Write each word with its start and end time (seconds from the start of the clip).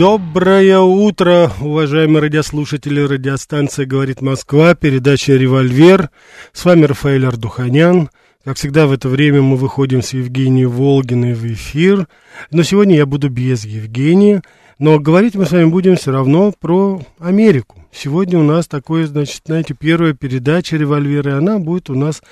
Доброе 0.00 0.78
утро, 0.78 1.52
уважаемые 1.60 2.22
радиослушатели. 2.22 3.02
Радиостанция 3.02 3.84
«Говорит 3.84 4.22
Москва», 4.22 4.74
передача 4.74 5.34
«Револьвер». 5.34 6.08
С 6.54 6.64
вами 6.64 6.86
Рафаэль 6.86 7.26
Ардуханян. 7.26 8.08
Как 8.42 8.56
всегда, 8.56 8.86
в 8.86 8.92
это 8.92 9.10
время 9.10 9.42
мы 9.42 9.58
выходим 9.58 10.00
с 10.00 10.14
Евгенией 10.14 10.64
Волгиной 10.64 11.34
в 11.34 11.44
эфир. 11.44 12.08
Но 12.50 12.62
сегодня 12.62 12.96
я 12.96 13.04
буду 13.04 13.28
без 13.28 13.66
Евгении. 13.66 14.40
Но 14.78 14.98
говорить 14.98 15.34
мы 15.34 15.44
с 15.44 15.50
вами 15.50 15.66
будем 15.66 15.96
все 15.96 16.12
равно 16.12 16.50
про 16.58 17.02
Америку. 17.18 17.84
Сегодня 17.92 18.38
у 18.38 18.42
нас 18.42 18.66
такое, 18.66 19.06
значит, 19.06 19.42
знаете, 19.44 19.76
первая 19.78 20.14
передача 20.14 20.78
«Револьвера», 20.78 21.32
и 21.32 21.34
она 21.34 21.58
будет 21.58 21.90
у 21.90 21.94
нас 21.94 22.22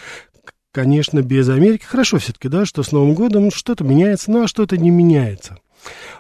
конечно, 0.73 1.21
без 1.21 1.51
Америки. 1.51 1.85
Хорошо 1.85 2.19
все-таки, 2.19 2.49
да, 2.49 2.65
что 2.65 2.83
с 2.83 2.93
Новым 2.93 3.13
годом 3.13 3.51
что-то 3.51 3.85
меняется, 3.85 4.31
ну 4.31 4.45
а 4.45 4.49
что-то 4.49 4.79
не 4.79 4.89
меняется. 4.89 5.59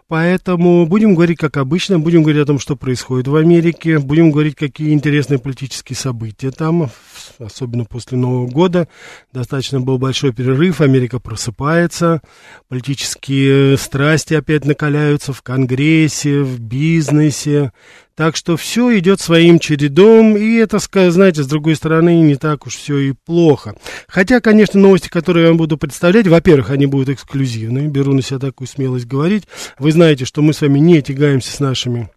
Поэтому 0.08 0.86
будем 0.86 1.14
говорить, 1.14 1.38
как 1.38 1.56
обычно, 1.58 1.98
будем 1.98 2.22
говорить 2.22 2.42
о 2.42 2.46
том, 2.46 2.59
что 2.59 2.76
происходит 2.76 3.28
в 3.28 3.36
Америке, 3.36 3.98
будем 3.98 4.30
говорить, 4.30 4.54
какие 4.54 4.92
интересные 4.92 5.38
политические 5.38 5.96
события 5.96 6.50
там, 6.50 6.90
особенно 7.38 7.84
после 7.84 8.19
Нового 8.19 8.47
года. 8.47 8.88
Достаточно 9.32 9.80
был 9.80 9.99
большой 9.99 10.32
перерыв, 10.32 10.80
Америка 10.80 11.18
просыпается, 11.18 12.21
политические 12.68 13.76
страсти 13.76 14.35
опять 14.35 14.65
накаляются 14.65 15.32
в 15.32 15.43
Конгрессе, 15.43 16.40
в 16.40 16.60
бизнесе. 16.60 17.73
Так 18.18 18.35
что 18.35 18.57
все 18.57 18.99
идет 18.99 19.21
своим 19.21 19.60
чередом, 19.60 20.37
и 20.37 20.57
это, 20.57 20.79
знаете, 21.10 21.45
с 21.45 21.46
другой 21.46 21.77
стороны, 21.77 22.21
не 22.21 22.35
так 22.35 22.66
уж 22.66 22.74
все 22.74 22.99
и 22.99 23.12
плохо. 23.12 23.77
Хотя, 24.09 24.40
конечно, 24.40 24.80
новости, 24.80 25.09
которые 25.09 25.45
я 25.45 25.49
вам 25.51 25.57
буду 25.57 25.79
представлять, 25.79 26.27
во-первых, 26.27 26.71
они 26.71 26.87
будут 26.87 27.10
эксклюзивные, 27.10 27.87
беру 27.87 28.12
на 28.15 28.23
себя 28.23 28.40
такую 28.40 28.66
смелость 28.66 29.07
говорить. 29.07 29.45
Вы 29.79 29.93
знаете, 29.93 30.24
что 30.24 30.43
мы 30.43 30.52
с 30.52 30.60
вами 30.62 30.80
не 30.80 31.01
тягаемся 31.01 31.52
с 31.52 31.60
нашими 31.60 32.10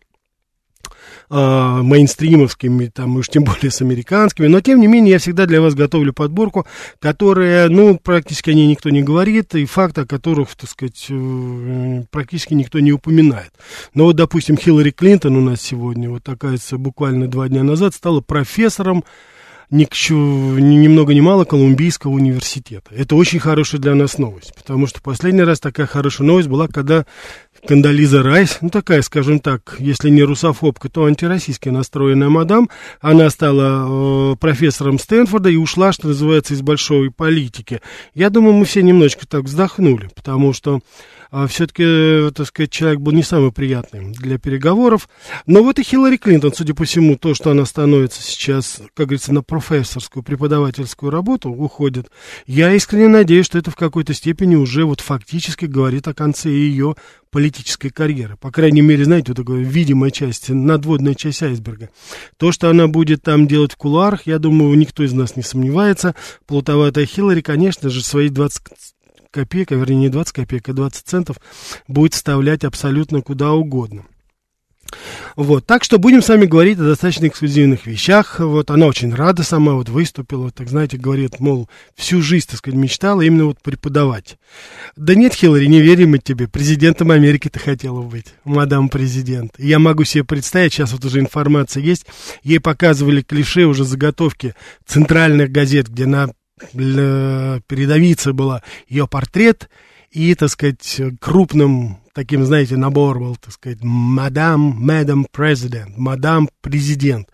э, 1.31 1.81
мейнстримовскими, 1.81 2.87
там, 2.87 3.15
уж 3.15 3.29
тем 3.29 3.43
более 3.43 3.71
с 3.71 3.81
американскими, 3.81 4.47
но 4.47 4.61
тем 4.61 4.79
не 4.79 4.87
менее 4.87 5.13
я 5.13 5.19
всегда 5.19 5.45
для 5.45 5.61
вас 5.61 5.73
готовлю 5.73 6.13
подборку, 6.13 6.67
которая, 6.99 7.69
ну, 7.69 7.97
практически 7.97 8.49
о 8.49 8.53
ней 8.53 8.67
никто 8.67 8.89
не 8.89 9.01
говорит, 9.01 9.55
и 9.55 9.65
факты, 9.65 10.01
о 10.01 10.05
которых, 10.05 10.55
так 10.55 10.69
сказать, 10.69 11.07
э, 11.09 12.03
практически 12.11 12.53
никто 12.53 12.79
не 12.79 12.91
упоминает. 12.91 13.51
Но 13.93 14.05
вот, 14.05 14.17
допустим, 14.17 14.57
Хиллари 14.57 14.91
Клинтон 14.91 15.37
у 15.37 15.41
нас 15.41 15.61
сегодня, 15.61 16.09
вот 16.09 16.23
такая 16.23 16.59
буквально 16.73 17.27
два 17.27 17.47
дня 17.47 17.63
назад, 17.63 17.95
стала 17.95 18.19
профессором 18.21 19.03
ни, 19.71 19.87
ни 20.59 20.87
много 20.89 21.13
ни 21.13 21.21
мало 21.21 21.45
Колумбийского 21.45 22.11
университета. 22.11 22.93
Это 22.93 23.15
очень 23.15 23.39
хорошая 23.39 23.79
для 23.79 23.95
нас 23.95 24.17
новость, 24.17 24.53
потому 24.53 24.85
что 24.85 25.01
последний 25.01 25.43
раз 25.43 25.61
такая 25.61 25.87
хорошая 25.87 26.27
новость 26.27 26.49
была, 26.49 26.67
когда 26.67 27.05
Кандализа 27.67 28.23
Райс, 28.23 28.57
ну 28.61 28.69
такая, 28.69 29.01
скажем 29.01 29.39
так, 29.39 29.75
если 29.79 30.09
не 30.09 30.23
русофобка, 30.23 30.89
то 30.89 31.05
антироссийски 31.05 31.69
настроенная 31.69 32.29
мадам, 32.29 32.69
она 33.01 33.29
стала 33.29 34.33
э, 34.33 34.35
профессором 34.37 34.97
Стэнфорда 34.97 35.49
и 35.49 35.55
ушла, 35.57 35.91
что 35.91 36.07
называется, 36.07 36.53
из 36.53 36.61
большой 36.61 37.11
политики. 37.11 37.81
Я 38.15 38.29
думаю, 38.29 38.53
мы 38.53 38.65
все 38.65 38.81
немножечко 38.81 39.27
так 39.27 39.43
вздохнули, 39.43 40.09
потому 40.15 40.53
что 40.53 40.79
все-таки, 41.47 41.83
э, 41.85 42.31
так 42.35 42.45
сказать, 42.45 42.71
человек 42.71 42.99
был 42.99 43.13
не 43.13 43.23
самый 43.23 43.53
приятный 43.53 44.11
для 44.11 44.37
переговоров. 44.37 45.07
Но 45.45 45.63
вот 45.63 45.79
и 45.79 45.83
Хиллари 45.83 46.17
Клинтон, 46.17 46.53
судя 46.53 46.73
по 46.73 46.83
всему, 46.83 47.15
то, 47.15 47.33
что 47.33 47.51
она 47.51 47.65
становится 47.65 48.21
сейчас, 48.21 48.81
как 48.93 49.07
говорится, 49.07 49.33
на 49.33 49.41
профессорскую, 49.41 50.23
преподавательскую 50.23 51.09
работу, 51.09 51.49
уходит, 51.49 52.09
я 52.47 52.73
искренне 52.73 53.07
надеюсь, 53.07 53.45
что 53.45 53.57
это 53.57 53.71
в 53.71 53.75
какой-то 53.75 54.13
степени 54.13 54.55
уже 54.55 54.83
вот 54.83 54.99
фактически 54.99 55.65
говорит 55.65 56.07
о 56.09 56.13
конце 56.13 56.49
ее 56.49 56.95
политической 57.31 57.89
карьеры. 57.89 58.35
По 58.35 58.51
крайней 58.51 58.81
мере, 58.81 59.05
знаете, 59.05 59.31
вот 59.31 59.37
такая 59.37 59.63
видимая 59.63 60.11
часть, 60.11 60.49
надводная 60.49 61.15
часть 61.15 61.41
айсберга. 61.41 61.89
То, 62.35 62.51
что 62.51 62.69
она 62.69 62.87
будет 62.87 63.23
там 63.23 63.47
делать 63.47 63.71
в 63.71 63.77
кулуарах, 63.77 64.27
я 64.27 64.37
думаю, 64.37 64.77
никто 64.77 65.01
из 65.01 65.13
нас 65.13 65.37
не 65.37 65.43
сомневается. 65.43 66.13
Плутоватая 66.45 67.05
Хиллари, 67.05 67.39
конечно 67.39 67.89
же, 67.89 68.03
свои 68.03 68.27
20 68.27 68.61
копеек, 69.31 69.71
а 69.71 69.75
вернее 69.75 69.97
не 69.97 70.09
20 70.09 70.33
копеек, 70.33 70.69
а 70.69 70.73
20 70.73 71.05
центов 71.05 71.37
будет 71.87 72.13
вставлять 72.13 72.63
абсолютно 72.63 73.21
куда 73.21 73.51
угодно. 73.53 74.05
Вот, 75.35 75.65
так 75.65 75.83
что 75.83 75.97
будем 75.97 76.21
с 76.21 76.29
вами 76.29 76.45
говорить 76.45 76.77
о 76.79 76.83
достаточно 76.83 77.27
эксклюзивных 77.27 77.85
вещах. 77.85 78.39
Вот, 78.39 78.69
она 78.69 78.87
очень 78.87 79.13
рада 79.13 79.43
сама, 79.43 79.73
вот, 79.73 79.89
выступила, 79.89 80.51
так, 80.51 80.69
знаете, 80.69 80.97
говорит, 80.97 81.39
мол, 81.39 81.69
всю 81.95 82.21
жизнь, 82.21 82.47
так 82.49 82.57
сказать, 82.57 82.79
мечтала 82.79 83.21
именно 83.21 83.45
вот 83.45 83.61
преподавать. 83.61 84.37
Да 84.95 85.15
нет, 85.15 85.33
Хиллари, 85.33 85.65
не 85.65 85.81
верим 85.81 86.11
мы 86.11 86.19
тебе, 86.19 86.47
президентом 86.47 87.11
Америки 87.11 87.49
ты 87.49 87.59
хотела 87.59 88.01
быть, 88.01 88.33
мадам 88.43 88.89
президент. 88.89 89.53
Я 89.57 89.79
могу 89.79 90.03
себе 90.03 90.23
представить, 90.23 90.73
сейчас 90.73 90.91
вот 90.91 91.05
уже 91.05 91.19
информация 91.19 91.81
есть, 91.81 92.05
ей 92.43 92.59
показывали 92.59 93.21
клише, 93.21 93.65
уже 93.65 93.85
заготовки 93.85 94.55
центральных 94.85 95.51
газет, 95.51 95.87
где 95.87 96.05
на 96.05 96.31
передовица 96.71 98.33
была 98.33 98.63
ее 98.87 99.07
портрет, 99.07 99.69
и, 100.11 100.35
так 100.35 100.49
сказать, 100.49 101.01
крупным 101.19 101.99
таким, 102.13 102.45
знаете, 102.45 102.77
набор 102.77 103.19
был, 103.19 103.35
так 103.37 103.53
сказать, 103.53 103.79
мадам, 103.81 104.59
мадам 104.59 105.25
президент, 105.31 105.97
мадам 105.97 106.49
президент. 106.61 107.29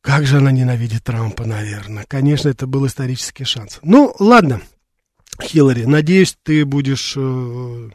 Как 0.00 0.26
же 0.26 0.38
она 0.38 0.50
ненавидит 0.50 1.04
Трампа, 1.04 1.44
наверное. 1.44 2.04
Конечно, 2.08 2.48
это 2.48 2.66
был 2.66 2.86
исторический 2.86 3.44
шанс. 3.44 3.78
Ну, 3.82 4.14
ладно, 4.18 4.60
Хиллари, 5.40 5.84
надеюсь, 5.84 6.36
ты 6.42 6.64
будешь 6.64 7.14
э, 7.16 7.90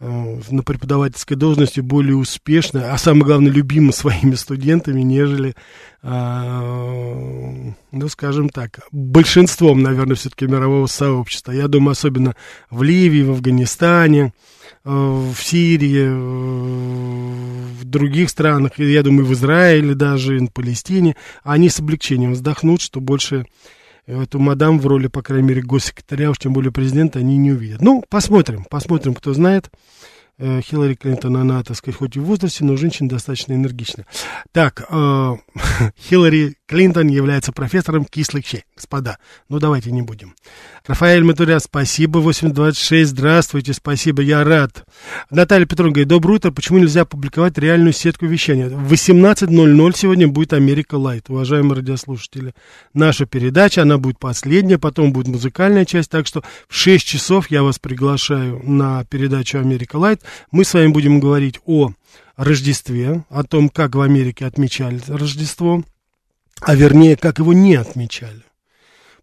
на 0.00 0.62
преподавательской 0.62 1.36
должности 1.36 1.80
более 1.80 2.14
успешно, 2.14 2.92
а 2.92 2.98
самое 2.98 3.24
главное, 3.24 3.50
любима 3.50 3.90
своими 3.98 4.34
студентами, 4.36 5.00
нежели, 5.00 5.54
э, 6.02 7.72
ну, 7.90 8.08
скажем 8.08 8.48
так, 8.48 8.80
большинством, 8.92 9.82
наверное, 9.82 10.14
все-таки 10.14 10.46
мирового 10.46 10.86
сообщества. 10.86 11.50
Я 11.50 11.66
думаю, 11.66 11.92
особенно 11.92 12.36
в 12.70 12.84
Ливии, 12.84 13.22
в 13.22 13.30
Афганистане, 13.30 14.32
э, 14.84 14.90
в 14.90 15.36
Сирии, 15.36 16.08
в 17.80 17.84
других 17.84 18.30
странах, 18.30 18.78
я 18.78 19.02
думаю, 19.02 19.26
в 19.26 19.32
Израиле 19.32 19.94
даже, 19.94 20.38
в 20.38 20.52
Палестине, 20.52 21.16
они 21.42 21.68
с 21.68 21.80
облегчением 21.80 22.34
вздохнут, 22.34 22.80
что 22.80 23.00
больше 23.00 23.46
эту 24.08 24.38
мадам 24.38 24.78
в 24.80 24.86
роли, 24.86 25.06
по 25.06 25.22
крайней 25.22 25.48
мере, 25.48 25.62
госсекретаря, 25.62 26.30
уж 26.30 26.38
тем 26.38 26.52
более 26.52 26.72
президента, 26.72 27.18
они 27.18 27.36
не 27.36 27.52
увидят. 27.52 27.80
Ну, 27.80 28.02
посмотрим, 28.08 28.64
посмотрим, 28.68 29.14
кто 29.14 29.34
знает. 29.34 29.70
Э, 30.38 30.60
Хиллари 30.60 30.94
Клинтон, 30.94 31.36
она, 31.36 31.62
так 31.62 31.76
сказать, 31.76 31.98
хоть 31.98 32.16
и 32.16 32.20
в 32.20 32.24
возрасте, 32.24 32.64
но 32.64 32.76
женщина 32.76 33.08
достаточно 33.08 33.52
энергичная. 33.52 34.06
Так, 34.52 34.86
э, 34.88 35.36
Хиллари 35.98 36.56
Клинтон 36.68 37.08
является 37.08 37.50
профессором 37.50 38.04
кислых 38.04 38.46
щей. 38.46 38.64
Господа, 38.76 39.16
ну 39.48 39.58
давайте 39.58 39.90
не 39.90 40.02
будем. 40.02 40.34
Рафаэль 40.86 41.24
Матуря, 41.24 41.60
спасибо, 41.60 42.18
826, 42.18 43.10
здравствуйте, 43.10 43.72
спасибо, 43.72 44.20
я 44.20 44.44
рад. 44.44 44.84
Наталья 45.30 45.64
Петровна 45.64 45.92
говорит, 45.92 46.08
доброе 46.08 46.34
утро, 46.34 46.50
почему 46.50 46.78
нельзя 46.78 47.06
публиковать 47.06 47.56
реальную 47.56 47.94
сетку 47.94 48.26
вещания? 48.26 48.68
В 48.68 48.92
18.00 48.92 49.96
сегодня 49.96 50.28
будет 50.28 50.52
Америка 50.52 50.96
Лайт, 50.96 51.30
уважаемые 51.30 51.76
радиослушатели. 51.76 52.52
Наша 52.92 53.24
передача, 53.24 53.80
она 53.82 53.96
будет 53.96 54.18
последняя, 54.18 54.76
потом 54.76 55.14
будет 55.14 55.28
музыкальная 55.28 55.86
часть, 55.86 56.10
так 56.10 56.26
что 56.26 56.42
в 56.68 56.74
6 56.74 57.02
часов 57.06 57.50
я 57.50 57.62
вас 57.62 57.78
приглашаю 57.78 58.60
на 58.62 59.04
передачу 59.04 59.58
Америка 59.58 59.96
Лайт. 59.96 60.20
Мы 60.50 60.66
с 60.66 60.74
вами 60.74 60.88
будем 60.88 61.18
говорить 61.18 61.60
о 61.64 61.92
Рождестве, 62.36 63.24
о 63.30 63.42
том, 63.42 63.70
как 63.70 63.94
в 63.94 64.02
Америке 64.02 64.44
отмечали 64.44 65.00
Рождество, 65.08 65.82
а 66.60 66.74
вернее, 66.74 67.16
как 67.16 67.38
его 67.38 67.52
не 67.52 67.74
отмечали. 67.74 68.42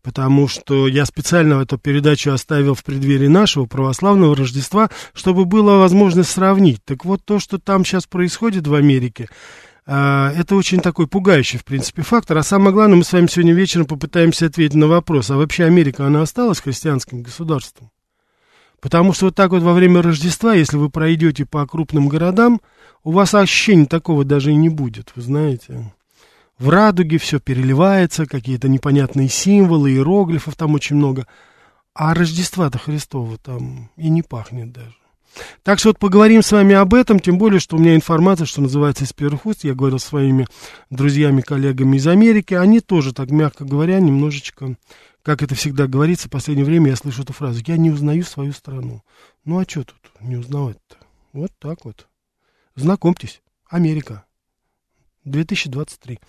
Потому 0.02 0.48
что 0.48 0.88
я 0.88 1.06
специально 1.06 1.62
эту 1.62 1.80
передачу 1.80 2.32
оставил 2.32 2.76
в 2.76 2.84
преддверии 2.84 3.28
нашего 3.28 3.66
православного 3.66 4.36
Рождества, 4.36 4.90
чтобы 5.14 5.46
было 5.46 5.78
возможность 5.78 6.30
сравнить. 6.30 6.84
Так 6.86 7.06
вот, 7.06 7.26
то, 7.26 7.40
что 7.40 7.58
там 7.58 7.84
сейчас 7.84 8.06
происходит 8.06 8.68
в 8.68 8.76
Америке, 8.76 9.30
а, 9.88 10.32
это 10.36 10.56
очень 10.56 10.80
такой 10.80 11.08
пугающий, 11.08 11.60
в 11.60 11.66
принципе, 11.66 12.04
фактор. 12.04 12.38
А 12.38 12.44
самое 12.44 12.72
главное, 12.72 12.98
мы 12.98 13.04
с 13.04 13.14
вами 13.14 13.28
сегодня 13.28 13.54
вечером 13.54 13.86
попытаемся 13.86 14.48
ответить 14.48 14.76
на 14.76 14.88
вопрос, 14.88 15.32
а 15.32 15.38
вообще 15.38 15.66
Америка, 15.66 16.06
она 16.06 16.22
осталась 16.22 16.60
христианским 16.60 17.24
государством? 17.24 17.92
Потому 18.80 19.14
что 19.14 19.26
вот 19.26 19.36
так 19.36 19.52
вот 19.52 19.64
во 19.64 19.74
время 19.74 20.02
Рождества, 20.04 20.54
если 20.54 20.78
вы 20.78 20.90
пройдете 20.90 21.46
по 21.46 21.66
крупным 21.66 22.08
городам, 22.08 22.62
у 23.04 23.12
вас 23.12 23.34
ощущения 23.34 23.86
такого 23.88 24.24
даже 24.24 24.52
и 24.52 24.56
не 24.56 24.70
будет, 24.70 25.12
вы 25.16 25.24
знаете. 25.24 25.92
В 26.58 26.70
радуге, 26.70 27.18
все 27.18 27.40
переливается, 27.40 28.26
какие-то 28.26 28.70
непонятные 28.70 29.30
символы, 29.30 29.92
иероглифов 29.92 30.56
там 30.56 30.74
очень 30.74 30.96
много. 30.96 31.28
А 31.94 32.14
Рождества-то 32.14 32.78
Христова 32.78 33.38
там 33.38 33.90
и 33.96 34.10
не 34.10 34.22
пахнет 34.22 34.72
даже. 34.72 34.96
Так 35.64 35.80
что 35.80 35.90
вот 35.90 36.00
поговорим 36.00 36.42
с 36.42 36.52
вами 36.52 36.76
об 36.76 36.94
этом, 36.94 37.20
тем 37.20 37.38
более, 37.38 37.60
что 37.60 37.76
у 37.76 37.80
меня 37.80 37.96
информация, 37.96 38.46
что 38.46 38.62
называется, 38.62 39.04
из 39.04 39.14
первых 39.14 39.46
уст. 39.46 39.64
Я 39.64 39.74
говорил 39.74 40.00
с 40.00 40.06
своими 40.06 40.48
друзьями, 40.90 41.42
коллегами 41.42 41.98
из 41.98 42.08
Америки. 42.08 42.54
Они 42.54 42.80
тоже, 42.80 43.14
так 43.14 43.32
мягко 43.32 43.66
говоря, 43.66 44.00
немножечко, 44.00 44.76
как 45.24 45.42
это 45.42 45.56
всегда 45.56 45.88
говорится, 45.88 46.28
в 46.28 46.32
последнее 46.32 46.66
время 46.66 46.92
я 46.92 46.96
слышу 46.96 47.24
эту 47.24 47.34
фразу. 47.34 47.62
Я 47.66 47.78
не 47.78 47.92
узнаю 47.92 48.24
свою 48.24 48.54
страну. 48.54 49.02
Ну 49.44 49.60
а 49.60 49.64
что 49.68 49.84
тут 49.84 49.98
не 50.22 50.38
узнавать-то? 50.38 50.98
Вот 51.34 51.52
так 51.60 51.84
вот. 51.84 52.08
Знакомьтесь, 52.76 53.42
Америка. 53.70 54.26
2023. 55.26 56.20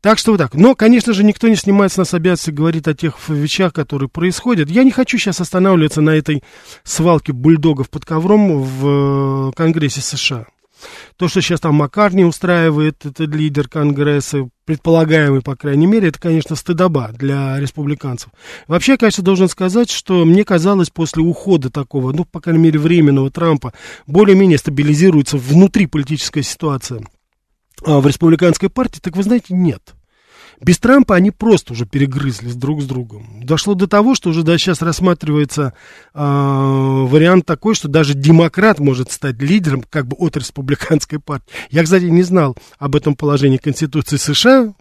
Так 0.00 0.18
что 0.18 0.32
вот 0.32 0.38
так. 0.38 0.54
Но, 0.54 0.74
конечно 0.74 1.12
же, 1.12 1.24
никто 1.24 1.48
не 1.48 1.56
снимает 1.56 1.92
с 1.92 1.96
нас 1.96 2.14
обязанности 2.14 2.50
говорить 2.50 2.88
о 2.88 2.94
тех 2.94 3.16
вещах, 3.28 3.72
которые 3.72 4.08
происходят. 4.08 4.70
Я 4.70 4.82
не 4.82 4.90
хочу 4.90 5.18
сейчас 5.18 5.40
останавливаться 5.40 6.00
на 6.00 6.10
этой 6.10 6.42
свалке 6.82 7.32
бульдогов 7.32 7.90
под 7.90 8.04
ковром 8.04 8.62
в 8.62 9.48
э, 9.48 9.52
Конгрессе 9.54 10.00
США. 10.00 10.46
То, 11.16 11.28
что 11.28 11.42
сейчас 11.42 11.60
там 11.60 11.74
Маккарни 11.74 12.24
устраивает, 12.24 13.04
это 13.04 13.24
лидер 13.24 13.68
Конгресса, 13.68 14.48
предполагаемый, 14.64 15.42
по 15.42 15.56
крайней 15.56 15.86
мере, 15.86 16.08
это, 16.08 16.18
конечно, 16.18 16.56
стыдоба 16.56 17.10
для 17.12 17.58
республиканцев. 17.60 18.30
Вообще, 18.66 18.96
конечно, 18.96 19.22
должен 19.22 19.48
сказать, 19.48 19.90
что 19.90 20.24
мне 20.24 20.44
казалось, 20.44 20.90
после 20.90 21.22
ухода 21.22 21.70
такого, 21.70 22.12
ну, 22.12 22.24
по 22.24 22.40
крайней 22.40 22.62
мере, 22.62 22.78
временного 22.78 23.30
Трампа, 23.30 23.74
более-менее 24.06 24.58
стабилизируется 24.58 25.36
внутри 25.36 25.86
политическая 25.86 26.42
ситуация 26.42 27.02
в 27.80 28.06
республиканской 28.06 28.68
партии, 28.68 29.00
так 29.00 29.16
вы 29.16 29.22
знаете, 29.22 29.54
нет. 29.54 29.94
Без 30.60 30.78
Трампа 30.78 31.16
они 31.16 31.30
просто 31.30 31.72
уже 31.72 31.86
перегрызлись 31.86 32.54
друг 32.54 32.82
с 32.82 32.84
другом. 32.84 33.40
Дошло 33.42 33.74
до 33.74 33.86
того, 33.86 34.14
что 34.14 34.28
уже 34.28 34.42
да, 34.42 34.58
сейчас 34.58 34.82
рассматривается 34.82 35.72
э, 36.12 36.20
вариант 36.20 37.46
такой, 37.46 37.74
что 37.74 37.88
даже 37.88 38.12
демократ 38.12 38.78
может 38.78 39.10
стать 39.10 39.40
лидером 39.40 39.82
как 39.88 40.06
бы 40.06 40.16
от 40.18 40.36
республиканской 40.36 41.18
партии. 41.18 41.46
Я, 41.70 41.82
кстати, 41.82 42.04
не 42.04 42.22
знал 42.22 42.56
об 42.78 42.94
этом 42.94 43.16
положении 43.16 43.56
Конституции 43.56 44.18
США, 44.18 44.74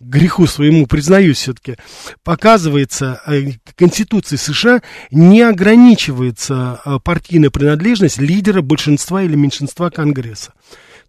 греху 0.00 0.48
своему 0.48 0.88
признаюсь 0.88 1.38
все-таки, 1.38 1.76
показывается, 2.24 3.20
э, 3.26 3.52
Конституции 3.76 4.34
США 4.34 4.82
не 5.12 5.42
ограничивается 5.42 6.80
э, 6.84 6.98
партийная 7.04 7.50
принадлежность 7.50 8.18
лидера 8.18 8.62
большинства 8.62 9.22
или 9.22 9.36
меньшинства 9.36 9.90
Конгресса. 9.90 10.52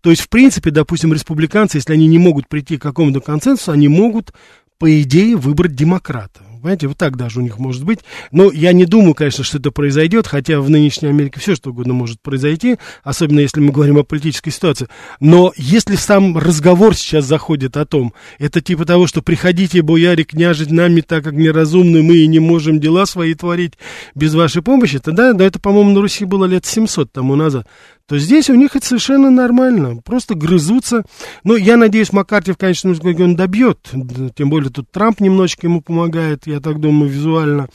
То 0.06 0.12
есть, 0.12 0.22
в 0.22 0.30
принципе, 0.30 0.70
допустим, 0.70 1.12
республиканцы, 1.14 1.78
если 1.78 1.94
они 1.94 2.06
не 2.06 2.20
могут 2.20 2.48
прийти 2.48 2.78
к 2.78 2.82
какому-то 2.84 3.22
консенсусу, 3.22 3.72
они 3.72 3.88
могут, 3.88 4.34
по 4.78 5.02
идее, 5.02 5.36
выбрать 5.36 5.74
демократа. 5.74 6.42
Понимаете, 6.62 6.88
вот 6.88 6.98
так 6.98 7.18
даже 7.18 7.40
у 7.40 7.42
них 7.42 7.58
может 7.58 7.84
быть. 7.84 8.02
Но 8.32 8.52
я 8.52 8.72
не 8.72 8.86
думаю, 8.86 9.16
конечно, 9.16 9.44
что 9.44 9.58
это 9.58 9.72
произойдет, 9.72 10.28
хотя 10.28 10.62
в 10.62 10.70
нынешней 10.70 11.10
Америке 11.10 11.40
все 11.40 11.56
что 11.56 11.72
угодно 11.72 11.94
может 11.94 12.22
произойти, 12.22 12.78
особенно 13.04 13.40
если 13.40 13.62
мы 13.62 13.72
говорим 13.72 13.98
о 13.98 14.04
политической 14.04 14.52
ситуации. 14.52 14.90
Но 15.20 15.54
если 15.58 15.96
сам 15.96 16.38
разговор 16.38 16.96
сейчас 16.96 17.26
заходит 17.26 17.76
о 17.76 17.88
том, 17.88 18.14
это 18.38 18.62
типа 18.62 18.86
того, 18.86 19.08
что 19.08 19.24
приходите, 19.24 19.82
бояре, 19.82 20.24
княжить 20.24 20.70
нами, 20.70 21.02
так 21.02 21.24
как 21.24 21.34
неразумны 21.34 22.04
мы 22.04 22.18
и 22.18 22.28
не 22.28 22.40
можем 22.40 22.80
дела 22.80 23.08
свои 23.08 23.34
творить 23.34 23.74
без 24.14 24.36
вашей 24.36 24.62
помощи, 24.62 25.00
тогда, 25.00 25.34
да, 25.34 25.46
это, 25.46 25.60
по-моему, 25.60 25.92
на 25.92 26.02
Руси 26.02 26.26
было 26.26 26.46
лет 26.46 26.66
700 26.68 27.12
тому 27.12 27.36
назад 27.36 27.68
то 28.08 28.20
здесь 28.20 28.50
у 28.50 28.56
них 28.56 28.76
это 28.76 28.86
совершенно 28.86 29.32
нормально. 29.32 29.98
Просто 30.04 30.36
грызутся. 30.36 31.04
Но 31.44 31.56
я 31.56 31.76
надеюсь, 31.76 32.14
Маккарти 32.14 32.52
в 32.52 32.58
конечном 32.58 32.94
итоге 32.94 33.24
он 33.24 33.36
добьет. 33.36 33.92
Тем 34.36 34.50
более 34.50 34.70
тут 34.70 34.92
Трамп 34.92 35.20
немножечко 35.22 35.68
ему 35.68 35.82
помогает, 35.82 36.46
я 36.46 36.60
так 36.60 36.80
думаю, 36.80 37.10
визуально. 37.10 37.68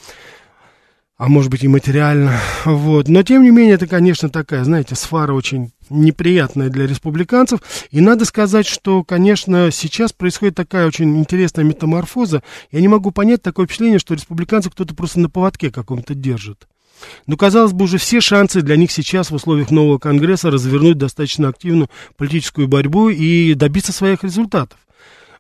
А 1.17 1.29
может 1.29 1.51
быть 1.51 1.65
и 1.65 1.69
материально. 1.69 2.39
Вот. 2.65 3.09
Но 3.09 3.23
тем 3.23 3.43
не 3.43 3.51
менее, 3.51 3.75
это, 3.75 3.87
конечно, 3.87 4.31
такая, 4.31 4.65
знаете, 4.65 4.95
сфара 4.95 5.35
очень 5.35 5.73
неприятная 5.91 6.71
для 6.71 6.87
республиканцев. 6.87 7.61
И 7.91 8.01
надо 8.01 8.25
сказать, 8.25 8.67
что, 8.67 9.05
конечно, 9.05 9.71
сейчас 9.71 10.15
происходит 10.15 10.55
такая 10.55 10.87
очень 10.87 11.19
интересная 11.19 11.65
метаморфоза. 11.65 12.43
Я 12.71 12.81
не 12.81 12.89
могу 12.89 13.11
понять 13.11 13.43
такое 13.43 13.67
впечатление, 13.67 13.99
что 13.99 14.15
республиканцев 14.15 14.73
кто-то 14.73 14.95
просто 14.95 15.21
на 15.21 15.29
поводке 15.29 15.71
каком-то 15.71 16.15
держит. 16.15 16.67
Но, 17.27 17.37
казалось 17.37 17.73
бы, 17.73 17.85
уже 17.85 17.99
все 17.99 18.21
шансы 18.21 18.63
для 18.63 18.77
них 18.77 18.91
сейчас 18.91 19.31
в 19.31 19.35
условиях 19.35 19.71
нового 19.71 19.99
Конгресса 19.99 20.51
развернуть 20.51 20.99
достаточно 20.99 21.49
активную 21.49 21.89
политическую 22.17 22.69
борьбу 22.69 23.09
и 23.09 23.55
добиться 23.55 23.93
своих 23.93 24.25
результатов. 24.25 24.79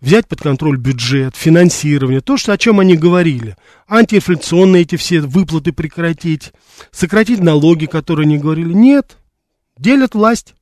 Взять 0.00 0.26
под 0.26 0.40
контроль 0.40 0.78
бюджет, 0.78 1.36
финансирование, 1.36 2.22
то, 2.22 2.38
что, 2.38 2.52
о 2.52 2.58
чем 2.58 2.80
они 2.80 2.96
говорили. 2.96 3.56
Антиинфляционные 3.86 4.82
эти 4.82 4.96
все 4.96 5.20
выплаты 5.20 5.72
прекратить, 5.72 6.52
сократить 6.90 7.40
налоги, 7.40 7.84
которые 7.84 8.24
они 8.24 8.38
говорили. 8.38 8.72
Нет, 8.72 9.18
делят 9.78 10.14
власть. 10.14 10.54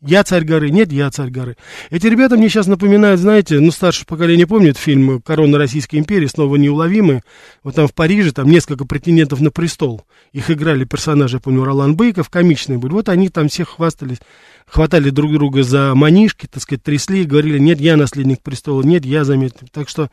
Я 0.00 0.22
царь 0.22 0.44
горы. 0.44 0.70
Нет, 0.70 0.92
я 0.92 1.10
царь 1.10 1.30
горы. 1.30 1.56
Эти 1.90 2.06
ребята 2.06 2.36
мне 2.36 2.48
сейчас 2.48 2.68
напоминают, 2.68 3.20
знаете, 3.20 3.58
ну, 3.58 3.72
старшее 3.72 4.06
поколение 4.06 4.46
помнит 4.46 4.78
фильм 4.78 5.20
«Корона 5.20 5.58
Российской 5.58 5.96
империи», 5.96 6.26
снова 6.26 6.54
неуловимые. 6.54 7.24
Вот 7.64 7.74
там 7.74 7.88
в 7.88 7.94
Париже, 7.94 8.30
там 8.30 8.48
несколько 8.48 8.84
претендентов 8.84 9.40
на 9.40 9.50
престол. 9.50 10.02
Их 10.32 10.52
играли 10.52 10.84
персонажи, 10.84 11.38
я 11.38 11.40
помню, 11.40 11.64
Ролан 11.64 11.96
Бейков, 11.96 12.30
комичные 12.30 12.78
были. 12.78 12.92
Вот 12.92 13.08
они 13.08 13.28
там 13.28 13.48
всех 13.48 13.70
хвастались 13.70 14.18
хватали 14.70 15.10
друг 15.10 15.32
друга 15.32 15.62
за 15.62 15.94
манишки, 15.94 16.46
так 16.46 16.62
сказать, 16.62 16.82
трясли 16.82 17.22
и 17.22 17.26
говорили, 17.26 17.58
нет, 17.58 17.80
я 17.80 17.96
наследник 17.96 18.42
престола, 18.42 18.82
нет, 18.82 19.04
я 19.04 19.24
заметил. 19.24 19.66
Так 19.72 19.88
что, 19.88 20.10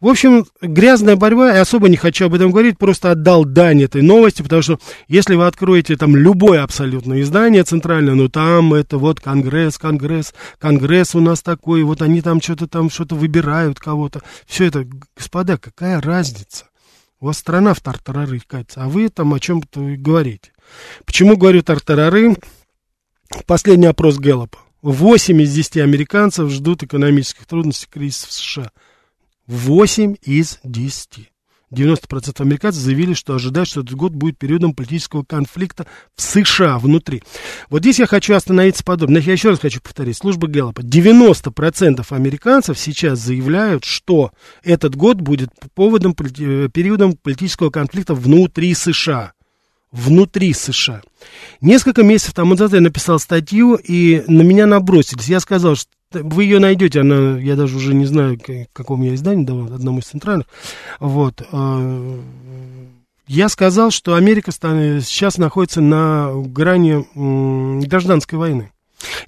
в 0.00 0.08
общем, 0.08 0.46
грязная 0.60 1.16
борьба, 1.16 1.54
я 1.54 1.62
особо 1.62 1.88
не 1.88 1.96
хочу 1.96 2.26
об 2.26 2.34
этом 2.34 2.50
говорить, 2.50 2.78
просто 2.78 3.10
отдал 3.10 3.44
дань 3.44 3.82
этой 3.82 4.02
новости, 4.02 4.42
потому 4.42 4.62
что 4.62 4.78
если 5.08 5.34
вы 5.34 5.46
откроете 5.46 5.96
там 5.96 6.16
любое 6.16 6.62
абсолютно 6.62 7.20
издание 7.20 7.64
центральное, 7.64 8.14
ну 8.14 8.28
там 8.28 8.74
это 8.74 8.98
вот 8.98 9.20
Конгресс, 9.20 9.78
Конгресс, 9.78 10.34
Конгресс 10.58 11.14
у 11.14 11.20
нас 11.20 11.42
такой, 11.42 11.82
вот 11.82 12.02
они 12.02 12.20
там 12.20 12.40
что-то 12.40 12.66
там 12.68 12.90
что-то 12.90 13.14
выбирают 13.14 13.80
кого-то. 13.80 14.20
Все 14.46 14.66
это, 14.66 14.86
господа, 15.16 15.56
какая 15.56 16.00
разница? 16.00 16.66
У 17.20 17.26
вас 17.26 17.38
страна 17.38 17.72
в 17.72 17.80
тартарары 17.80 18.40
катится, 18.46 18.84
а 18.84 18.88
вы 18.88 19.08
там 19.08 19.32
о 19.32 19.40
чем-то 19.40 19.80
говорите. 19.96 20.52
Почему 21.06 21.36
говорю 21.36 21.62
тартарары? 21.62 22.36
Последний 23.46 23.86
опрос 23.86 24.18
Гэллопа. 24.18 24.58
8 24.82 25.42
из 25.42 25.54
10 25.54 25.78
американцев 25.78 26.50
ждут 26.50 26.82
экономических 26.82 27.46
трудностей 27.46 27.86
кризиса 27.90 28.28
в 28.28 28.32
США. 28.32 28.70
8 29.46 30.16
из 30.22 30.60
10. 30.62 31.30
90% 31.72 32.40
американцев 32.40 32.82
заявили, 32.82 33.14
что 33.14 33.34
ожидают, 33.34 33.68
что 33.68 33.80
этот 33.80 33.94
год 33.94 34.12
будет 34.12 34.38
периодом 34.38 34.74
политического 34.74 35.24
конфликта 35.24 35.86
в 36.14 36.22
США 36.22 36.78
внутри. 36.78 37.22
Вот 37.68 37.80
здесь 37.80 37.98
я 37.98 38.06
хочу 38.06 38.34
остановиться 38.34 38.84
подобно. 38.84 39.18
Я 39.18 39.32
еще 39.32 39.50
раз 39.50 39.58
хочу 39.58 39.80
повторить. 39.80 40.16
Служба 40.16 40.46
Гэллопа. 40.46 40.80
90% 40.80 42.04
американцев 42.10 42.78
сейчас 42.78 43.18
заявляют, 43.18 43.84
что 43.84 44.32
этот 44.62 44.94
год 44.94 45.20
будет 45.20 45.50
поводом, 45.74 46.14
э, 46.38 46.68
периодом 46.72 47.16
политического 47.16 47.70
конфликта 47.70 48.14
внутри 48.14 48.74
США 48.74 49.32
внутри 49.94 50.52
США. 50.52 51.02
Несколько 51.60 52.02
месяцев 52.02 52.34
тому 52.34 52.50
назад 52.50 52.72
я 52.72 52.80
написал 52.80 53.20
статью, 53.20 53.76
и 53.76 54.24
на 54.26 54.42
меня 54.42 54.66
набросились. 54.66 55.28
Я 55.28 55.38
сказал, 55.38 55.76
что 55.76 55.88
вы 56.12 56.44
ее 56.44 56.58
найдете, 56.58 57.00
она, 57.00 57.38
я 57.38 57.54
даже 57.54 57.76
уже 57.76 57.94
не 57.94 58.04
знаю, 58.04 58.38
к 58.38 58.66
какому 58.72 59.04
я 59.04 59.14
изданию 59.14 59.46
давал, 59.46 59.72
одному 59.72 60.00
из 60.00 60.06
центральных. 60.06 60.48
Вот. 60.98 61.42
А, 61.52 62.20
я 63.28 63.48
сказал, 63.48 63.92
что 63.92 64.16
Америка 64.16 64.50
сейчас 64.50 65.38
находится 65.38 65.80
на 65.80 66.32
грани 66.34 67.06
гражданской 67.86 68.38
войны. 68.38 68.72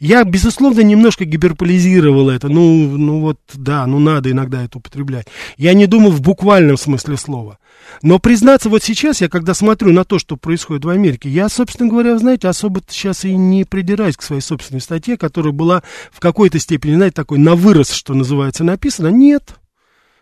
Я, 0.00 0.24
безусловно, 0.24 0.80
немножко 0.80 1.24
гиперполизировал 1.24 2.30
это. 2.30 2.48
Ну, 2.48 2.96
ну 2.96 3.20
вот, 3.20 3.38
да, 3.54 3.86
ну 3.86 3.98
надо 3.98 4.30
иногда 4.30 4.62
это 4.64 4.78
употреблять. 4.78 5.26
Я 5.56 5.74
не 5.74 5.86
думаю 5.86 6.12
в 6.12 6.20
буквальном 6.20 6.76
смысле 6.76 7.16
слова. 7.16 7.58
Но 8.02 8.18
признаться, 8.18 8.68
вот 8.68 8.82
сейчас 8.82 9.20
я, 9.20 9.28
когда 9.28 9.54
смотрю 9.54 9.92
на 9.92 10.04
то, 10.04 10.18
что 10.18 10.36
происходит 10.36 10.84
в 10.84 10.88
Америке, 10.88 11.28
я, 11.28 11.48
собственно 11.48 11.88
говоря, 11.88 12.18
знаете, 12.18 12.48
особо 12.48 12.82
сейчас 12.88 13.24
и 13.24 13.34
не 13.34 13.64
придираюсь 13.64 14.16
к 14.16 14.22
своей 14.22 14.42
собственной 14.42 14.80
статье, 14.80 15.16
которая 15.16 15.52
была 15.52 15.82
в 16.10 16.20
какой-то 16.20 16.58
степени, 16.58 16.94
знаете, 16.94 17.14
такой 17.14 17.38
на 17.38 17.54
вырос, 17.54 17.90
что 17.90 18.14
называется, 18.14 18.64
написана. 18.64 19.08
Нет, 19.08 19.56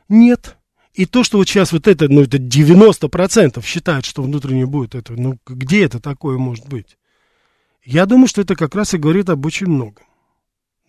нет. 0.08 0.56
И 0.92 1.06
то, 1.06 1.24
что 1.24 1.38
вот 1.38 1.48
сейчас 1.48 1.72
вот 1.72 1.88
это, 1.88 2.08
ну, 2.08 2.22
это 2.22 2.36
90% 2.38 3.64
считают, 3.64 4.04
что 4.04 4.22
внутренне 4.22 4.64
будет 4.64 4.94
это, 4.94 5.14
ну, 5.14 5.38
где 5.46 5.84
это 5.84 5.98
такое 5.98 6.38
может 6.38 6.68
быть? 6.68 6.96
Я 7.84 8.06
думаю, 8.06 8.28
что 8.28 8.40
это 8.40 8.56
как 8.56 8.74
раз 8.74 8.94
и 8.94 8.98
говорит 8.98 9.28
об 9.28 9.44
очень 9.44 9.66
многом. 9.66 10.04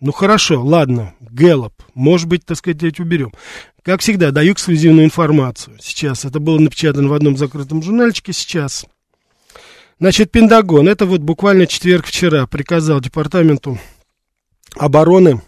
Ну 0.00 0.12
хорошо, 0.12 0.62
ладно, 0.62 1.14
Гэллоп, 1.20 1.74
может 1.94 2.28
быть, 2.28 2.44
так 2.44 2.58
сказать, 2.58 3.00
уберем. 3.00 3.32
Как 3.82 4.00
всегда, 4.00 4.30
даю 4.30 4.52
эксклюзивную 4.52 5.06
информацию. 5.06 5.78
Сейчас 5.80 6.24
это 6.24 6.38
было 6.38 6.58
напечатано 6.58 7.08
в 7.08 7.14
одном 7.14 7.36
закрытом 7.36 7.82
журнальчике, 7.82 8.32
сейчас. 8.32 8.84
Значит, 9.98 10.30
Пентагон, 10.30 10.88
это 10.88 11.06
вот 11.06 11.20
буквально 11.20 11.66
четверг 11.66 12.06
вчера 12.06 12.46
приказал 12.46 13.00
Департаменту 13.00 13.78
обороны 14.76 15.40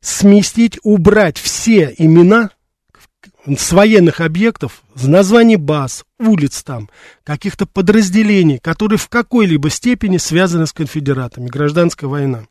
сместить, 0.00 0.78
убрать 0.82 1.38
все 1.38 1.94
имена 1.96 2.50
с 3.46 3.72
военных 3.72 4.20
объектов, 4.20 4.82
с 4.94 5.06
названий 5.06 5.56
баз, 5.56 6.04
улиц 6.18 6.62
там, 6.64 6.90
каких-то 7.22 7.66
подразделений, 7.66 8.58
которые 8.58 8.98
в 8.98 9.08
какой-либо 9.08 9.70
степени 9.70 10.16
связаны 10.16 10.66
с 10.66 10.72
конфедератами. 10.72 11.46
Гражданская 11.46 12.10
война. 12.10 12.46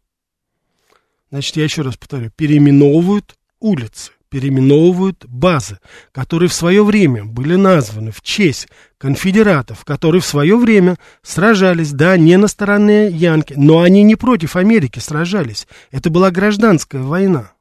Значит, 1.32 1.58
я 1.58 1.66
еще 1.66 1.82
раз 1.82 1.98
повторю, 1.98 2.32
переименовывают 2.36 3.36
улицы, 3.60 4.12
переименовывают 4.30 5.26
базы, 5.28 5.80
которые 6.12 6.50
в 6.50 6.54
свое 6.54 6.84
время 6.84 7.26
были 7.26 7.56
названы 7.56 8.12
в 8.12 8.22
честь 8.22 8.68
конфедератов, 8.98 9.84
которые 9.84 10.22
в 10.22 10.26
свое 10.26 10.58
время 10.58 10.98
сражались, 11.24 11.92
да, 11.92 12.16
не 12.16 12.38
на 12.38 12.48
стороне 12.48 13.08
Янки, 13.08 13.54
но 13.58 13.82
они 13.82 14.04
не 14.04 14.16
против 14.16 14.56
Америки 14.56 15.00
сражались. 15.00 15.68
Это 15.92 16.10
была 16.10 16.32
гражданская 16.32 17.02
война. 17.02 17.55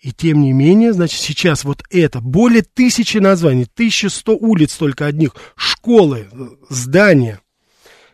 И 0.00 0.12
тем 0.12 0.42
не 0.42 0.52
менее, 0.52 0.92
значит, 0.92 1.20
сейчас 1.20 1.64
вот 1.64 1.82
это, 1.90 2.20
более 2.20 2.62
тысячи 2.62 3.18
названий, 3.18 3.66
1100 3.72 4.36
улиц 4.36 4.74
только 4.76 5.06
одних, 5.06 5.34
школы, 5.56 6.28
здания, 6.68 7.40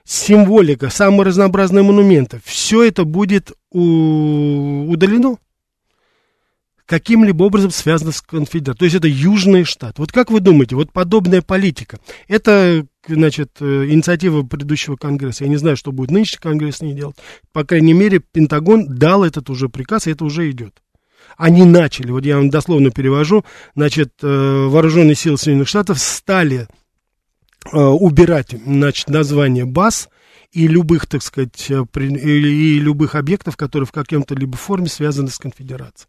символика, 0.05 0.91
самые 0.91 1.27
разнообразные 1.27 1.83
монументы, 1.83 2.41
все 2.45 2.85
это 2.85 3.05
будет 3.05 3.53
удалено 3.71 5.39
каким-либо 6.87 7.45
образом 7.45 7.71
связано 7.71 8.13
с 8.13 8.21
конфедерацией. 8.21 8.79
То 8.79 8.85
есть 8.85 8.97
это 8.97 9.09
Южный 9.09 9.65
штат. 9.65 9.99
Вот 9.99 10.13
как 10.13 10.31
вы 10.31 10.41
думаете, 10.41 10.77
вот 10.77 10.93
подобная 10.93 11.41
политика, 11.41 11.99
это, 12.29 12.87
значит, 13.09 13.53
э, 13.61 13.87
инициатива 13.89 14.43
предыдущего 14.43 14.97
Конгресса. 14.97 15.45
Я 15.45 15.51
не 15.51 15.57
знаю, 15.57 15.79
что 15.79 15.91
будет 15.91 16.11
нынешний 16.11 16.39
Конгресс 16.39 16.83
не 16.83 16.93
делать. 16.93 17.17
По 17.53 17.65
крайней 17.65 17.95
мере, 17.95 18.19
Пентагон 18.19 18.95
дал 18.95 19.25
этот 19.25 19.49
уже 19.49 19.71
приказ, 19.71 20.07
и 20.07 20.11
это 20.11 20.25
уже 20.27 20.51
идет. 20.51 20.83
Они 21.37 21.65
начали, 21.65 22.11
вот 22.11 22.25
я 22.25 22.37
вам 22.37 22.51
дословно 22.51 22.91
перевожу, 22.91 23.45
значит, 23.75 24.13
э, 24.23 24.27
вооруженные 24.69 25.15
силы 25.15 25.39
Соединенных 25.39 25.69
Штатов 25.69 25.99
стали 25.99 26.69
э, 27.73 27.79
убирать, 27.79 28.55
значит, 28.65 29.09
название 29.09 29.65
баз 29.65 30.09
и 30.53 30.67
любых, 30.69 31.07
так 31.07 31.23
сказать, 31.23 31.71
и 31.71 32.79
любых 32.79 33.15
объектов, 33.15 33.57
которые 33.57 33.87
в 33.87 33.93
каком-то 33.93 34.35
либо 34.35 34.57
форме 34.57 34.89
связаны 34.89 35.29
с 35.29 35.39
конфедерацией. 35.39 36.09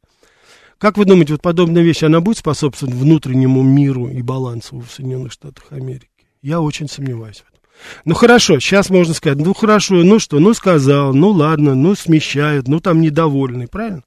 Как 0.78 0.98
вы 0.98 1.06
думаете, 1.06 1.34
вот 1.34 1.42
подобная 1.42 1.82
вещь, 1.82 2.04
она 2.04 2.20
будет 2.20 2.40
способствовать 2.40 2.94
внутреннему 2.94 3.62
миру 3.62 4.10
и 4.10 4.22
балансу 4.22 4.80
в 4.80 4.92
Соединенных 4.92 5.32
Штатах 5.32 5.72
Америки? 5.72 6.10
Я 6.42 6.60
очень 6.60 6.90
сомневаюсь 6.90 7.38
в 7.38 7.48
этом. 7.48 7.54
Ну 8.06 8.14
хорошо, 8.14 8.60
сейчас 8.60 8.90
можно 8.90 9.14
сказать, 9.14 9.38
ну 9.40 9.54
хорошо, 9.54 9.96
ну 9.96 10.20
что, 10.20 10.40
ну 10.40 10.54
сказал, 10.54 11.14
ну 11.14 11.30
ладно, 11.30 11.74
ну 11.74 11.96
смещают, 11.96 12.68
ну 12.68 12.80
там 12.80 13.02
недовольный, 13.02 13.68
правильно? 13.68 14.04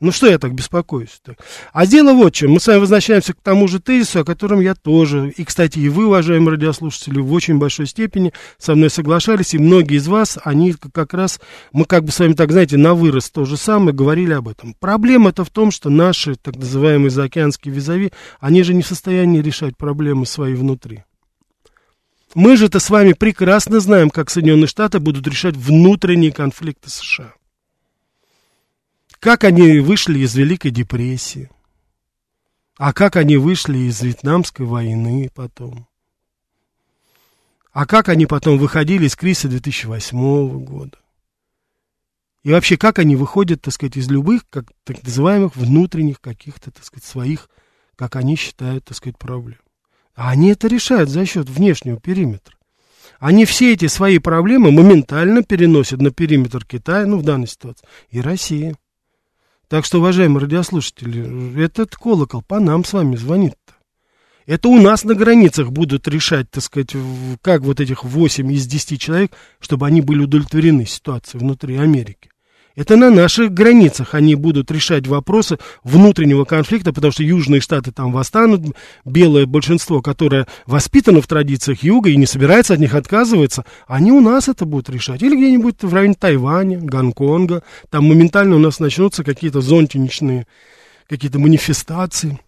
Ну 0.00 0.12
что 0.12 0.28
я 0.28 0.38
так 0.38 0.54
беспокоюсь 0.54 1.20
-то? 1.26 1.36
А 1.74 1.86
дело 1.86 2.14
вот 2.14 2.32
чем. 2.32 2.52
Мы 2.52 2.60
с 2.60 2.66
вами 2.66 2.78
возвращаемся 2.78 3.34
к 3.34 3.40
тому 3.42 3.68
же 3.68 3.80
тезису, 3.80 4.20
о 4.20 4.24
котором 4.24 4.60
я 4.60 4.74
тоже, 4.74 5.30
и, 5.36 5.44
кстати, 5.44 5.78
и 5.78 5.90
вы, 5.90 6.06
уважаемые 6.06 6.52
радиослушатели, 6.52 7.20
в 7.20 7.30
очень 7.34 7.58
большой 7.58 7.86
степени 7.86 8.32
со 8.56 8.74
мной 8.74 8.88
соглашались, 8.88 9.52
и 9.52 9.58
многие 9.58 9.98
из 9.98 10.08
вас, 10.08 10.38
они 10.42 10.72
как 10.72 11.12
раз, 11.12 11.38
мы 11.72 11.84
как 11.84 12.04
бы 12.04 12.12
с 12.12 12.18
вами, 12.18 12.32
так 12.32 12.50
знаете, 12.50 12.78
на 12.78 12.94
вырос 12.94 13.30
то 13.30 13.44
же 13.44 13.58
самое 13.58 13.92
говорили 13.92 14.32
об 14.32 14.48
этом. 14.48 14.74
Проблема-то 14.80 15.44
в 15.44 15.50
том, 15.50 15.70
что 15.70 15.90
наши, 15.90 16.34
так 16.36 16.56
называемые 16.56 17.10
заокеанские 17.10 17.74
визави, 17.74 18.10
они 18.40 18.62
же 18.62 18.72
не 18.72 18.82
в 18.82 18.86
состоянии 18.86 19.42
решать 19.42 19.76
проблемы 19.76 20.24
свои 20.24 20.54
внутри. 20.54 21.04
Мы 22.34 22.56
же-то 22.56 22.80
с 22.80 22.88
вами 22.88 23.12
прекрасно 23.12 23.80
знаем, 23.80 24.08
как 24.08 24.30
Соединенные 24.30 24.68
Штаты 24.68 24.98
будут 24.98 25.26
решать 25.26 25.56
внутренние 25.56 26.32
конфликты 26.32 26.88
США 26.88 27.34
как 29.20 29.44
они 29.44 29.78
вышли 29.80 30.20
из 30.20 30.34
Великой 30.34 30.70
депрессии, 30.70 31.50
а 32.78 32.94
как 32.94 33.16
они 33.16 33.36
вышли 33.36 33.78
из 33.78 34.00
Вьетнамской 34.00 34.64
войны 34.64 35.30
потом, 35.34 35.86
а 37.72 37.86
как 37.86 38.08
они 38.08 38.24
потом 38.24 38.58
выходили 38.58 39.06
из 39.06 39.14
кризиса 39.14 39.48
2008 39.48 40.64
года. 40.64 40.98
И 42.42 42.50
вообще, 42.50 42.78
как 42.78 42.98
они 42.98 43.16
выходят, 43.16 43.60
так 43.60 43.74
сказать, 43.74 43.98
из 43.98 44.08
любых, 44.08 44.48
как 44.48 44.72
так 44.84 45.02
называемых, 45.02 45.54
внутренних 45.54 46.22
каких-то, 46.22 46.70
так 46.70 46.82
сказать, 46.82 47.04
своих, 47.04 47.50
как 47.96 48.16
они 48.16 48.34
считают, 48.34 48.86
так 48.86 48.96
сказать, 48.96 49.18
проблем. 49.18 49.58
А 50.14 50.30
они 50.30 50.50
это 50.50 50.66
решают 50.66 51.10
за 51.10 51.26
счет 51.26 51.50
внешнего 51.50 52.00
периметра. 52.00 52.56
Они 53.18 53.44
все 53.44 53.74
эти 53.74 53.88
свои 53.88 54.18
проблемы 54.18 54.70
моментально 54.70 55.42
переносят 55.42 56.00
на 56.00 56.10
периметр 56.10 56.64
Китая, 56.64 57.04
ну, 57.04 57.18
в 57.18 57.22
данной 57.22 57.46
ситуации, 57.46 57.86
и 58.08 58.22
России. 58.22 58.74
Так 59.70 59.84
что, 59.84 59.98
уважаемые 59.98 60.40
радиослушатели, 60.40 61.62
этот 61.62 61.94
колокол 61.94 62.42
по 62.42 62.58
нам 62.58 62.84
с 62.84 62.92
вами 62.92 63.14
звонит-то. 63.14 63.74
Это 64.44 64.68
у 64.68 64.80
нас 64.80 65.04
на 65.04 65.14
границах 65.14 65.70
будут 65.70 66.08
решать, 66.08 66.50
так 66.50 66.64
сказать, 66.64 66.96
как 67.40 67.62
вот 67.62 67.78
этих 67.78 68.02
8 68.02 68.50
из 68.50 68.66
10 68.66 69.00
человек, 69.00 69.30
чтобы 69.60 69.86
они 69.86 70.00
были 70.00 70.24
удовлетворены 70.24 70.86
ситуацией 70.86 71.40
внутри 71.40 71.76
Америки. 71.76 72.30
Это 72.80 72.96
на 72.96 73.10
наших 73.10 73.52
границах 73.52 74.14
они 74.14 74.34
будут 74.34 74.70
решать 74.70 75.06
вопросы 75.06 75.58
внутреннего 75.84 76.46
конфликта, 76.46 76.94
потому 76.94 77.12
что 77.12 77.22
южные 77.22 77.60
штаты 77.60 77.92
там 77.92 78.10
восстанут, 78.10 78.74
белое 79.04 79.44
большинство, 79.44 80.00
которое 80.00 80.46
воспитано 80.64 81.20
в 81.20 81.26
традициях 81.26 81.82
юга 81.82 82.08
и 82.08 82.16
не 82.16 82.24
собирается 82.24 82.72
от 82.72 82.80
них 82.80 82.94
отказываться, 82.94 83.66
они 83.86 84.12
у 84.12 84.20
нас 84.20 84.48
это 84.48 84.64
будут 84.64 84.88
решать. 84.88 85.22
Или 85.22 85.36
где-нибудь 85.36 85.82
в 85.82 85.92
районе 85.92 86.14
Тайваня, 86.18 86.78
Гонконга, 86.78 87.64
там 87.90 88.06
моментально 88.06 88.56
у 88.56 88.60
нас 88.60 88.80
начнутся 88.80 89.24
какие-то 89.24 89.60
зонтиничные 89.60 90.46
какие-то 91.06 91.38
манифестации. 91.38 92.40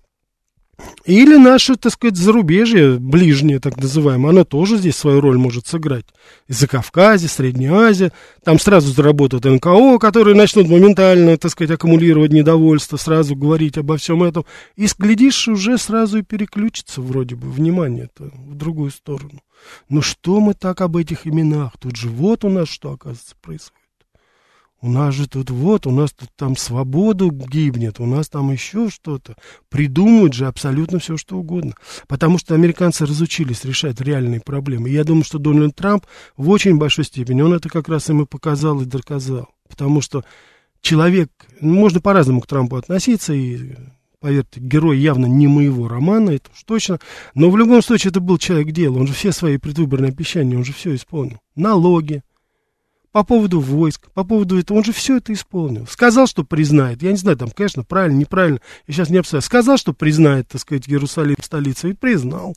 Или 1.05 1.37
наше, 1.37 1.75
так 1.75 1.93
сказать, 1.93 2.17
зарубежье, 2.17 2.99
ближнее, 2.99 3.59
так 3.59 3.77
называемое, 3.77 4.31
оно 4.31 4.45
тоже 4.45 4.77
здесь 4.77 4.97
свою 4.97 5.21
роль 5.21 5.37
может 5.37 5.67
сыграть. 5.67 6.07
Из-за 6.47 6.69
Кавказа, 6.69 7.27
Средняя 7.27 7.89
Азия, 7.89 8.13
там 8.45 8.61
сразу 8.61 8.93
заработают 8.93 9.45
НКО, 9.45 9.99
которые 9.99 10.37
начнут 10.37 10.69
моментально, 10.69 11.37
так 11.39 11.51
сказать, 11.51 11.73
аккумулировать 11.73 12.33
недовольство, 12.33 12.97
сразу 12.97 13.35
говорить 13.35 13.79
обо 13.79 13.97
всем 13.97 14.23
этом. 14.23 14.45
И, 14.77 14.87
глядишь, 14.97 15.49
уже 15.49 15.77
сразу 15.77 16.19
и 16.19 16.23
переключится 16.23 17.01
вроде 17.01 17.35
бы 17.35 17.51
внимание-то 17.51 18.31
в 18.47 18.55
другую 18.55 18.93
сторону. 18.93 19.41
Ну 19.89 20.03
что 20.03 20.41
мы 20.41 20.55
так 20.55 20.81
об 20.81 20.97
этих 20.97 21.27
именах? 21.27 21.73
Тут 21.81 21.97
же 21.97 22.09
вот 22.09 22.45
у 22.45 22.49
нас 22.49 22.69
что, 22.69 22.93
оказывается, 22.93 23.35
происходит. 23.41 23.82
У 24.83 24.91
нас 24.91 25.15
же 25.15 25.29
тут 25.29 25.49
вот, 25.49 25.87
у 25.87 25.93
нас 25.93 26.11
тут 26.11 26.29
там 26.35 26.57
свободу 26.57 27.31
гибнет, 27.31 28.01
у 28.01 28.07
нас 28.07 28.29
там 28.29 28.51
еще 28.51 28.91
что-то. 28.91 29.37
Придумывают 29.69 30.35
же 30.35 30.49
абсолютно 30.49 30.99
все, 30.99 31.17
что 31.17 31.39
угодно. 31.39 31.75
Потому 32.09 32.37
что 32.37 32.57
американцы 32.57 33.07
разучились 33.07 33.65
решать 33.65 34.01
реальные 34.01 34.41
проблемы. 34.41 34.91
И 34.91 34.93
я 34.93 35.05
думаю, 35.05 35.23
что 35.23 35.39
Дональд 35.39 35.77
Трамп 35.77 36.05
в 36.37 36.51
очень 36.51 36.79
большой 36.79 37.05
степени, 37.05 37.43
он 37.43 37.55
это 37.55 37.69
как 37.69 37.89
раз 37.89 38.11
им 38.11 38.23
и 38.23 38.27
показал 38.27 38.81
и 38.81 38.85
доказал. 38.85 39.49
Потому 39.69 40.01
что 40.01 40.25
человек, 40.81 41.31
ну, 41.61 41.75
можно 41.75 42.01
по-разному 42.01 42.41
к 42.41 42.49
Трампу 42.49 42.75
относиться, 42.75 43.33
и 43.33 43.77
поверьте, 44.19 44.59
герой 44.59 44.99
явно 44.99 45.27
не 45.27 45.47
моего 45.47 45.87
романа, 45.87 46.31
это 46.31 46.51
уж 46.53 46.65
точно. 46.65 46.99
Но 47.35 47.51
в 47.51 47.57
любом 47.57 47.83
случае 47.83 48.11
это 48.11 48.21
был 48.21 48.37
человек 48.37 48.73
дела, 48.73 48.99
он 48.99 49.07
же 49.07 49.15
все 49.15 49.31
свои 49.31 49.59
предвыборные 49.59 50.11
обещания, 50.11 50.57
он 50.57 50.65
же 50.65 50.73
все 50.73 50.95
исполнил. 50.97 51.39
Налоги, 51.55 52.23
по 53.13 53.25
поводу 53.25 53.61
войск, 53.61 54.11
по 54.13 54.25
поводу 54.25 54.59
этого, 54.59 54.79
он 54.79 54.85
же 54.85 54.93
все 54.93 55.19
это 55.19 55.33
исполнил. 55.33 55.87
Сказал, 55.87 56.27
что 56.27 56.45
признает, 56.45 57.03
я 57.03 57.11
не 57.11 57.19
знаю, 57.19 57.37
там, 57.37 57.51
конечно, 57.51 57.85
правильно, 57.85 58.19
неправильно, 58.19 58.61
я 58.87 58.95
сейчас 58.95 59.11
не 59.11 59.19
обсуждаю. 59.19 59.43
Сказал, 59.43 59.77
что 59.77 59.93
признает, 59.93 60.49
так 60.49 60.61
сказать, 60.61 60.89
Иерусалим 60.89 61.37
столицей, 61.41 61.91
и 61.91 61.95
признал. 61.95 62.57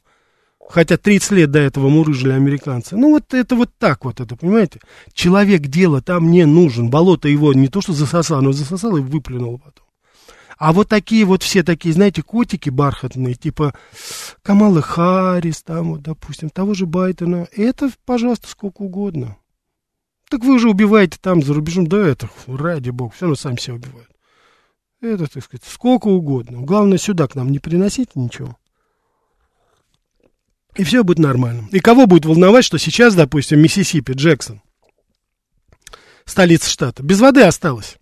Хотя 0.67 0.97
30 0.97 1.31
лет 1.31 1.51
до 1.51 1.59
этого 1.59 1.89
мурыжили 1.89 2.31
американцы. 2.31 2.95
Ну, 2.95 3.11
вот 3.11 3.33
это 3.33 3.55
вот 3.55 3.69
так 3.77 4.05
вот, 4.05 4.19
это, 4.19 4.35
понимаете? 4.35 4.79
Человек 5.13 5.61
дела 5.61 6.01
там 6.01 6.31
не 6.31 6.45
нужен. 6.45 6.89
Болото 6.89 7.27
его 7.27 7.53
не 7.53 7.67
то, 7.67 7.81
что 7.81 7.93
засосал, 7.93 8.41
но 8.41 8.51
засосал 8.51 8.97
и 8.97 9.01
выплюнул 9.01 9.59
потом. 9.59 9.85
А 10.57 10.71
вот 10.71 10.87
такие 10.87 11.25
вот 11.25 11.43
все 11.43 11.63
такие, 11.63 11.93
знаете, 11.93 12.23
котики 12.23 12.69
бархатные, 12.69 13.35
типа 13.35 13.73
Камалы 14.41 14.81
Харрис, 14.81 15.61
там 15.61 15.91
вот, 15.91 16.01
допустим, 16.01 16.49
того 16.49 16.73
же 16.73 16.85
Байдена, 16.85 17.47
это, 17.51 17.91
пожалуйста, 18.05 18.47
сколько 18.47 18.81
угодно. 18.81 19.37
Так 20.29 20.43
вы 20.43 20.59
же 20.59 20.69
убиваете 20.69 21.17
там 21.21 21.43
за 21.43 21.53
рубежом. 21.53 21.87
Да 21.87 21.97
это, 21.97 22.29
ради 22.47 22.89
бога, 22.89 23.13
все 23.13 23.25
равно 23.25 23.35
сами 23.35 23.57
себя 23.57 23.75
убивают. 23.75 24.09
Это, 25.01 25.27
так 25.27 25.43
сказать, 25.43 25.63
сколько 25.67 26.07
угодно. 26.07 26.61
Главное, 26.61 26.97
сюда 26.97 27.27
к 27.27 27.35
нам 27.35 27.51
не 27.51 27.59
приносите 27.59 28.11
ничего. 28.15 28.57
И 30.75 30.83
все 30.83 31.03
будет 31.03 31.19
нормально. 31.19 31.67
И 31.71 31.79
кого 31.79 32.05
будет 32.05 32.25
волновать, 32.25 32.65
что 32.65 32.77
сейчас, 32.77 33.15
допустим, 33.15 33.61
Миссисипи, 33.61 34.13
Джексон, 34.13 34.61
столица 36.25 36.69
штата, 36.69 37.01
без 37.03 37.19
воды 37.19 37.43
осталось. 37.43 37.97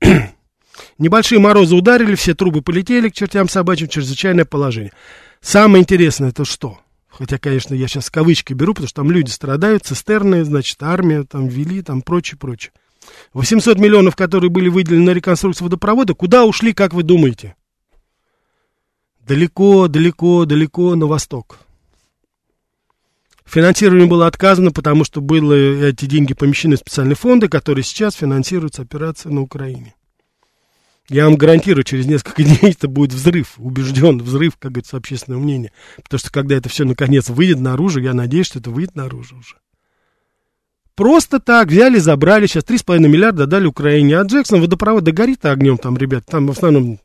Небольшие 0.98 1.38
морозы 1.38 1.76
ударили, 1.76 2.14
все 2.14 2.34
трубы 2.34 2.62
полетели 2.62 3.10
к 3.10 3.14
чертям 3.14 3.48
собачьим, 3.48 3.88
чрезвычайное 3.88 4.44
положение. 4.44 4.92
Самое 5.40 5.82
интересное 5.82 6.30
это 6.30 6.44
что? 6.44 6.80
Хотя, 7.18 7.38
конечно, 7.38 7.74
я 7.74 7.88
сейчас 7.88 8.10
кавычки 8.10 8.52
беру, 8.52 8.74
потому 8.74 8.88
что 8.88 8.96
там 8.96 9.10
люди 9.10 9.30
страдают, 9.30 9.86
цистерны, 9.86 10.44
значит, 10.44 10.82
армия 10.82 11.24
там 11.24 11.48
ввели, 11.48 11.80
там 11.80 12.02
прочее, 12.02 12.38
прочее. 12.38 12.72
800 13.32 13.78
миллионов, 13.78 14.16
которые 14.16 14.50
были 14.50 14.68
выделены 14.68 15.06
на 15.06 15.10
реконструкцию 15.10 15.66
водопровода, 15.66 16.12
куда 16.14 16.44
ушли, 16.44 16.74
как 16.74 16.92
вы 16.92 17.04
думаете? 17.04 17.56
Далеко, 19.26 19.88
далеко, 19.88 20.44
далеко 20.44 20.94
на 20.94 21.06
восток. 21.06 21.58
Финансирование 23.46 24.06
было 24.06 24.26
отказано, 24.26 24.70
потому 24.70 25.04
что 25.04 25.20
были 25.20 25.88
эти 25.88 26.04
деньги 26.04 26.34
помещены 26.34 26.76
в 26.76 26.80
специальные 26.80 27.16
фонды, 27.16 27.48
которые 27.48 27.84
сейчас 27.84 28.14
финансируют 28.14 28.78
операции 28.78 29.30
на 29.30 29.40
Украине. 29.40 29.95
Я 31.08 31.26
вам 31.26 31.36
гарантирую, 31.36 31.84
через 31.84 32.06
несколько 32.06 32.42
дней 32.44 32.72
это 32.72 32.88
будет 32.88 33.12
взрыв, 33.12 33.54
убежден 33.58 34.18
взрыв, 34.18 34.56
как 34.58 34.72
говорится, 34.72 34.96
общественного 34.96 35.40
мнения. 35.40 35.72
Потому 36.02 36.18
что 36.18 36.30
когда 36.30 36.56
это 36.56 36.68
все 36.68 36.84
наконец 36.84 37.28
выйдет 37.28 37.60
наружу, 37.60 38.00
я 38.00 38.14
надеюсь, 38.14 38.46
что 38.46 38.58
это 38.58 38.70
выйдет 38.70 38.96
наружу 38.96 39.36
уже. 39.36 39.56
Просто 40.96 41.40
так 41.40 41.68
взяли, 41.68 41.98
забрали, 41.98 42.46
сейчас 42.46 42.64
3,5 42.64 43.00
миллиарда 43.00 43.46
дали 43.46 43.66
Украине, 43.66 44.18
а 44.18 44.22
Джексон 44.22 44.62
водопровод 44.62 45.04
да 45.04 45.12
горит 45.12 45.44
огнем 45.44 45.76
там, 45.76 45.98
ребят, 45.98 46.24
там 46.24 46.46
в 46.46 46.52
основном 46.52 46.98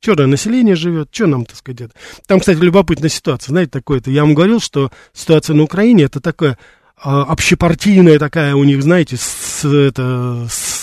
черное 0.00 0.26
население 0.26 0.76
живет, 0.76 1.08
что 1.10 1.26
нам, 1.26 1.46
так 1.46 1.56
сказать, 1.56 1.80
это. 1.80 1.94
Там, 2.26 2.40
кстати, 2.40 2.58
любопытная 2.58 3.08
ситуация, 3.08 3.52
знаете, 3.52 3.70
такое-то, 3.70 4.10
я 4.10 4.20
вам 4.20 4.34
говорил, 4.34 4.60
что 4.60 4.92
ситуация 5.14 5.56
на 5.56 5.62
Украине, 5.62 6.04
это 6.04 6.20
такая 6.20 6.58
а, 7.00 7.22
общепартийная 7.22 8.18
такая 8.18 8.54
у 8.54 8.64
них, 8.64 8.82
знаете, 8.82 9.16
с, 9.16 9.64
это, 9.64 10.46
с, 10.50 10.77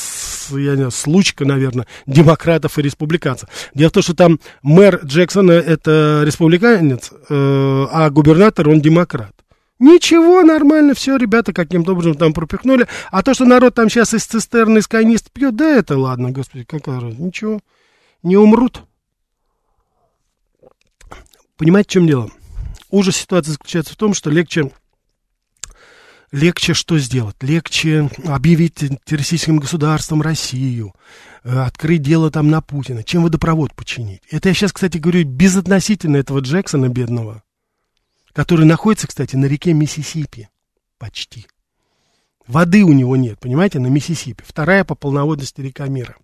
я 0.51 0.71
не 0.71 0.75
знаю, 0.75 0.91
случка, 0.91 1.45
наверное, 1.45 1.87
демократов 2.05 2.77
и 2.77 2.81
республиканцев. 2.81 3.49
Дело 3.73 3.89
в 3.89 3.93
том, 3.93 4.03
что 4.03 4.15
там 4.15 4.39
мэр 4.61 5.01
Джексона 5.03 5.51
это 5.51 6.23
республиканец, 6.25 7.11
э, 7.11 7.87
а 7.91 8.09
губернатор 8.09 8.69
он 8.69 8.81
демократ. 8.81 9.33
Ничего, 9.77 10.41
нормально, 10.41 10.93
все, 10.93 11.17
ребята 11.17 11.51
каким-то 11.51 11.91
образом 11.91 12.15
там 12.15 12.33
пропихнули. 12.33 12.87
А 13.11 13.21
то, 13.23 13.33
что 13.33 13.45
народ 13.45 13.75
там 13.75 13.89
сейчас 13.89 14.13
из 14.13 14.25
цистерны, 14.25 14.77
из 14.77 14.87
канист 14.87 15.31
пьет, 15.31 15.55
да 15.55 15.69
это 15.75 15.97
ладно, 15.97 16.31
господи, 16.31 16.63
какая 16.63 17.01
разница, 17.01 17.21
ничего, 17.21 17.59
не 18.23 18.37
умрут. 18.37 18.83
Понимаете, 21.57 21.89
в 21.89 21.91
чем 21.93 22.07
дело? 22.07 22.31
Ужас 22.89 23.17
ситуации 23.17 23.51
заключается 23.51 23.93
в 23.93 23.97
том, 23.97 24.13
что 24.13 24.29
легче, 24.29 24.71
легче 26.35 26.73
что 26.73 26.97
сделать? 26.99 27.35
Легче 27.41 28.09
объявить 28.25 28.75
террористическим 29.05 29.57
государством 29.57 30.21
Россию, 30.21 30.93
э, 31.43 31.57
открыть 31.57 32.01
дело 32.01 32.31
там 32.31 32.49
на 32.49 32.61
Путина, 32.61 33.03
чем 33.03 33.23
водопровод 33.23 33.73
починить. 33.73 34.21
Это 34.31 34.49
я 34.49 34.55
сейчас, 34.55 34.73
кстати, 34.73 34.97
говорю 34.97 35.23
безотносительно 35.25 36.17
этого 36.17 36.39
Джексона 36.39 36.89
бедного 36.89 37.43
который 38.35 38.65
находится, 38.65 39.07
кстати, 39.07 39.37
на 39.37 39.45
реке 39.45 39.71
Миссисипи. 39.71 40.49
Почти. 40.97 41.47
Воды 42.45 42.83
у 42.83 42.91
него 42.91 43.15
нет, 43.15 43.39
понимаете, 43.39 43.79
на 43.79 43.87
Миссисипи. 43.87 44.43
Вторая 44.45 44.83
по 44.83 44.93
полноводности 44.93 45.61
река 45.61 45.87
мира. 45.87 46.17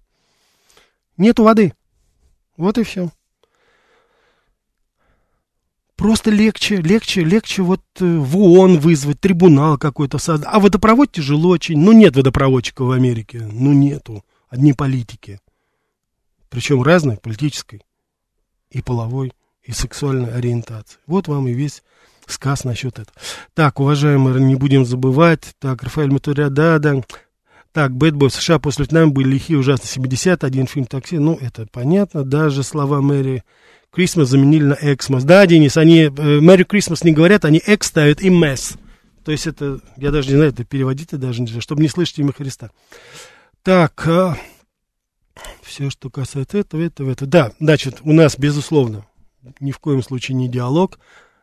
Нету 1.16 1.44
воды. 1.44 1.74
Вот 2.58 2.78
и 2.78 2.84
все. 2.84 3.10
Просто 6.02 6.32
легче, 6.32 6.78
легче, 6.78 7.24
легче 7.24 7.62
вот 7.62 7.82
э, 8.00 8.18
в 8.18 8.36
ООН 8.36 8.80
вызвать, 8.80 9.20
трибунал 9.20 9.78
какой-то 9.78 10.18
создать. 10.18 10.50
А 10.52 10.60
водопровод 10.60 11.12
тяжело 11.12 11.50
очень. 11.50 11.78
Ну, 11.78 11.92
нет 11.92 12.16
водопроводчиков 12.16 12.88
в 12.88 12.92
Америке. 12.92 13.48
Ну, 13.52 13.72
нету. 13.72 14.26
Одни 14.50 14.74
политики. 14.74 15.40
Причем 16.50 16.82
разной, 16.82 17.18
политической 17.18 17.84
и 18.72 18.82
половой, 18.82 19.32
и 19.62 19.74
сексуальной 19.74 20.34
ориентации. 20.34 20.98
Вот 21.06 21.28
вам 21.28 21.48
и 21.48 21.54
весь 21.54 21.84
сказ 22.26 22.64
насчет 22.64 22.98
этого. 22.98 23.16
Так, 23.54 23.80
уважаемые, 23.80 24.44
не 24.44 24.56
будем 24.56 24.86
забывать. 24.86 25.54
Так, 25.60 25.84
Рафаэль 25.84 26.12
Матуря, 26.12 26.50
да, 26.50 26.80
да. 26.80 27.04
Так, 27.74 27.96
Бэтбой 27.96 28.30
в 28.30 28.34
США 28.34 28.58
после 28.58 28.86
Вьетнама 28.86 29.12
были 29.12 29.34
лихие, 29.34 29.60
ужасно 29.60 29.86
70 29.86 30.44
один 30.44 30.66
фильм 30.66 30.88
такси. 30.88 31.20
Ну, 31.20 31.38
это 31.40 31.68
понятно. 31.72 32.24
Даже 32.24 32.64
слова 32.64 33.02
Мэри 33.02 33.44
Крисмас 33.92 34.30
заменили 34.30 34.64
на 34.64 34.78
Эксмас. 34.80 35.24
Да, 35.24 35.46
Денис, 35.46 35.76
они 35.78 36.08
Мэри 36.08 36.64
Крисмас 36.64 37.04
не 37.04 37.12
говорят, 37.12 37.46
они 37.46 37.62
Экс 37.66 37.88
ставят 37.88 38.22
и 38.22 38.30
Мэс. 38.30 38.78
То 39.26 39.32
есть 39.32 39.48
это, 39.48 39.80
я 39.98 40.12
даже 40.12 40.30
не 40.30 40.36
знаю, 40.36 40.52
это 40.52 40.64
переводить 40.64 41.10
даже 41.12 41.42
нельзя, 41.42 41.62
чтобы 41.62 41.82
не 41.82 41.88
слышать 41.88 42.20
имя 42.20 42.34
Христа. 42.34 42.72
Так, 43.64 44.08
а, 44.08 44.38
все, 45.62 45.90
что 45.90 46.10
касается 46.10 46.58
этого, 46.58 46.82
этого, 46.82 47.12
этого. 47.12 47.30
Да, 47.30 47.52
значит, 47.60 48.00
у 48.04 48.14
нас, 48.14 48.38
безусловно, 48.38 49.06
ни 49.60 49.72
в 49.72 49.80
коем 49.80 50.02
случае 50.02 50.36
не 50.36 50.50
диалог, 50.50 51.00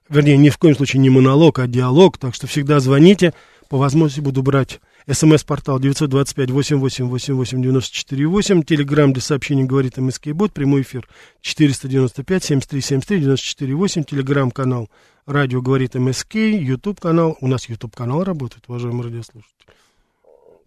вернее, 0.08 0.36
ни 0.36 0.48
в 0.48 0.58
коем 0.58 0.74
случае 0.74 1.00
не 1.00 1.10
монолог, 1.10 1.58
а 1.60 1.66
диалог, 1.66 2.18
так 2.18 2.34
что 2.34 2.46
всегда 2.46 2.80
звоните, 2.80 3.32
по 3.68 3.78
возможности 3.78 4.20
буду 4.20 4.42
брать 4.42 4.80
смс-портал 5.10 5.80
925-88-88-94-8, 5.80 8.64
телеграмм 8.64 9.12
для 9.12 9.22
сообщений 9.22 9.64
говорит 9.64 9.96
МСК 9.96 10.28
Бот, 10.28 10.52
прямой 10.52 10.82
эфир 10.82 11.08
495-7373-94-8, 11.42 14.04
телеграмм-канал 14.04 14.88
радио 15.26 15.60
говорит 15.62 15.94
МСК, 15.94 16.34
ютуб 16.34 17.00
канал, 17.00 17.36
у 17.40 17.48
нас 17.48 17.68
ютуб 17.68 17.96
канал 17.96 18.22
работает, 18.24 18.64
уважаемые 18.68 19.04
радиослушатели. 19.04 19.54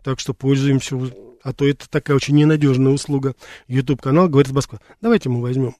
Так 0.03 0.19
что 0.19 0.33
пользуемся, 0.33 0.97
а 1.43 1.53
то 1.53 1.67
это 1.67 1.87
такая 1.89 2.15
очень 2.15 2.35
ненадежная 2.35 2.91
услуга. 2.91 3.35
ютуб 3.67 4.01
канал 4.01 4.29
говорит 4.29 4.51
Москва. 4.51 4.79
Давайте 5.01 5.29
мы 5.29 5.41
возьмем. 5.41 5.75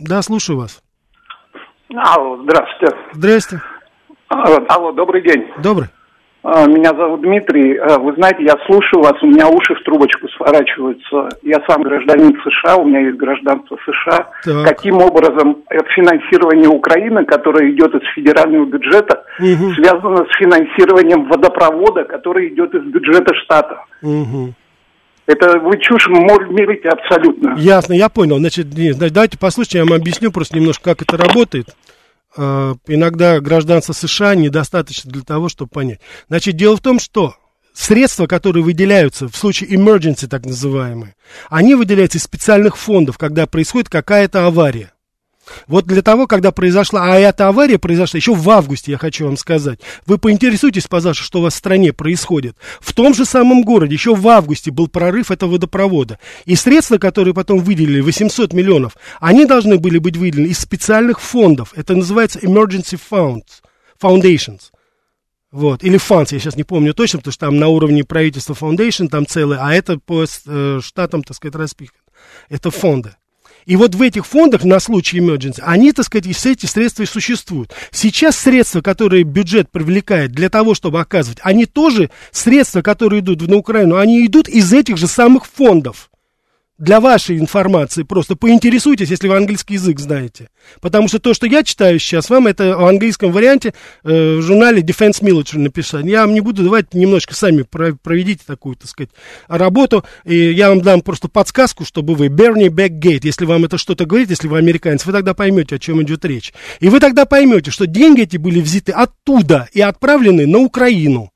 Да, 0.00 0.22
слушаю 0.22 0.58
вас. 0.58 0.82
Алло, 1.94 2.42
здравствуйте. 2.44 2.96
Здрасте. 3.12 3.60
Алло, 4.28 4.92
добрый 4.92 5.22
день. 5.22 5.44
Добрый. 5.62 5.88
А, 6.44 6.66
меня 6.66 6.90
зовут 6.90 7.20
Дмитрий. 7.20 7.76
А, 7.76 7.98
вы 7.98 8.14
знаете, 8.14 8.42
я 8.42 8.54
слушаю 8.66 9.02
вас, 9.02 9.14
у 9.22 9.26
меня 9.26 9.48
уши 9.48 9.74
в 9.74 9.82
трубочку 9.84 10.28
сворачиваются. 10.36 11.28
Я 11.42 11.62
сам 11.68 11.82
гражданин 11.82 12.36
США, 12.42 12.76
у 12.76 12.84
меня 12.84 13.00
есть 13.00 13.16
гражданство 13.16 13.78
США. 13.84 14.28
Так. 14.44 14.66
Каким 14.66 14.96
образом 14.96 15.58
финансирование 15.94 16.68
Украины, 16.68 17.24
которое 17.24 17.70
идет 17.70 17.94
из 17.94 18.02
федерального 18.14 18.66
бюджета, 18.66 19.24
угу. 19.38 19.72
связано 19.74 20.26
с 20.26 20.36
финансированием 20.36 21.28
водопровода, 21.28 22.04
который 22.04 22.48
идет 22.48 22.74
из 22.74 22.82
бюджета 22.82 23.32
штата? 23.34 23.84
Угу. 24.02 24.54
Это 25.26 25.60
вы 25.60 25.78
чушь 25.78 26.08
мирите 26.08 26.88
абсолютно. 26.88 27.54
Ясно, 27.56 27.92
я 27.92 28.08
понял. 28.08 28.38
Значит, 28.38 28.66
давайте 28.98 29.38
послушайте, 29.38 29.78
я 29.78 29.84
вам 29.84 29.94
объясню 29.94 30.32
просто 30.32 30.56
немножко, 30.58 30.90
как 30.90 31.02
это 31.02 31.16
работает. 31.16 31.68
Uh, 32.34 32.78
иногда 32.86 33.40
гражданство 33.40 33.92
США 33.92 34.34
недостаточно 34.34 35.10
для 35.10 35.22
того, 35.22 35.50
чтобы 35.50 35.70
понять. 35.70 36.00
Значит, 36.28 36.56
дело 36.56 36.76
в 36.76 36.80
том, 36.80 36.98
что 36.98 37.36
средства, 37.74 38.26
которые 38.26 38.64
выделяются 38.64 39.28
в 39.28 39.36
случае 39.36 39.70
emergency, 39.70 40.26
так 40.26 40.46
называемые, 40.46 41.14
они 41.50 41.74
выделяются 41.74 42.18
из 42.18 42.22
специальных 42.22 42.76
фондов, 42.78 43.18
когда 43.18 43.46
происходит 43.46 43.88
какая-то 43.88 44.46
авария. 44.46 44.92
Вот 45.66 45.86
для 45.86 46.02
того, 46.02 46.26
когда 46.26 46.52
произошла, 46.52 47.04
а 47.04 47.18
эта 47.18 47.48
авария 47.48 47.78
произошла 47.78 48.18
еще 48.18 48.34
в 48.34 48.48
августе, 48.48 48.92
я 48.92 48.98
хочу 48.98 49.26
вам 49.26 49.36
сказать. 49.36 49.80
Вы 50.06 50.18
поинтересуйтесь, 50.18 50.86
пожалуйста, 50.86 51.24
что 51.24 51.40
у 51.40 51.42
вас 51.42 51.54
в 51.54 51.56
стране 51.56 51.92
происходит. 51.92 52.56
В 52.80 52.92
том 52.92 53.14
же 53.14 53.24
самом 53.24 53.62
городе 53.62 53.94
еще 53.94 54.14
в 54.14 54.26
августе 54.28 54.70
был 54.70 54.88
прорыв 54.88 55.30
этого 55.30 55.52
водопровода. 55.52 56.18
И 56.44 56.54
средства, 56.54 56.98
которые 56.98 57.34
потом 57.34 57.60
выделили, 57.60 58.00
800 58.00 58.52
миллионов, 58.52 58.96
они 59.20 59.44
должны 59.44 59.78
были 59.78 59.98
быть 59.98 60.16
выделены 60.16 60.46
из 60.46 60.58
специальных 60.58 61.20
фондов. 61.20 61.72
Это 61.76 61.94
называется 61.94 62.38
Emergency 62.38 62.98
Funds, 63.10 63.62
Foundations. 64.00 64.70
Вот, 65.50 65.84
или 65.84 65.98
funds, 65.98 66.28
я 66.30 66.38
сейчас 66.38 66.56
не 66.56 66.64
помню 66.64 66.94
точно, 66.94 67.18
потому 67.18 67.32
что 67.32 67.46
там 67.46 67.58
на 67.58 67.68
уровне 67.68 68.04
правительства 68.04 68.54
foundation, 68.54 69.08
там 69.08 69.26
целое, 69.26 69.58
а 69.60 69.74
это 69.74 69.98
по 69.98 70.24
э, 70.24 70.80
штатам, 70.82 71.22
так 71.22 71.36
сказать, 71.36 71.54
распихано. 71.54 72.00
Это 72.48 72.70
фонды. 72.70 73.14
И 73.66 73.76
вот 73.76 73.94
в 73.94 74.02
этих 74.02 74.26
фондах 74.26 74.64
на 74.64 74.80
случай 74.80 75.18
emergency, 75.18 75.60
они, 75.62 75.92
так 75.92 76.06
сказать, 76.06 76.34
все 76.34 76.52
эти 76.52 76.66
средства 76.66 77.02
и 77.02 77.06
существуют. 77.06 77.72
Сейчас 77.90 78.36
средства, 78.36 78.80
которые 78.80 79.24
бюджет 79.24 79.70
привлекает 79.70 80.32
для 80.32 80.48
того, 80.48 80.74
чтобы 80.74 81.00
оказывать, 81.00 81.38
они 81.42 81.66
тоже, 81.66 82.10
средства, 82.30 82.82
которые 82.82 83.20
идут 83.20 83.42
на 83.42 83.56
Украину, 83.56 83.96
они 83.96 84.26
идут 84.26 84.48
из 84.48 84.72
этих 84.72 84.96
же 84.96 85.06
самых 85.06 85.46
фондов 85.46 86.10
для 86.82 87.00
вашей 87.00 87.38
информации 87.38 88.02
просто 88.02 88.34
поинтересуйтесь, 88.34 89.08
если 89.08 89.28
вы 89.28 89.36
английский 89.36 89.74
язык 89.74 90.00
знаете. 90.00 90.48
Потому 90.80 91.06
что 91.06 91.20
то, 91.20 91.32
что 91.32 91.46
я 91.46 91.62
читаю 91.62 92.00
сейчас 92.00 92.28
вам, 92.28 92.48
это 92.48 92.76
в 92.76 92.86
английском 92.86 93.30
варианте 93.30 93.72
э, 94.02 94.38
в 94.38 94.42
журнале 94.42 94.82
Defense 94.82 95.22
Military 95.22 95.60
написано. 95.60 96.04
Я 96.08 96.22
вам 96.22 96.34
не 96.34 96.40
буду 96.40 96.64
давать, 96.64 96.92
немножко 96.92 97.36
сами 97.36 97.62
проведите 97.62 98.42
такую, 98.44 98.74
так 98.74 98.88
сказать, 98.88 99.10
работу. 99.46 100.04
И 100.24 100.50
я 100.50 100.70
вам 100.70 100.80
дам 100.80 101.02
просто 101.02 101.28
подсказку, 101.28 101.84
чтобы 101.84 102.16
вы 102.16 102.26
Берни 102.26 102.68
Бэкгейт, 102.68 103.24
если 103.24 103.44
вам 103.44 103.64
это 103.64 103.78
что-то 103.78 104.04
говорит, 104.04 104.30
если 104.30 104.48
вы 104.48 104.58
американец, 104.58 105.06
вы 105.06 105.12
тогда 105.12 105.34
поймете, 105.34 105.76
о 105.76 105.78
чем 105.78 106.02
идет 106.02 106.24
речь. 106.24 106.52
И 106.80 106.88
вы 106.88 106.98
тогда 106.98 107.26
поймете, 107.26 107.70
что 107.70 107.86
деньги 107.86 108.22
эти 108.22 108.38
были 108.38 108.60
взяты 108.60 108.90
оттуда 108.90 109.68
и 109.72 109.80
отправлены 109.80 110.48
на 110.48 110.58
Украину. 110.58 111.31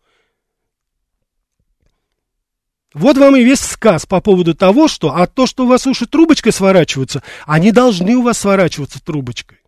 Вот 2.98 3.18
вам 3.18 3.36
и 3.36 3.44
весь 3.44 3.60
сказ 3.60 4.06
по 4.06 4.22
поводу 4.22 4.54
того, 4.54 4.88
что, 4.88 5.14
а 5.14 5.26
то, 5.26 5.46
что 5.46 5.64
у 5.64 5.68
вас 5.68 5.86
уши 5.86 6.06
трубочкой 6.06 6.50
сворачиваются, 6.50 7.22
они 7.44 7.70
должны 7.70 8.16
у 8.16 8.22
вас 8.22 8.38
сворачиваться 8.38 9.04
трубочкой. 9.04 9.58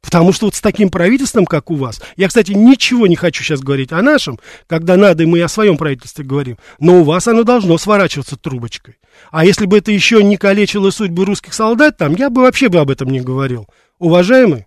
Потому 0.00 0.32
что 0.32 0.46
вот 0.46 0.56
с 0.56 0.60
таким 0.60 0.90
правительством, 0.90 1.46
как 1.46 1.70
у 1.70 1.76
вас, 1.76 2.02
я, 2.16 2.26
кстати, 2.26 2.50
ничего 2.50 3.06
не 3.06 3.14
хочу 3.14 3.44
сейчас 3.44 3.60
говорить 3.60 3.92
о 3.92 4.02
нашем, 4.02 4.40
когда 4.66 4.96
надо, 4.96 5.28
мы 5.28 5.40
о 5.42 5.48
своем 5.48 5.76
правительстве 5.76 6.24
говорим, 6.24 6.58
но 6.80 7.02
у 7.02 7.04
вас 7.04 7.28
оно 7.28 7.44
должно 7.44 7.78
сворачиваться 7.78 8.36
трубочкой. 8.36 8.98
А 9.30 9.44
если 9.44 9.66
бы 9.66 9.78
это 9.78 9.92
еще 9.92 10.20
не 10.24 10.36
калечило 10.36 10.90
судьбы 10.90 11.24
русских 11.24 11.54
солдат, 11.54 11.96
там, 11.98 12.16
я 12.16 12.30
бы 12.30 12.42
вообще 12.42 12.68
бы 12.68 12.80
об 12.80 12.90
этом 12.90 13.10
не 13.10 13.20
говорил. 13.20 13.68
Уважаемый 14.00 14.66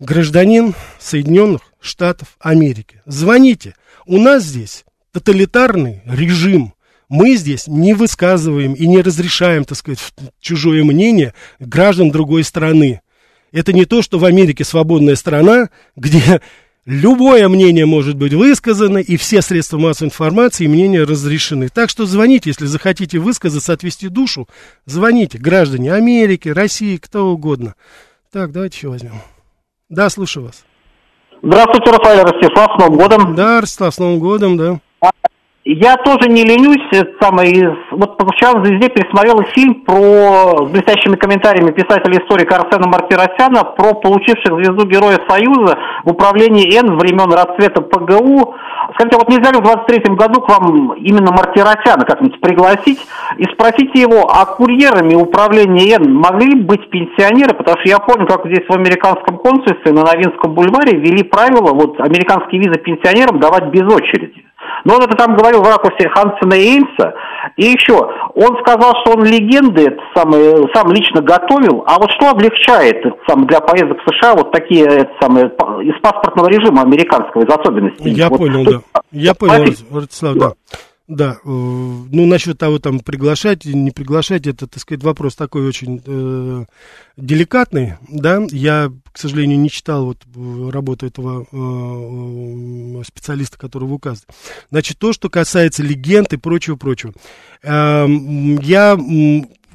гражданин 0.00 0.74
Соединенных 0.98 1.62
Штатов 1.80 2.36
Америки, 2.40 3.00
звоните. 3.06 3.74
У 4.04 4.18
нас 4.18 4.42
здесь 4.42 4.84
тоталитарный 5.12 6.02
режим. 6.04 6.74
Мы 7.10 7.34
здесь 7.34 7.66
не 7.66 7.92
высказываем 7.92 8.72
и 8.72 8.86
не 8.86 9.02
разрешаем, 9.02 9.64
так 9.64 9.76
сказать, 9.76 9.98
чужое 10.40 10.84
мнение 10.84 11.34
граждан 11.58 12.12
другой 12.12 12.44
страны. 12.44 13.00
Это 13.50 13.72
не 13.72 13.84
то, 13.84 14.00
что 14.00 14.20
в 14.20 14.24
Америке 14.24 14.62
свободная 14.62 15.16
страна, 15.16 15.70
где 15.96 16.40
любое 16.86 17.48
мнение 17.48 17.84
может 17.84 18.16
быть 18.16 18.32
высказано, 18.32 18.98
и 18.98 19.16
все 19.16 19.42
средства 19.42 19.76
массовой 19.76 20.06
информации 20.06 20.66
и 20.66 20.68
мнения 20.68 21.02
разрешены. 21.02 21.68
Так 21.68 21.90
что 21.90 22.06
звоните, 22.06 22.50
если 22.50 22.66
захотите 22.66 23.18
высказаться, 23.18 23.72
отвести 23.72 24.06
душу, 24.06 24.48
звоните, 24.86 25.36
граждане 25.36 25.92
Америки, 25.92 26.48
России, 26.48 26.96
кто 26.96 27.32
угодно. 27.32 27.74
Так, 28.30 28.52
давайте 28.52 28.76
еще 28.76 28.88
возьмем. 28.88 29.20
Да, 29.88 30.10
слушаю 30.10 30.46
вас. 30.46 30.64
Здравствуйте, 31.42 31.90
Рафаэль 31.90 32.22
Ростислав, 32.22 32.70
с 32.76 32.78
Новым 32.78 32.98
годом. 32.98 33.34
Да, 33.34 33.60
Ростислав, 33.60 33.92
с 33.92 33.98
Новым 33.98 34.20
годом, 34.20 34.56
да. 34.56 34.80
Я 35.62 35.98
тоже 35.98 36.30
не 36.30 36.42
ленюсь, 36.42 36.88
самый, 37.20 37.52
вот 37.90 38.18
вчера 38.32 38.58
в 38.58 38.64
«Звезде» 38.64 38.88
пересмотрел 38.88 39.42
фильм 39.52 39.84
про, 39.84 40.66
с 40.66 40.70
блестящими 40.70 41.16
комментариями 41.16 41.70
писателя-историка 41.72 42.56
Арсена 42.56 42.88
Мартиросяна 42.88 43.64
про 43.64 43.92
получивших 43.92 44.54
звезду 44.54 44.86
Героя 44.86 45.18
Союза 45.28 45.76
в 46.04 46.12
управлении 46.12 46.74
Н 46.78 46.96
времен 46.96 47.30
расцвета 47.30 47.82
ПГУ. 47.82 48.54
Скажите, 48.94 49.18
вот 49.18 49.28
нельзя 49.28 49.52
ли 49.52 49.58
в 49.58 49.62
23 49.62 50.14
году 50.14 50.40
к 50.40 50.48
вам 50.48 50.94
именно 50.94 51.30
Мартиросяна 51.30 52.06
как-нибудь 52.06 52.40
пригласить 52.40 53.06
и 53.36 53.44
спросите 53.52 54.00
его, 54.00 54.30
а 54.32 54.46
курьерами 54.46 55.14
управления 55.14 55.92
Н 55.96 56.10
могли 56.10 56.54
быть 56.54 56.88
пенсионеры? 56.88 57.54
Потому 57.54 57.76
что 57.80 57.88
я 57.90 57.98
помню, 57.98 58.26
как 58.26 58.46
здесь 58.46 58.64
в 58.66 58.72
американском 58.72 59.36
консульстве 59.36 59.92
на 59.92 60.04
Новинском 60.04 60.54
бульваре 60.54 60.96
ввели 60.96 61.22
правила 61.22 61.74
вот 61.74 62.00
американские 62.00 62.62
визы 62.62 62.80
пенсионерам 62.80 63.38
давать 63.38 63.66
без 63.66 63.82
очереди. 63.82 64.39
Но 64.84 64.96
он 64.96 65.02
это 65.02 65.16
там 65.16 65.36
говорил 65.36 65.62
в 65.62 65.68
ракурсе 65.68 66.08
Хансена 66.08 66.54
и 66.54 66.76
Эймса. 66.76 67.14
И 67.56 67.64
еще, 67.64 67.96
он 68.34 68.58
сказал, 68.60 68.94
что 69.02 69.16
он 69.16 69.24
легенды 69.24 69.82
это 69.82 70.00
самое, 70.14 70.68
сам 70.74 70.92
лично 70.92 71.20
готовил. 71.20 71.84
А 71.86 71.98
вот 71.98 72.10
что 72.12 72.30
облегчает 72.30 72.96
это 73.04 73.16
самое, 73.28 73.48
для 73.48 73.60
поездок 73.60 73.98
в 74.04 74.14
США 74.14 74.34
вот 74.34 74.52
такие 74.52 74.84
это 74.84 75.12
самое, 75.20 75.46
из 75.46 76.00
паспортного 76.00 76.48
режима 76.48 76.82
американского, 76.82 77.42
из 77.42 77.52
особенностей? 77.52 78.10
Я 78.10 78.28
вот, 78.28 78.38
понял, 78.38 78.64
да. 78.64 79.00
Я 79.12 79.34
понял, 79.34 79.72
Владислав, 79.90 80.34
да. 80.36 80.52
Да, 81.10 81.38
э, 81.44 81.48
ну 81.48 82.26
насчет 82.26 82.56
того, 82.56 82.78
там, 82.78 83.00
приглашать, 83.00 83.64
не 83.64 83.90
приглашать, 83.90 84.46
это, 84.46 84.68
так 84.68 84.80
сказать, 84.80 85.02
вопрос 85.02 85.34
такой 85.34 85.66
очень 85.66 86.00
э, 86.06 86.64
деликатный, 87.16 87.94
да, 88.08 88.40
я, 88.52 88.92
к 89.10 89.18
сожалению, 89.18 89.58
не 89.58 89.70
читал 89.70 90.04
вот 90.04 90.18
работу 90.72 91.06
этого 91.06 91.48
э, 91.50 93.02
специалиста, 93.04 93.58
которого 93.58 93.94
указывает. 93.94 94.30
Значит, 94.70 95.00
то, 95.00 95.12
что 95.12 95.28
касается 95.28 95.82
легенд 95.82 96.32
и 96.32 96.36
прочего-прочего, 96.36 97.12
э, 97.64 98.06
я 98.62 98.96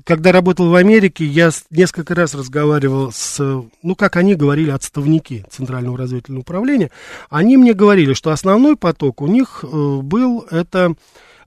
когда 0.06 0.32
работал 0.32 0.70
в 0.70 0.76
Америке, 0.76 1.26
я 1.26 1.50
несколько 1.72 2.14
раз 2.14 2.36
разговаривал 2.36 3.12
с, 3.12 3.40
ну, 3.82 3.96
как 3.96 4.16
они 4.16 4.36
говорили, 4.36 4.70
отставники 4.70 5.44
Центрального 5.50 5.98
разведывательного 5.98 6.42
управления. 6.42 6.92
Они 7.30 7.58
мне 7.58 7.74
говорили, 7.74 8.14
что 8.14 8.30
основной 8.30 8.78
поток 8.78 9.22
у 9.22 9.28
них 9.28 9.64
э, 9.64 9.68
был 9.68 10.46
это 10.52 10.94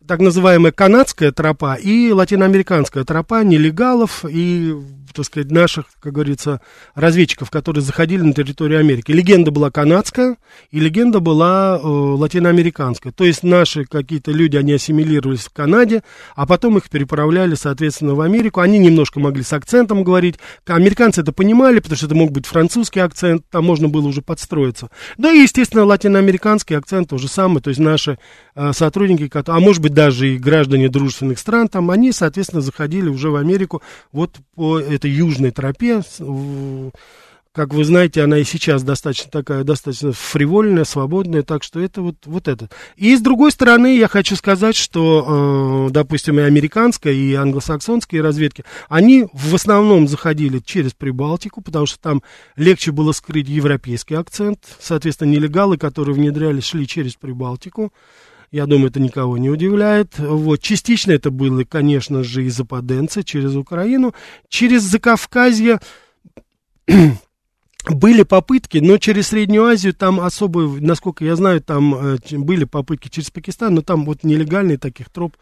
так 0.06 0.20
называемая 0.20 0.72
канадская 0.72 1.32
тропа 1.32 1.74
и 1.74 2.12
латиноамериканская 2.12 3.04
тропа 3.04 3.44
нелегалов 3.44 4.24
и, 4.28 4.74
так 5.12 5.26
сказать, 5.26 5.50
наших, 5.50 5.86
как 6.00 6.14
говорится, 6.14 6.60
разведчиков, 6.94 7.50
которые 7.50 7.82
заходили 7.82 8.22
на 8.22 8.32
территорию 8.32 8.80
Америки. 8.80 9.12
Легенда 9.12 9.50
была 9.50 9.70
канадская, 9.70 10.36
и 10.70 10.80
легенда 10.80 11.20
была 11.20 11.78
э, 11.78 11.86
латиноамериканская. 11.86 13.12
То 13.12 13.24
есть 13.24 13.42
наши 13.42 13.84
какие-то 13.84 14.30
люди, 14.32 14.56
они 14.56 14.72
ассимилировались 14.72 15.42
в 15.42 15.52
Канаде, 15.52 16.02
а 16.34 16.46
потом 16.46 16.78
их 16.78 16.88
переправляли, 16.88 17.54
соответственно, 17.54 18.14
в 18.14 18.22
Америку. 18.22 18.60
Они 18.60 18.78
немножко 18.78 19.20
могли 19.20 19.42
с 19.42 19.52
акцентом 19.52 20.04
говорить. 20.04 20.36
Американцы 20.66 21.20
это 21.20 21.32
понимали, 21.32 21.80
потому 21.80 21.96
что 21.96 22.06
это 22.06 22.14
мог 22.14 22.30
быть 22.30 22.46
французский 22.46 23.00
акцент, 23.00 23.44
там 23.50 23.64
можно 23.64 23.88
было 23.88 24.08
уже 24.08 24.22
подстроиться. 24.22 24.88
Да 25.18 25.30
и, 25.30 25.40
естественно, 25.40 25.84
латиноамериканский 25.84 26.76
акцент 26.76 27.10
то 27.10 27.18
же 27.18 27.28
самое, 27.28 27.60
то 27.60 27.68
есть 27.68 27.80
наши 27.80 28.18
э, 28.54 28.72
сотрудники, 28.72 29.30
а 29.34 29.60
может 29.60 29.82
быть 29.82 29.87
даже 29.88 30.34
и 30.34 30.38
граждане 30.38 30.88
дружественных 30.88 31.38
стран, 31.38 31.68
там 31.68 31.90
они, 31.90 32.12
соответственно, 32.12 32.62
заходили 32.62 33.08
уже 33.08 33.30
в 33.30 33.36
Америку 33.36 33.82
вот 34.12 34.36
по 34.54 34.78
этой 34.78 35.10
южной 35.10 35.50
тропе. 35.50 36.02
Как 37.58 37.74
вы 37.74 37.82
знаете, 37.82 38.22
она 38.22 38.38
и 38.38 38.44
сейчас 38.44 38.84
достаточно 38.84 39.32
такая, 39.32 39.64
достаточно 39.64 40.12
фривольная, 40.12 40.84
свободная, 40.84 41.42
так 41.42 41.64
что 41.64 41.80
это 41.80 42.02
вот, 42.02 42.14
вот 42.24 42.46
это. 42.46 42.70
И 42.94 43.16
с 43.16 43.20
другой 43.20 43.50
стороны, 43.50 43.96
я 43.96 44.06
хочу 44.06 44.36
сказать, 44.36 44.76
что, 44.76 45.88
э, 45.88 45.92
допустим, 45.92 46.38
и 46.38 46.42
американская, 46.42 47.12
и 47.12 47.34
англосаксонские 47.34 48.22
разведки, 48.22 48.64
они 48.88 49.26
в 49.32 49.56
основном 49.56 50.06
заходили 50.06 50.60
через 50.60 50.92
Прибалтику, 50.92 51.60
потому 51.60 51.86
что 51.86 51.98
там 51.98 52.22
легче 52.54 52.92
было 52.92 53.10
скрыть 53.10 53.48
европейский 53.48 54.14
акцент. 54.14 54.60
Соответственно, 54.78 55.30
нелегалы, 55.30 55.78
которые 55.78 56.14
внедрялись, 56.14 56.64
шли 56.64 56.86
через 56.86 57.16
Прибалтику. 57.16 57.92
Я 58.50 58.66
думаю, 58.66 58.88
это 58.88 59.00
никого 59.00 59.36
не 59.36 59.50
удивляет. 59.50 60.18
Вот. 60.18 60.60
Частично 60.60 61.12
это 61.12 61.30
было, 61.30 61.64
конечно 61.64 62.22
же, 62.22 62.44
из 62.44 62.56
западенцы 62.56 63.22
через 63.22 63.54
Украину. 63.54 64.14
Через 64.48 64.82
Закавказье 64.82 65.80
были 67.88 68.22
попытки, 68.22 68.78
но 68.78 68.96
через 68.96 69.28
Среднюю 69.28 69.64
Азию 69.64 69.92
там 69.92 70.20
особо, 70.20 70.62
насколько 70.80 71.24
я 71.24 71.36
знаю, 71.36 71.60
там 71.60 71.94
э, 71.94 72.18
были 72.32 72.64
попытки 72.64 73.08
через 73.08 73.30
Пакистан, 73.30 73.74
но 73.74 73.82
там 73.82 74.06
вот 74.06 74.24
нелегальные 74.24 74.78
таких 74.78 75.10
троп, 75.10 75.36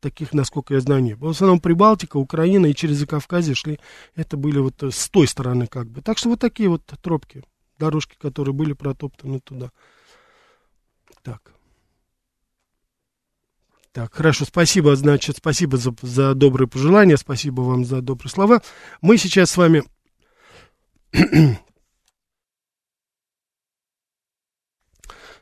таких, 0.00 0.34
насколько 0.34 0.74
я 0.74 0.80
знаю, 0.80 1.02
нет. 1.02 1.18
В 1.18 1.28
основном 1.28 1.60
Прибалтика, 1.60 2.18
Украина 2.18 2.66
и 2.66 2.74
через 2.74 2.98
Закавказье 2.98 3.54
шли, 3.54 3.80
это 4.16 4.36
были 4.36 4.58
вот 4.58 4.82
э, 4.82 4.90
с 4.90 5.08
той 5.08 5.26
стороны 5.26 5.66
как 5.66 5.88
бы. 5.88 6.02
Так 6.02 6.18
что 6.18 6.28
вот 6.28 6.40
такие 6.40 6.68
вот 6.68 6.82
тропки, 7.02 7.42
дорожки, 7.78 8.16
которые 8.20 8.52
были 8.52 8.74
протоптаны 8.74 9.40
туда. 9.40 9.70
Так. 11.22 11.54
Так, 13.92 14.14
хорошо, 14.14 14.44
спасибо, 14.44 14.94
значит, 14.94 15.38
спасибо 15.38 15.76
за, 15.76 15.92
за 16.00 16.34
добрые 16.34 16.68
пожелания, 16.68 17.16
спасибо 17.16 17.62
вам 17.62 17.84
за 17.84 18.00
добрые 18.00 18.30
слова. 18.30 18.62
Мы 19.00 19.16
сейчас 19.16 19.50
с 19.50 19.56
вами 19.56 19.82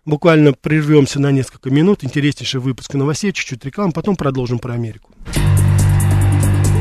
буквально 0.07 0.55
прервемся 0.55 1.21
на 1.21 1.31
несколько 1.31 1.69
минут. 1.69 2.03
Интереснейший 2.05 2.61
выпуск 2.61 2.95
новостей, 2.95 3.33
чуть-чуть 3.33 3.67
рекламы, 3.67 3.93
потом 3.93 4.17
продолжим 4.17 4.59
про 4.59 4.73
Америку. 4.73 5.13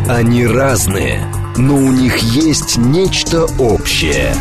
Они 0.08 0.48
разные, 0.48 1.20
но 1.58 1.76
у 1.76 1.92
них 1.92 2.18
есть 2.20 2.78
нечто 2.78 3.44
общее. 3.60 4.34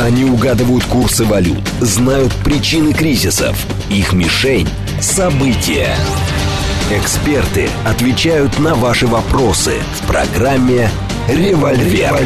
Они 0.00 0.24
угадывают 0.24 0.84
курсы 0.84 1.24
валют, 1.24 1.66
знают 1.80 2.32
причины 2.44 2.92
кризисов. 2.92 3.56
Их 3.90 4.12
мишень– 4.12 4.68
События. 5.00 5.92
Эксперты 6.92 7.68
отвечают 7.84 8.60
на 8.60 8.76
ваши 8.76 9.08
вопросы 9.08 9.74
в 9.96 10.06
программе 10.06 10.88
«Револьвер». 11.28 12.16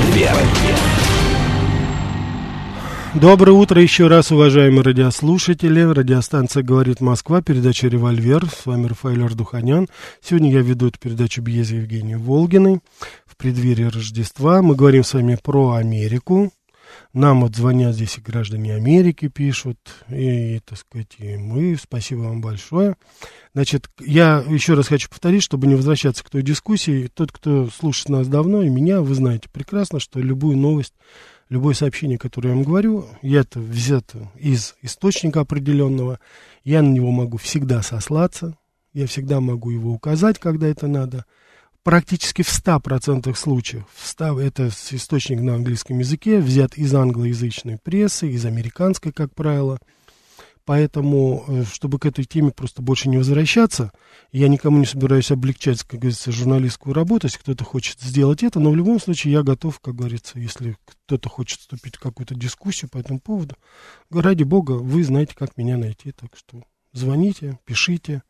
Доброе 3.14 3.52
утро 3.52 3.80
еще 3.80 4.06
раз, 4.06 4.30
уважаемые 4.30 4.82
радиослушатели. 4.82 5.80
Радиостанция 5.80 6.62
«Говорит 6.62 7.00
Москва», 7.00 7.40
передача 7.40 7.88
«Револьвер». 7.88 8.44
С 8.46 8.66
вами 8.66 8.88
Рафаэль 8.88 9.24
Ардуханян. 9.24 9.88
Сегодня 10.22 10.52
я 10.52 10.60
веду 10.60 10.88
эту 10.88 10.98
передачу 10.98 11.40
без 11.40 11.70
Евгении 11.70 12.16
Волгиной. 12.16 12.80
В 13.24 13.36
преддверии 13.38 13.84
Рождества 13.84 14.60
мы 14.60 14.74
говорим 14.74 15.04
с 15.04 15.14
вами 15.14 15.38
про 15.42 15.72
Америку. 15.72 16.52
Нам 17.12 17.42
вот 17.42 17.54
звонят 17.54 17.94
здесь 17.94 18.16
и 18.16 18.22
граждане 18.22 18.74
Америки 18.74 19.28
пишут, 19.28 19.76
и, 20.08 20.56
и, 20.56 20.60
так 20.60 20.78
сказать, 20.78 21.14
и 21.18 21.36
мы, 21.36 21.76
спасибо 21.76 22.20
вам 22.20 22.40
большое. 22.40 22.96
Значит, 23.52 23.90
я 24.00 24.42
еще 24.48 24.72
раз 24.72 24.88
хочу 24.88 25.10
повторить, 25.10 25.42
чтобы 25.42 25.66
не 25.66 25.74
возвращаться 25.74 26.24
к 26.24 26.30
той 26.30 26.42
дискуссии. 26.42 27.10
Тот, 27.12 27.30
кто 27.30 27.68
слушает 27.68 28.08
нас 28.08 28.28
давно, 28.28 28.62
и 28.62 28.70
меня, 28.70 29.02
вы 29.02 29.14
знаете 29.14 29.50
прекрасно, 29.50 30.00
что 30.00 30.20
любую 30.20 30.56
новость, 30.56 30.94
любое 31.50 31.74
сообщение, 31.74 32.16
которое 32.16 32.48
я 32.48 32.54
вам 32.54 32.64
говорю, 32.64 33.06
я 33.20 33.40
это 33.40 33.60
взято 33.60 34.32
из 34.38 34.74
источника 34.80 35.40
определенного, 35.40 36.18
я 36.64 36.80
на 36.80 36.88
него 36.88 37.10
могу 37.10 37.36
всегда 37.36 37.82
сослаться, 37.82 38.56
я 38.94 39.06
всегда 39.06 39.40
могу 39.40 39.70
его 39.70 39.92
указать, 39.92 40.38
когда 40.38 40.66
это 40.66 40.86
надо– 40.86 41.26
практически 41.82 42.42
в 42.42 42.48
100% 42.48 43.34
случаев, 43.34 43.84
в 43.94 44.06
100, 44.06 44.40
это 44.40 44.68
источник 44.68 45.40
на 45.40 45.54
английском 45.54 45.98
языке, 45.98 46.40
взят 46.40 46.74
из 46.74 46.94
англоязычной 46.94 47.78
прессы, 47.82 48.28
из 48.30 48.44
американской, 48.46 49.12
как 49.12 49.34
правило. 49.34 49.78
Поэтому, 50.64 51.44
э, 51.48 51.64
чтобы 51.64 51.98
к 51.98 52.06
этой 52.06 52.24
теме 52.24 52.52
просто 52.52 52.82
больше 52.82 53.08
не 53.08 53.18
возвращаться, 53.18 53.90
я 54.30 54.46
никому 54.46 54.78
не 54.78 54.86
собираюсь 54.86 55.32
облегчать, 55.32 55.82
как 55.82 55.98
говорится, 55.98 56.30
журналистскую 56.30 56.94
работу, 56.94 57.26
если 57.26 57.38
кто-то 57.38 57.64
хочет 57.64 58.00
сделать 58.00 58.44
это, 58.44 58.60
но 58.60 58.70
в 58.70 58.76
любом 58.76 59.00
случае 59.00 59.32
я 59.32 59.42
готов, 59.42 59.80
как 59.80 59.96
говорится, 59.96 60.38
если 60.38 60.76
кто-то 60.84 61.28
хочет 61.28 61.58
вступить 61.58 61.96
в 61.96 62.00
какую-то 62.00 62.36
дискуссию 62.36 62.90
по 62.90 62.98
этому 62.98 63.18
поводу, 63.18 63.56
ради 64.10 64.44
бога, 64.44 64.72
вы 64.72 65.02
знаете, 65.02 65.34
как 65.34 65.56
меня 65.56 65.76
найти, 65.76 66.12
так 66.12 66.36
что 66.36 66.62
звоните, 66.92 67.58
пишите. 67.64 68.22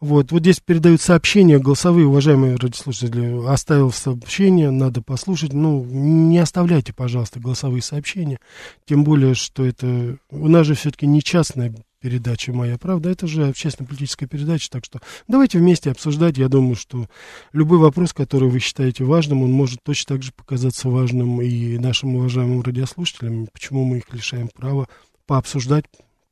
Вот, 0.00 0.32
вот 0.32 0.40
здесь 0.40 0.60
передают 0.60 1.02
сообщения 1.02 1.58
голосовые, 1.58 2.06
уважаемые 2.06 2.56
радиослушатели. 2.56 3.46
Оставил 3.46 3.92
сообщение, 3.92 4.70
надо 4.70 5.02
послушать. 5.02 5.52
Ну, 5.52 5.84
не 5.84 6.38
оставляйте, 6.38 6.94
пожалуйста, 6.94 7.38
голосовые 7.38 7.82
сообщения. 7.82 8.38
Тем 8.86 9.04
более, 9.04 9.34
что 9.34 9.66
это... 9.66 10.16
У 10.30 10.48
нас 10.48 10.66
же 10.66 10.74
все-таки 10.74 11.06
не 11.06 11.22
частная 11.22 11.74
передача 12.00 12.50
«Моя 12.54 12.78
правда», 12.78 13.10
это 13.10 13.26
же 13.26 13.46
общественно-политическая 13.46 14.26
передача, 14.26 14.70
так 14.70 14.86
что 14.86 15.00
давайте 15.28 15.58
вместе 15.58 15.90
обсуждать. 15.90 16.38
Я 16.38 16.48
думаю, 16.48 16.76
что 16.76 17.06
любой 17.52 17.76
вопрос, 17.76 18.14
который 18.14 18.48
вы 18.48 18.58
считаете 18.58 19.04
важным, 19.04 19.42
он 19.42 19.52
может 19.52 19.80
точно 19.82 20.14
так 20.14 20.22
же 20.22 20.32
показаться 20.32 20.88
важным 20.88 21.42
и 21.42 21.76
нашим 21.76 22.16
уважаемым 22.16 22.62
радиослушателям. 22.62 23.48
Почему 23.52 23.84
мы 23.84 23.98
их 23.98 24.14
лишаем 24.14 24.48
права 24.48 24.88
пообсуждать, 25.26 25.84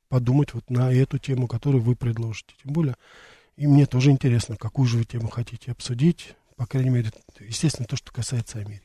подумать 0.09 0.55
вот 0.55 0.71
на 0.71 0.91
эту 0.91 1.19
тему, 1.19 1.47
которую 1.47 1.83
вы 1.83 1.97
предложите. 1.97 2.55
Тем 2.65 2.73
более, 2.73 2.97
и 3.59 3.66
мне 3.66 3.87
тоже 3.87 4.11
интересно, 4.12 4.57
какую 4.57 4.87
же 4.87 4.99
вы 4.99 5.05
тему 5.05 5.29
хотите 5.29 5.73
обсудить. 5.73 6.37
По 6.57 6.66
крайней 6.66 6.90
мере, 6.90 7.11
естественно, 7.40 7.87
то, 7.87 7.97
что 7.97 8.12
касается 8.12 8.59
Америки. 8.59 8.83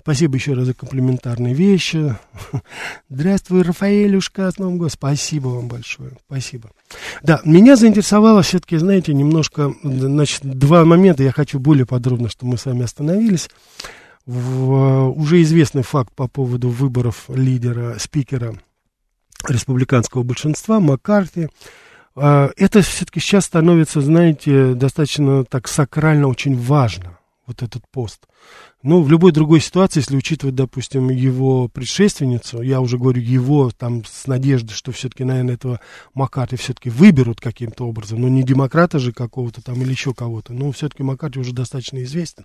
Спасибо 0.00 0.36
еще 0.36 0.52
раз 0.52 0.66
за 0.66 0.74
комплиментарные 0.74 1.54
вещи. 1.54 2.14
Здравствуй, 3.08 3.62
Рафаэлюшка, 3.62 4.50
с 4.50 4.58
Новым 4.58 4.76
годом. 4.76 4.90
Спасибо 4.90 5.48
вам 5.48 5.68
большое. 5.68 6.12
Спасибо. 6.26 6.70
Да, 7.22 7.40
меня 7.44 7.76
заинтересовало 7.76 8.42
все-таки, 8.42 8.76
знаете, 8.76 9.14
немножко, 9.14 9.74
значит, 9.82 10.42
два 10.42 10.84
момента. 10.84 11.22
Я 11.22 11.32
хочу 11.32 11.58
более 11.58 11.86
подробно, 11.86 12.28
чтобы 12.28 12.52
мы 12.52 12.58
с 12.58 12.66
вами 12.66 12.82
остановились. 12.82 13.48
В, 14.26 15.08
уже 15.08 15.40
известный 15.40 15.82
факт 15.82 16.14
по 16.14 16.28
поводу 16.28 16.68
выборов 16.68 17.24
лидера, 17.28 17.96
спикера 17.98 18.54
республиканского 19.48 20.22
большинства, 20.22 20.80
Маккарти. 20.80 21.48
А, 22.14 22.50
это 22.56 22.82
все-таки 22.82 23.20
сейчас 23.20 23.46
становится, 23.46 24.00
знаете, 24.00 24.74
достаточно 24.74 25.44
так 25.44 25.68
сакрально 25.68 26.28
очень 26.28 26.58
важно, 26.58 27.18
вот 27.46 27.62
этот 27.62 27.82
пост. 27.90 28.26
Ну, 28.82 29.00
в 29.02 29.08
любой 29.08 29.30
другой 29.30 29.60
ситуации, 29.60 30.00
если 30.00 30.16
учитывать, 30.16 30.56
допустим, 30.56 31.08
его 31.08 31.68
предшественницу, 31.68 32.62
я 32.62 32.80
уже 32.80 32.98
говорю 32.98 33.22
его 33.22 33.70
там 33.70 34.04
с 34.04 34.26
надеждой, 34.26 34.72
что 34.72 34.90
все-таки, 34.90 35.22
наверное, 35.22 35.54
этого 35.54 35.80
Маккарти 36.14 36.56
все-таки 36.56 36.90
выберут 36.90 37.40
каким-то 37.40 37.86
образом, 37.86 38.20
но 38.20 38.28
не 38.28 38.42
демократа 38.42 38.98
же 38.98 39.12
какого-то 39.12 39.62
там 39.62 39.80
или 39.82 39.90
еще 39.90 40.14
кого-то, 40.14 40.52
но 40.52 40.72
все-таки 40.72 41.04
Маккарти 41.04 41.38
уже 41.38 41.52
достаточно 41.52 42.02
известен. 42.02 42.44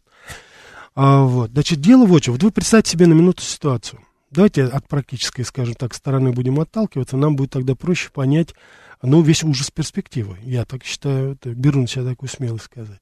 А, 0.93 1.23
вот, 1.23 1.51
значит, 1.51 1.82
дело 1.82 2.06
в 2.06 2.19
чем. 2.19 2.36
Вот 2.36 2.43
вы 2.43 2.51
представьте 2.51 2.91
себе 2.91 3.08
на 3.08 3.13
минуту 3.13 3.41
ситуацию. 3.41 3.99
Давайте 4.30 4.65
от 4.65 4.88
практической, 4.88 5.43
скажем 5.43 5.73
так, 5.73 5.93
стороны 5.93 6.34
будем 6.34 6.60
отталкиваться, 6.60 7.17
нам 7.17 7.36
будет 7.36 7.51
тогда 7.51 7.75
проще 7.75 8.10
понять, 8.12 8.53
ну, 9.01 9.21
весь 9.21 9.43
ужас 9.43 9.71
перспективы. 9.71 10.38
Я 10.43 10.65
так 10.65 10.83
считаю, 10.83 11.38
беру 11.43 11.81
на 11.81 11.88
себя 11.88 12.05
такую 12.05 12.29
смелость 12.29 12.65
сказать. 12.65 13.01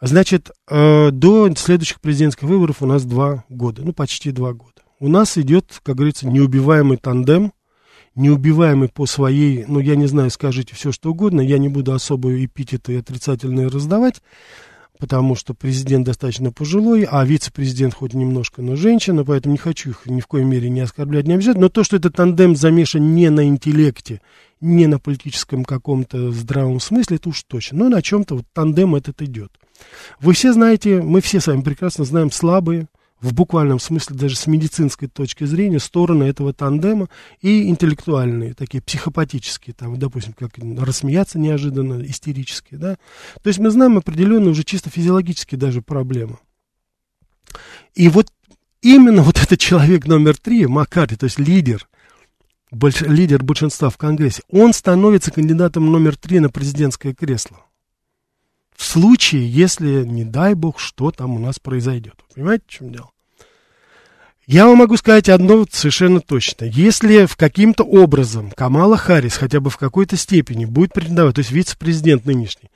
Значит, 0.00 0.50
э, 0.68 1.10
до 1.10 1.52
следующих 1.56 2.00
президентских 2.00 2.44
выборов 2.44 2.82
у 2.82 2.86
нас 2.86 3.04
два 3.04 3.44
года, 3.48 3.82
ну, 3.82 3.92
почти 3.92 4.30
два 4.30 4.52
года. 4.52 4.82
У 5.00 5.08
нас 5.08 5.36
идет, 5.38 5.80
как 5.82 5.96
говорится, 5.96 6.26
неубиваемый 6.26 6.98
тандем, 6.98 7.52
неубиваемый 8.14 8.88
по 8.88 9.06
своей, 9.06 9.64
ну, 9.66 9.80
я 9.80 9.96
не 9.96 10.06
знаю, 10.06 10.30
скажите 10.30 10.74
все, 10.74 10.92
что 10.92 11.10
угодно, 11.10 11.40
я 11.40 11.58
не 11.58 11.68
буду 11.68 11.92
особо 11.92 12.44
эпитеты 12.44 12.98
отрицательные 12.98 13.68
раздавать, 13.68 14.20
потому 14.98 15.36
что 15.36 15.54
президент 15.54 16.06
достаточно 16.06 16.52
пожилой, 16.52 17.06
а 17.08 17.24
вице-президент 17.24 17.94
хоть 17.94 18.14
немножко, 18.14 18.60
но 18.62 18.76
женщина, 18.76 19.24
поэтому 19.24 19.52
не 19.52 19.58
хочу 19.58 19.90
их 19.90 20.06
ни 20.06 20.20
в 20.20 20.26
коей 20.26 20.44
мере 20.44 20.68
не 20.68 20.80
оскорблять, 20.80 21.26
не 21.26 21.34
обижать, 21.34 21.56
но 21.56 21.68
то, 21.68 21.84
что 21.84 21.96
этот 21.96 22.16
тандем 22.16 22.56
замешан 22.56 23.14
не 23.14 23.30
на 23.30 23.46
интеллекте, 23.46 24.20
не 24.60 24.86
на 24.86 24.98
политическом 24.98 25.64
каком-то 25.64 26.32
здравом 26.32 26.80
смысле, 26.80 27.16
это 27.16 27.28
уж 27.28 27.42
точно, 27.44 27.78
но 27.78 27.88
на 27.88 28.02
чем-то 28.02 28.36
вот 28.36 28.44
тандем 28.52 28.94
этот 28.94 29.22
идет. 29.22 29.52
Вы 30.20 30.32
все 30.32 30.52
знаете, 30.52 31.00
мы 31.02 31.20
все 31.20 31.40
с 31.40 31.46
вами 31.46 31.62
прекрасно 31.62 32.04
знаем 32.04 32.30
слабые, 32.30 32.88
в 33.20 33.34
буквальном 33.34 33.80
смысле 33.80 34.16
даже 34.16 34.36
с 34.36 34.46
медицинской 34.46 35.08
точки 35.08 35.44
зрения 35.44 35.80
стороны 35.80 36.24
этого 36.24 36.52
тандема 36.52 37.08
и 37.40 37.68
интеллектуальные, 37.68 38.54
такие 38.54 38.80
психопатические, 38.80 39.74
там, 39.74 39.98
допустим, 39.98 40.34
как 40.34 40.52
рассмеяться 40.56 41.38
неожиданно, 41.38 42.04
истерически, 42.04 42.76
да. 42.76 42.96
То 43.42 43.48
есть 43.48 43.58
мы 43.58 43.70
знаем 43.70 43.98
определенные 43.98 44.50
уже 44.50 44.62
чисто 44.62 44.90
физиологические 44.90 45.58
даже 45.58 45.82
проблемы. 45.82 46.38
И 47.94 48.08
вот 48.08 48.28
именно 48.82 49.22
вот 49.22 49.42
этот 49.42 49.58
человек 49.58 50.06
номер 50.06 50.36
три, 50.36 50.66
Маккарти, 50.66 51.16
то 51.16 51.24
есть 51.24 51.38
лидер, 51.38 51.88
больш, 52.70 53.00
лидер 53.02 53.42
большинства 53.42 53.90
в 53.90 53.96
Конгрессе, 53.96 54.42
он 54.50 54.72
становится 54.72 55.30
кандидатом 55.30 55.90
номер 55.90 56.16
три 56.16 56.40
на 56.40 56.50
президентское 56.50 57.14
кресло. 57.14 57.58
В 58.76 58.84
случае, 58.84 59.50
если, 59.50 60.04
не 60.04 60.24
дай 60.24 60.54
бог, 60.54 60.78
что 60.78 61.10
там 61.10 61.34
у 61.34 61.38
нас 61.38 61.58
произойдет. 61.58 62.14
Понимаете, 62.34 62.64
в 62.66 62.70
чем 62.70 62.92
дело? 62.92 63.10
Я 64.46 64.66
вам 64.66 64.78
могу 64.78 64.96
сказать 64.96 65.28
одно 65.28 65.66
совершенно 65.70 66.20
точно. 66.20 66.64
Если 66.64 67.26
в 67.26 67.36
каким-то 67.36 67.84
образом 67.84 68.50
Камала 68.52 68.96
Харрис 68.96 69.36
хотя 69.36 69.60
бы 69.60 69.68
в 69.68 69.76
какой-то 69.76 70.16
степени 70.16 70.64
будет 70.64 70.94
претендовать, 70.94 71.34
то 71.34 71.40
есть 71.40 71.50
вице-президент 71.50 72.24
нынешний, 72.24 72.70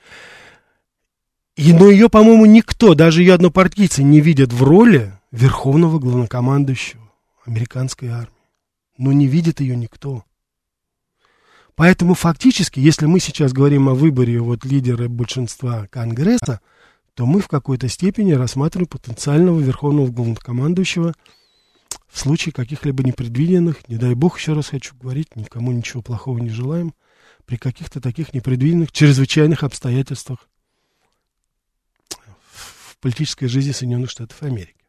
и, 1.55 1.71
но 1.71 1.89
ее, 1.89 2.09
по-моему, 2.09 2.45
никто, 2.45 2.95
даже 2.95 3.21
ее 3.21 3.33
однопартийцы, 3.33 4.03
не 4.03 4.21
видят 4.21 4.51
в 4.51 4.63
роли 4.63 5.13
верховного 5.31 5.99
главнокомандующего 5.99 7.11
американской 7.45 8.09
армии. 8.09 8.42
Но 8.97 9.11
не 9.11 9.27
видит 9.27 9.59
ее 9.59 9.75
никто. 9.75 10.23
Поэтому 11.75 12.13
фактически, 12.13 12.79
если 12.79 13.07
мы 13.07 13.19
сейчас 13.19 13.51
говорим 13.51 13.89
о 13.89 13.95
выборе 13.95 14.39
вот 14.39 14.63
лидера 14.63 15.07
большинства 15.07 15.87
Конгресса, 15.87 16.61
то 17.15 17.25
мы 17.25 17.41
в 17.41 17.47
какой-то 17.47 17.87
степени 17.87 18.33
рассматриваем 18.33 18.87
потенциального 18.87 19.59
верховного 19.59 20.11
главнокомандующего 20.11 21.13
в 22.07 22.19
случае 22.19 22.53
каких-либо 22.53 23.03
непредвиденных, 23.03 23.87
не 23.89 23.97
дай 23.97 24.13
бог, 24.13 24.37
еще 24.37 24.53
раз 24.53 24.67
хочу 24.67 24.95
говорить, 24.95 25.35
никому 25.35 25.71
ничего 25.71 26.03
плохого 26.03 26.37
не 26.37 26.49
желаем, 26.49 26.93
при 27.45 27.57
каких-то 27.57 27.99
таких 27.99 28.33
непредвиденных, 28.33 28.91
чрезвычайных 28.91 29.63
обстоятельствах 29.63 30.47
в 32.51 32.97
политической 32.99 33.47
жизни 33.47 33.71
Соединенных 33.71 34.11
Штатов 34.11 34.41
Америки. 34.43 34.82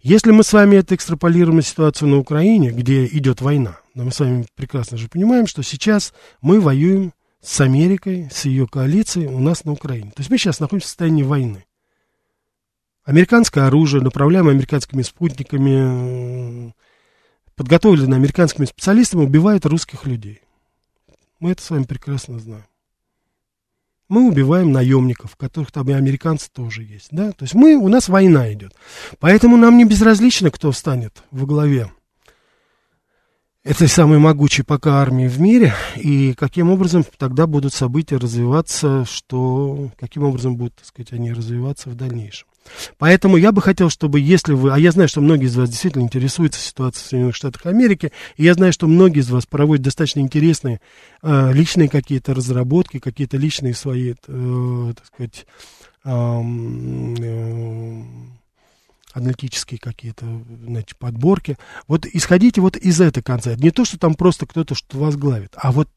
Если 0.00 0.30
мы 0.30 0.42
с 0.44 0.52
вами 0.52 0.76
это 0.76 0.94
экстраполируем 0.94 1.56
на 1.56 1.62
ситуацию 1.62 2.08
на 2.08 2.18
Украине, 2.18 2.70
где 2.70 3.06
идет 3.06 3.40
война, 3.40 3.78
но 3.94 4.04
мы 4.04 4.12
с 4.12 4.20
вами 4.20 4.46
прекрасно 4.54 4.96
же 4.96 5.08
понимаем, 5.08 5.46
что 5.46 5.62
сейчас 5.62 6.12
мы 6.40 6.60
воюем 6.60 7.12
с 7.40 7.60
Америкой, 7.60 8.28
с 8.30 8.44
ее 8.44 8.66
коалицией 8.66 9.26
у 9.26 9.38
нас 9.38 9.64
на 9.64 9.72
Украине. 9.72 10.10
То 10.10 10.20
есть 10.20 10.30
мы 10.30 10.38
сейчас 10.38 10.60
находимся 10.60 10.86
в 10.86 10.90
состоянии 10.90 11.22
войны. 11.22 11.64
Американское 13.04 13.66
оружие, 13.66 14.02
направляемое 14.02 14.54
американскими 14.54 15.02
спутниками, 15.02 16.72
подготовленное 17.56 18.18
американскими 18.18 18.64
специалистами, 18.64 19.24
убивает 19.24 19.66
русских 19.66 20.06
людей. 20.06 20.40
Мы 21.40 21.50
это 21.50 21.62
с 21.62 21.70
вами 21.70 21.82
прекрасно 21.82 22.38
знаем 22.38 22.64
мы 24.12 24.28
убиваем 24.28 24.72
наемников, 24.72 25.36
которых 25.36 25.72
там 25.72 25.88
и 25.88 25.92
американцы 25.92 26.50
тоже 26.52 26.82
есть, 26.82 27.08
да, 27.12 27.32
то 27.32 27.44
есть 27.44 27.54
мы, 27.54 27.76
у 27.76 27.88
нас 27.88 28.10
война 28.10 28.52
идет, 28.52 28.74
поэтому 29.18 29.56
нам 29.56 29.78
не 29.78 29.86
безразлично, 29.86 30.50
кто 30.50 30.70
встанет 30.70 31.22
во 31.30 31.46
главе 31.46 31.90
этой 33.64 33.88
самой 33.88 34.18
могучей 34.18 34.64
пока 34.64 35.00
армии 35.00 35.28
в 35.28 35.40
мире, 35.40 35.72
и 35.96 36.34
каким 36.34 36.68
образом 36.70 37.06
тогда 37.16 37.46
будут 37.46 37.72
события 37.72 38.18
развиваться, 38.18 39.06
что, 39.06 39.88
каким 39.98 40.24
образом 40.24 40.56
будут, 40.56 40.74
так 40.74 40.84
сказать, 40.84 41.12
они 41.14 41.32
развиваться 41.32 41.88
в 41.88 41.94
дальнейшем. 41.94 42.48
Поэтому 42.98 43.36
я 43.36 43.52
бы 43.52 43.60
хотел, 43.60 43.90
чтобы 43.90 44.20
если 44.20 44.52
вы, 44.52 44.72
а 44.72 44.78
я 44.78 44.92
знаю, 44.92 45.08
что 45.08 45.20
многие 45.20 45.46
из 45.46 45.56
вас 45.56 45.68
действительно 45.68 46.02
интересуются 46.02 46.60
ситуацией 46.60 47.04
в 47.04 47.08
Соединенных 47.08 47.36
Штатах 47.36 47.66
Америки, 47.66 48.12
и 48.36 48.44
я 48.44 48.54
знаю, 48.54 48.72
что 48.72 48.86
многие 48.86 49.20
из 49.20 49.30
вас 49.30 49.46
проводят 49.46 49.84
достаточно 49.84 50.20
интересные 50.20 50.80
э, 51.22 51.52
личные 51.52 51.88
какие-то 51.88 52.34
разработки, 52.34 52.98
какие-то 52.98 53.36
личные 53.36 53.74
свои, 53.74 54.14
э, 54.26 54.92
так 54.96 55.06
сказать, 55.06 55.46
э, 56.04 56.10
э, 56.10 58.02
аналитические 59.12 59.78
какие-то, 59.78 60.26
значит, 60.64 60.96
подборки. 60.96 61.58
Вот 61.86 62.06
исходите 62.06 62.60
вот 62.60 62.76
из 62.76 63.00
этой 63.00 63.22
концепции. 63.22 63.62
Не 63.62 63.70
то, 63.70 63.84
что 63.84 63.98
там 63.98 64.14
просто 64.14 64.46
кто-то 64.46 64.74
что 64.74 64.98
возглавит, 64.98 65.52
а 65.56 65.70
вот 65.72 65.88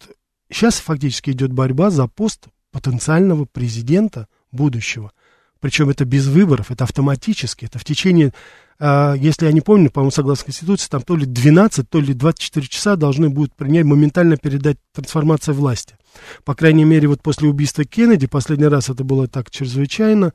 сейчас 0.51 0.75
фактически 0.79 1.31
идет 1.31 1.53
борьба 1.53 1.89
за 1.91 2.07
пост 2.07 2.47
потенциального 2.71 3.45
президента 3.45 4.27
будущего– 4.51 5.11
Причем 5.59 5.89
это 5.89 6.05
без 6.05 6.27
выборов, 6.27 6.71
это 6.71 6.83
автоматически, 6.83 7.65
это 7.65 7.79
в 7.79 7.83
течение, 7.83 8.33
э, 8.79 9.15
если 9.17 9.45
я 9.45 9.51
не 9.51 9.61
помню, 9.61 9.89
по-моему, 9.89 10.11
согласно 10.11 10.45
Конституции, 10.45 10.89
там 10.89 11.01
то 11.01 11.15
ли 11.15 11.25
12, 11.25 11.89
то 11.89 11.99
ли 11.99 12.13
24 12.13 12.67
часа 12.67 12.95
должны 12.95 13.29
будут 13.29 13.55
принять, 13.55 13.85
моментально 13.85 14.37
передать 14.37 14.77
трансформация 14.93 15.53
власти. 15.53 15.95
По 16.43 16.55
крайней 16.55 16.85
мере, 16.85 17.07
вот 17.07 17.21
после 17.21 17.49
убийства 17.49 17.83
Кеннеди, 17.83 18.27
последний 18.27 18.67
раз 18.67 18.89
это 18.89 19.03
было 19.03 19.27
так 19.27 19.49
чрезвычайно, 19.49 20.33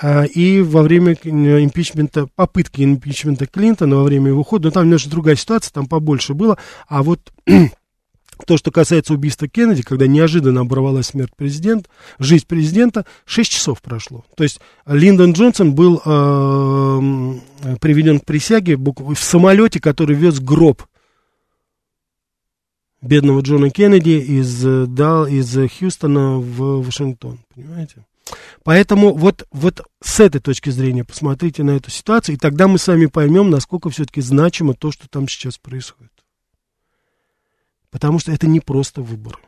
а, 0.00 0.24
и 0.24 0.60
во 0.60 0.82
время 0.82 1.12
импичмента, 1.12 2.26
попытки 2.34 2.82
импичмента 2.82 3.46
Клинтона, 3.46 3.96
во 3.96 4.04
время 4.04 4.28
его 4.28 4.42
хода, 4.42 4.68
ну, 4.68 4.72
там 4.72 4.84
немножко 4.84 5.10
другая 5.10 5.36
ситуация, 5.36 5.72
там 5.72 5.86
побольше 5.86 6.34
было, 6.34 6.58
а 6.88 7.02
вот 7.02 7.32
то, 8.46 8.56
что 8.56 8.70
касается 8.70 9.14
убийства 9.14 9.48
Кеннеди, 9.48 9.82
когда 9.82 10.06
неожиданно 10.06 10.62
оборвалась 10.62 11.06
смерть 11.06 11.32
президента, 11.36 11.88
жизнь 12.18 12.46
президента, 12.46 13.04
6 13.26 13.50
часов 13.50 13.82
прошло. 13.82 14.24
То 14.36 14.44
есть 14.44 14.60
Линдон 14.86 15.32
Джонсон 15.32 15.74
был 15.74 16.02
э, 16.04 17.76
приведен 17.80 18.20
к 18.20 18.24
присяге 18.24 18.76
в 18.76 19.16
самолете, 19.16 19.80
который 19.80 20.16
вез 20.16 20.40
гроб 20.40 20.82
бедного 23.00 23.40
Джона 23.40 23.70
Кеннеди 23.70 24.18
из, 24.18 24.64
э, 24.64 24.86
да, 24.86 25.28
из 25.28 25.54
Хьюстона 25.78 26.38
в 26.38 26.82
Вашингтон, 26.82 27.38
понимаете? 27.54 28.04
Поэтому 28.62 29.14
вот, 29.14 29.46
вот 29.52 29.82
с 30.02 30.20
этой 30.20 30.40
точки 30.40 30.70
зрения 30.70 31.04
посмотрите 31.04 31.62
на 31.62 31.72
эту 31.72 31.90
ситуацию, 31.90 32.36
и 32.36 32.38
тогда 32.38 32.66
мы 32.66 32.78
с 32.78 32.86
вами 32.86 33.06
поймем, 33.06 33.50
насколько 33.50 33.90
все-таки 33.90 34.22
значимо 34.22 34.74
то, 34.74 34.90
что 34.90 35.08
там 35.08 35.28
сейчас 35.28 35.58
происходит. 35.58 36.13
Потому 37.94 38.18
что 38.18 38.32
это 38.32 38.48
не 38.48 38.58
просто 38.58 39.02
выборы. 39.02 39.38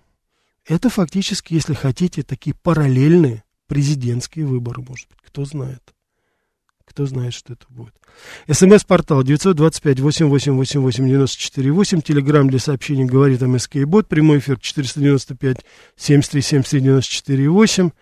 Это 0.65 0.89
фактически, 0.89 1.55
если 1.55 1.75
хотите, 1.75 2.23
такие 2.23 2.55
параллельные 2.55 3.43
президентские 3.67 4.47
выборы, 4.47 4.83
может 4.83 5.09
быть, 5.09 5.19
кто 5.27 5.45
знает. 5.45 5.83
Кто 6.85 7.07
знает, 7.07 7.35
что 7.35 7.55
это 7.55 7.67
будет. 7.69 7.93
СМС-портал 8.49 9.25
925-8888-94-8. 9.25 12.03
Телеграмм 12.03 12.49
для 12.49 12.61
сообщений 12.61 13.05
говорит 13.05 13.43
МСК 13.43 13.75
и 13.77 13.85
бот. 13.85 14.07
Прямой 14.07 14.39
эфир 14.39 14.61
495-73-73-94-8. 15.99 17.93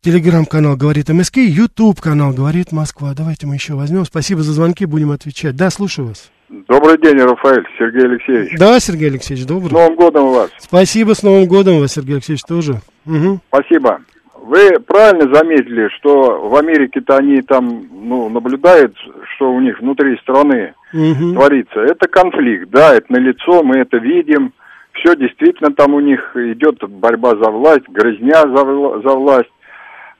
Телеграм-канал 0.00 0.76
«Говорит 0.76 1.08
МСК», 1.08 1.38
Ютуб-канал 1.38 2.32
«Говорит 2.32 2.70
Москва». 2.70 3.12
Давайте 3.14 3.48
мы 3.48 3.56
еще 3.56 3.74
возьмем. 3.74 4.04
Спасибо 4.04 4.44
за 4.44 4.52
звонки, 4.52 4.84
будем 4.84 5.10
отвечать. 5.10 5.56
Да, 5.56 5.70
слушаю 5.70 6.06
вас. 6.06 6.30
Добрый 6.68 6.98
день, 6.98 7.18
Рафаэль, 7.20 7.66
Сергей 7.76 8.04
Алексеевич. 8.04 8.58
Да, 8.58 8.78
Сергей 8.78 9.10
Алексеевич, 9.10 9.44
добрый. 9.44 9.70
С 9.70 9.72
Новым 9.72 9.96
годом 9.96 10.28
вас. 10.28 10.50
Спасибо, 10.58 11.14
с 11.14 11.22
Новым 11.24 11.46
годом 11.46 11.80
вас, 11.80 11.92
Сергей 11.92 12.14
Алексеевич, 12.14 12.42
тоже. 12.44 12.74
Угу. 13.06 13.40
Спасибо. 13.48 14.00
Вы 14.36 14.78
правильно 14.78 15.34
заметили, 15.34 15.88
что 15.96 16.48
в 16.48 16.54
Америке-то 16.54 17.16
они 17.16 17.42
там, 17.42 17.86
ну, 17.90 18.28
наблюдают, 18.28 18.94
что 19.34 19.52
у 19.52 19.60
них 19.60 19.80
внутри 19.80 20.16
страны 20.18 20.74
угу. 20.92 21.32
творится. 21.32 21.80
Это 21.80 22.06
конфликт, 22.08 22.70
да, 22.70 22.94
это 22.94 23.12
налицо, 23.12 23.64
мы 23.64 23.78
это 23.78 23.96
видим. 23.96 24.52
Все 24.92 25.16
действительно 25.16 25.72
там 25.72 25.94
у 25.94 26.00
них 26.00 26.36
идет 26.36 26.78
борьба 26.88 27.30
за 27.30 27.50
власть, 27.50 27.88
грызня 27.88 28.42
за, 28.42 29.00
за 29.02 29.14
власть. 29.16 29.50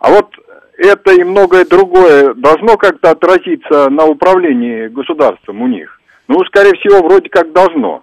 А 0.00 0.10
вот 0.10 0.34
это 0.78 1.12
и 1.12 1.22
многое 1.22 1.64
другое 1.64 2.34
должно 2.34 2.76
как-то 2.76 3.10
отразиться 3.12 3.88
на 3.88 4.04
управлении 4.06 4.88
государством 4.88 5.62
у 5.62 5.68
них. 5.68 6.00
Ну, 6.28 6.44
скорее 6.44 6.72
всего, 6.74 7.06
вроде 7.06 7.28
как 7.28 7.52
должно. 7.52 8.02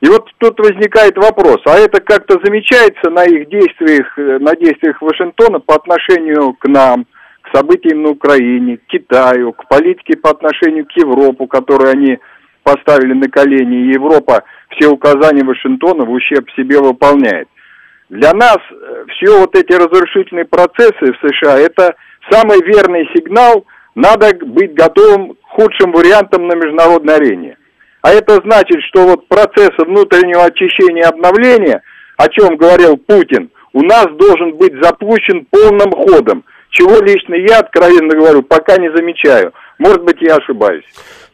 И 0.00 0.08
вот 0.08 0.28
тут 0.38 0.58
возникает 0.58 1.16
вопрос, 1.16 1.60
а 1.64 1.78
это 1.78 2.00
как-то 2.00 2.38
замечается 2.44 3.10
на 3.10 3.24
их 3.24 3.48
действиях, 3.48 4.18
э, 4.18 4.38
на 4.38 4.54
действиях 4.54 5.00
Вашингтона 5.00 5.60
по 5.60 5.76
отношению 5.76 6.52
к 6.54 6.68
нам, 6.68 7.06
к 7.40 7.56
событиям 7.56 8.02
на 8.02 8.10
Украине, 8.10 8.76
к 8.76 8.86
Китаю, 8.86 9.52
к 9.52 9.66
политике 9.66 10.18
по 10.18 10.30
отношению 10.30 10.84
к 10.84 10.92
Европу, 10.92 11.46
которую 11.46 11.90
они 11.92 12.18
поставили 12.64 13.14
на 13.14 13.28
колени, 13.28 13.84
и 13.84 13.92
Европа 13.92 14.42
все 14.70 14.88
указания 14.88 15.44
Вашингтона 15.44 16.04
в 16.04 16.10
ущерб 16.10 16.50
себе 16.56 16.80
выполняет. 16.80 17.48
Для 18.10 18.34
нас 18.34 18.58
э, 18.70 19.04
все 19.08 19.38
вот 19.38 19.56
эти 19.56 19.72
разрушительные 19.72 20.44
процессы 20.44 21.12
в 21.12 21.28
США, 21.28 21.58
это 21.58 21.94
самый 22.30 22.60
верный 22.62 23.08
сигнал, 23.14 23.64
надо 23.94 24.34
быть 24.44 24.74
готовым 24.74 25.36
худшим 25.54 25.92
вариантам 25.92 26.48
на 26.48 26.54
международной 26.54 27.14
арене. 27.14 27.56
А 28.02 28.10
это 28.10 28.40
значит, 28.44 28.82
что 28.88 29.06
вот 29.06 29.28
процесс 29.28 29.70
внутреннего 29.78 30.44
очищения 30.44 31.04
и 31.04 31.06
обновления, 31.06 31.82
о 32.16 32.28
чем 32.28 32.56
говорил 32.56 32.96
Путин, 32.96 33.50
у 33.72 33.82
нас 33.82 34.06
должен 34.18 34.56
быть 34.56 34.74
запущен 34.82 35.46
полным 35.50 35.90
ходом, 35.92 36.44
чего 36.70 37.00
лично 37.00 37.34
я, 37.34 37.60
откровенно 37.60 38.14
говорю, 38.14 38.42
пока 38.42 38.76
не 38.76 38.94
замечаю. 38.94 39.52
Может 39.78 40.02
быть, 40.02 40.20
я 40.20 40.36
ошибаюсь. 40.36 40.84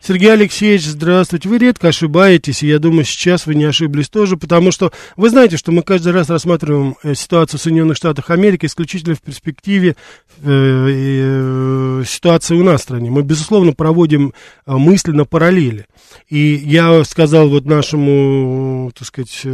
Сергей 0.02 0.32
Алексеевич, 0.32 0.86
здравствуйте. 0.86 1.46
Вы 1.48 1.58
редко 1.58 1.88
ошибаетесь, 1.88 2.62
и 2.62 2.66
я 2.66 2.78
думаю, 2.78 3.04
сейчас 3.04 3.44
вы 3.44 3.54
не 3.54 3.64
ошиблись 3.64 4.08
тоже, 4.08 4.38
потому 4.38 4.72
что 4.72 4.92
вы 5.16 5.28
знаете, 5.28 5.58
что 5.58 5.72
мы 5.72 5.82
каждый 5.82 6.14
раз 6.14 6.30
рассматриваем 6.30 6.96
э, 7.02 7.14
ситуацию 7.14 7.60
в 7.60 7.62
Соединенных 7.62 7.98
Штатах 7.98 8.30
Америки 8.30 8.64
исключительно 8.64 9.14
в 9.14 9.20
перспективе 9.20 9.96
э, 10.42 10.46
э, 10.46 12.04
ситуации 12.06 12.54
у 12.54 12.64
нас 12.64 12.80
в 12.80 12.84
стране. 12.84 13.10
Мы, 13.10 13.22
безусловно, 13.22 13.74
проводим 13.74 14.32
э, 14.64 14.72
мысленно 14.72 15.26
параллели. 15.26 15.84
И 16.30 16.38
я 16.38 17.04
сказал 17.04 17.50
вот 17.50 17.66
нашему, 17.66 18.90
так 18.96 19.06
сказать, 19.06 19.44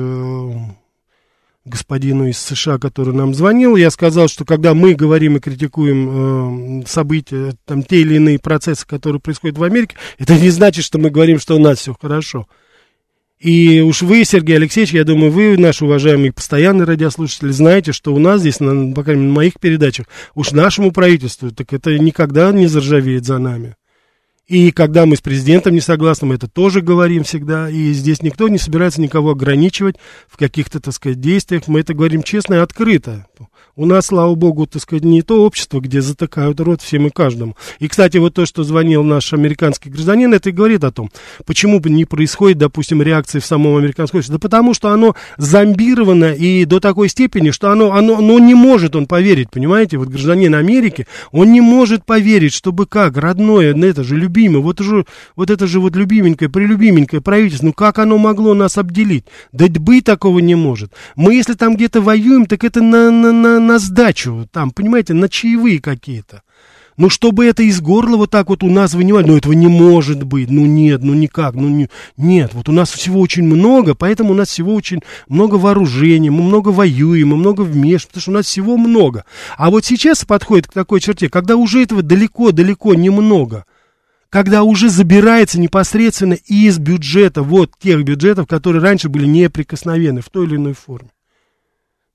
господину 1.67 2.29
из 2.29 2.39
США, 2.39 2.79
который 2.79 3.13
нам 3.13 3.35
звонил, 3.35 3.77
я 3.77 3.91
сказал, 3.91 4.29
что 4.29 4.45
когда 4.45 4.73
мы 4.73 4.95
говорим 4.95 5.37
и 5.37 5.41
критикуем 5.41 6.83
э, 6.83 6.87
события, 6.87 7.55
там, 7.65 7.83
те 7.83 8.01
или 8.01 8.15
иные 8.15 8.39
процессы, 8.39 8.87
которые 8.87 9.21
происходят 9.21 9.59
в 9.59 9.63
Америке, 9.63 9.97
это 10.19 10.39
не 10.39 10.51
значит, 10.51 10.85
что 10.85 10.99
мы 10.99 11.11
говорим, 11.11 11.39
что 11.39 11.57
у 11.57 11.59
нас 11.59 11.79
все 11.79 11.95
хорошо. 12.01 12.47
И 13.39 13.81
уж 13.81 14.01
вы, 14.01 14.25
Сергей 14.25 14.57
Алексеевич, 14.57 14.95
я 14.95 15.05
думаю, 15.05 15.31
вы, 15.31 15.59
наши 15.59 15.85
уважаемые 15.85 16.33
постоянные 16.33 16.87
радиослушатели, 16.87 17.51
знаете, 17.51 17.93
что 17.93 18.15
у 18.15 18.19
нас 18.19 18.41
здесь, 18.41 18.61
на, 18.61 18.95
по 18.95 19.03
крайней 19.03 19.23
мере, 19.23 19.33
на 19.33 19.37
моих 19.37 19.61
передачах, 19.61 20.07
уж 20.35 20.53
нашему 20.53 20.91
правительству, 20.91 21.51
так 21.51 21.73
это 21.73 21.99
никогда 21.99 22.51
не 22.53 22.67
заржавеет 22.67 23.27
за 23.27 23.39
нами. 23.39 23.77
И 24.49 24.71
когда 24.71 25.07
мы 25.07 25.17
с 25.17 25.21
президентом 25.21 25.75
не 25.75 25.81
согласны, 25.81 26.29
мы 26.29 26.37
это 26.37 26.47
тоже 26.47 26.81
говорим 26.81 27.25
всегда. 27.25 27.69
И 27.69 27.93
здесь 27.93 28.23
никто 28.23 28.49
не 28.49 28.59
собирается 28.59 29.01
никого 29.01 29.31
ограничивать 29.31 29.97
в 30.29 30.37
каких-то, 30.37 30.79
так 30.79 30.95
сказать, 30.95 31.21
действиях. 31.21 31.67
Мы 31.67 31.81
это 31.81 31.95
говорим 31.95 32.23
честно 32.23 32.55
и 32.55 32.59
открыто. 32.59 33.27
У 33.75 33.85
нас, 33.85 34.07
слава 34.07 34.35
богу, 34.35 34.67
так 34.67 34.81
сказать, 34.81 35.05
не 35.05 35.21
то 35.21 35.45
общество, 35.45 35.81
где 35.81 36.01
затыкают 36.01 36.61
рот 36.61 36.81
всем 36.81 37.09
и 37.09 37.11
каждому. 37.11 37.57
И, 37.79 37.89
кстати, 37.89 38.17
вот 38.17 38.33
то, 38.33 38.47
что 38.47 38.65
звонил 38.65 39.03
наш 39.03 39.35
американский 39.35 39.91
гражданин, 39.91 40.33
это 40.33 40.49
и 40.49 40.53
говорит 40.53 40.83
о 40.85 40.93
том, 40.93 41.11
почему 41.45 41.79
бы 41.79 41.91
не 41.91 42.07
происходит, 42.07 42.57
допустим, 42.57 43.03
реакции 43.03 43.39
в 43.39 43.45
самом 43.45 43.77
американском 43.77 44.19
обществе. 44.19 44.37
Да 44.37 44.39
потому 44.39 44.73
что 44.73 44.91
оно 44.91 45.15
зомбировано 45.37 46.33
и 46.33 46.65
до 46.65 46.81
такой 46.81 47.11
степени, 47.11 47.51
что 47.51 47.71
оно, 47.71 47.93
оно, 47.93 48.17
оно 48.17 48.39
не 48.39 48.55
может 48.55 48.97
он 48.97 49.07
поверить, 49.07 49.51
понимаете? 49.51 49.99
Вот 49.99 50.09
гражданин 50.09 50.55
Америки, 50.55 51.07
он 51.33 51.53
не 51.53 51.61
может 51.61 52.07
поверить, 52.07 52.55
чтобы 52.55 52.87
как, 52.87 53.19
родное, 53.19 53.75
это 53.75 54.05
же 54.05 54.17
любимое, 54.17 54.36
вот, 54.61 54.81
же, 54.81 55.05
вот 55.35 55.51
это 55.51 55.67
же 55.67 55.81
вот 55.81 55.97
любименькое, 55.97 56.49
прелюбименькое 56.49 57.21
правительство, 57.21 57.67
ну 57.67 57.73
как 57.73 57.99
оно 57.99 58.19
могло 58.19 58.55
нас 58.55 58.79
обделить? 58.79 59.25
Да 59.53 59.67
быть 59.69 60.05
такого 60.05 60.39
не 60.39 60.55
может. 60.55 60.93
Мы, 61.15 61.35
если 61.35 61.55
там 61.55 61.77
где-то 61.77 62.01
воюем, 62.01 62.47
так 62.47 62.65
это 62.65 62.83
на, 62.83 63.11
на, 63.11 63.33
на 63.33 63.61
на 63.61 63.79
сдачу, 63.79 64.49
там, 64.53 64.71
понимаете, 64.71 65.15
на 65.15 65.29
чаевые 65.29 65.81
какие-то. 65.81 66.43
Ну, 66.97 67.11
чтобы 67.11 67.45
это 67.45 67.63
из 67.63 67.83
горла 67.83 68.17
вот 68.17 68.31
так 68.31 68.49
вот 68.49 68.63
у 68.63 68.71
нас 68.71 68.95
вынимали, 68.95 69.27
ну, 69.27 69.37
этого 69.37 69.53
не 69.53 69.67
может 69.67 70.23
быть, 70.23 70.51
ну, 70.51 70.65
нет, 70.65 71.03
ну, 71.03 71.13
никак, 71.13 71.55
ну, 71.55 71.69
не, 71.69 71.91
нет, 72.17 72.55
вот 72.55 72.71
у 72.71 72.73
нас 72.73 72.91
всего 72.91 73.21
очень 73.21 73.43
много, 73.43 73.95
поэтому 73.95 74.31
у 74.31 74.35
нас 74.35 74.49
всего 74.49 74.75
очень 74.75 75.01
много 75.29 75.57
вооружений, 75.57 76.31
мы 76.31 76.43
много 76.43 76.71
воюем, 76.71 77.29
мы 77.29 77.37
много 77.37 77.61
вмешиваем, 77.61 78.09
потому 78.09 78.23
что 78.23 78.31
у 78.31 78.35
нас 78.35 78.47
всего 78.47 78.79
много. 78.79 79.27
А 79.59 79.71
вот 79.71 79.85
сейчас 79.85 80.25
подходит 80.25 80.69
к 80.69 80.73
такой 80.73 81.01
черте, 81.01 81.29
когда 81.29 81.57
уже 81.57 81.83
этого 81.83 82.01
далеко-далеко 82.01 82.95
немного, 82.95 83.67
когда 84.37 84.65
уже 84.65 84.91
забирается 84.91 85.59
непосредственно 85.59 86.35
из 86.35 86.79
бюджета, 86.79 87.43
вот 87.43 87.71
тех 87.79 88.05
бюджетов, 88.05 88.47
которые 88.47 88.83
раньше 88.83 89.09
были 89.09 89.25
неприкосновенны 89.25 90.21
в 90.21 90.29
той 90.29 90.45
или 90.45 90.57
иной 90.57 90.75
форме. 90.75 91.09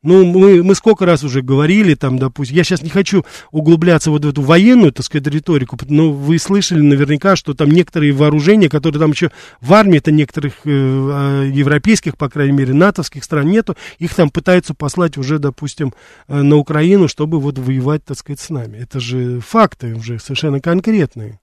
Ну, 0.04 0.24
мы, 0.24 0.62
мы 0.62 0.76
сколько 0.76 1.08
раз 1.08 1.24
уже 1.24 1.41
говорили, 1.41 1.95
там, 1.95 2.20
допустим, 2.20 2.58
я 2.58 2.64
сейчас 2.64 2.84
не 2.84 2.91
хочу 2.91 3.26
углубляться 3.50 4.12
вот 4.12 4.24
в 4.24 4.30
эту 4.30 4.43
военную, 4.43 4.91
так 4.91 5.04
сказать, 5.04 5.26
риторику, 5.26 5.80
но 5.89 6.12
вы 6.12 6.38
слышали 6.38 6.82
наверняка, 6.82 7.36
что 7.36 7.56
там 7.56 7.72
некоторые 7.72 8.12
вооружения, 8.12 8.70
которые 8.70 9.00
там 9.00 9.10
еще 9.10 9.32
в 9.60 9.74
армии, 9.74 9.98
это 9.98 10.12
некоторых 10.12 10.54
э, 10.66 10.70
а, 10.70 11.43
европейских, 11.43 12.18
по 12.18 12.30
крайней 12.30 12.54
мере, 12.54 12.76
натовских 12.76 13.24
стран 13.24 13.50
нету, 13.50 13.76
их 13.98 14.14
там 14.14 14.30
пытаются 14.30 14.76
послать 14.76 15.18
уже, 15.18 15.39
допустим, 15.39 15.91
э, 16.28 16.39
на 16.39 16.58
Украину, 16.58 17.08
чтобы 17.08 17.39
вот 17.39 17.58
воевать, 17.58 18.06
так 18.06 18.16
сказать, 18.16 18.39
с 18.39 18.52
нами. 18.52 18.78
Это 18.78 19.00
же 19.00 19.39
факты 19.39 19.95
уже 19.95 20.20
совершенно 20.20 20.62
конкретные. 20.62 21.41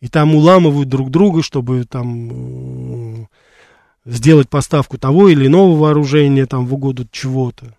И 0.00 0.08
там 0.08 0.34
уламывают 0.34 0.88
друг 0.88 1.10
друга, 1.10 1.42
чтобы 1.42 1.84
там... 1.84 3.22
Э, 3.22 3.26
сделать 4.08 4.48
поставку 4.48 4.98
того 4.98 5.28
или 5.28 5.46
иного 5.46 5.76
вооружения 5.76 6.46
там 6.46 6.66
в 6.66 6.74
угоду 6.74 7.06
чего-то. 7.10 7.76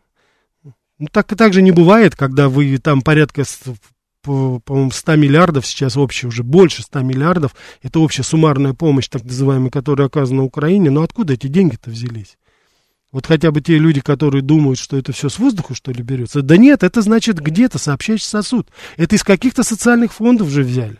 Ну, 0.99 1.07
так, 1.11 1.27
так 1.35 1.53
же 1.53 1.61
не 1.61 1.71
бывает, 1.71 2.15
когда 2.15 2.49
вы 2.49 2.77
там 2.77 3.01
порядка, 3.01 3.43
по, 4.21 4.59
по-моему, 4.59 4.91
100 4.91 5.15
миллиардов, 5.15 5.65
сейчас 5.65 5.95
общая 5.97 6.27
уже 6.27 6.43
больше 6.43 6.83
100 6.83 6.99
миллиардов, 7.01 7.55
это 7.81 7.99
общая 7.99 8.23
суммарная 8.23 8.73
помощь, 8.73 9.07
так 9.07 9.23
называемая, 9.23 9.71
которая 9.71 10.07
оказана 10.07 10.43
Украине, 10.43 10.91
но 10.91 11.03
откуда 11.03 11.33
эти 11.33 11.47
деньги-то 11.47 11.89
взялись? 11.89 12.37
Вот 13.11 13.25
хотя 13.25 13.51
бы 13.51 13.61
те 13.61 13.77
люди, 13.79 14.01
которые 14.01 14.43
думают, 14.43 14.77
что 14.77 14.97
это 14.97 15.13
все 15.13 15.29
с 15.29 15.39
воздуха, 15.39 15.73
что 15.73 15.91
ли, 15.91 16.03
берется. 16.03 16.43
Да 16.43 16.57
нет, 16.57 16.83
это 16.83 17.01
значит 17.01 17.39
где-то 17.39 17.79
сообщающий 17.79 18.25
сосуд. 18.25 18.67
Это 18.97 19.15
из 19.15 19.23
каких-то 19.23 19.63
социальных 19.63 20.13
фондов 20.13 20.49
же 20.49 20.61
взяли. 20.61 20.97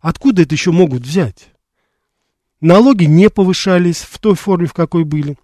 Откуда 0.00 0.42
это 0.42 0.54
еще 0.54 0.72
могут 0.72 1.02
взять? 1.02 1.50
Налоги 2.60 3.04
не 3.04 3.30
повышались 3.30 3.98
в 3.98 4.18
той 4.18 4.34
форме, 4.34 4.66
в 4.66 4.72
какой 4.72 5.04
были. 5.04 5.36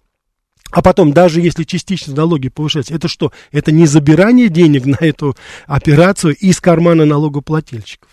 А 0.71 0.81
потом, 0.81 1.13
даже 1.13 1.41
если 1.41 1.63
частично 1.63 2.13
налоги 2.13 2.49
повышаются, 2.49 2.93
это 2.93 3.07
что? 3.07 3.31
Это 3.51 3.71
не 3.71 3.85
забирание 3.85 4.49
денег 4.49 4.85
на 4.85 4.97
эту 4.99 5.35
операцию 5.65 6.35
из 6.35 6.59
кармана 6.59 7.05
налогоплательщиков. 7.05 8.09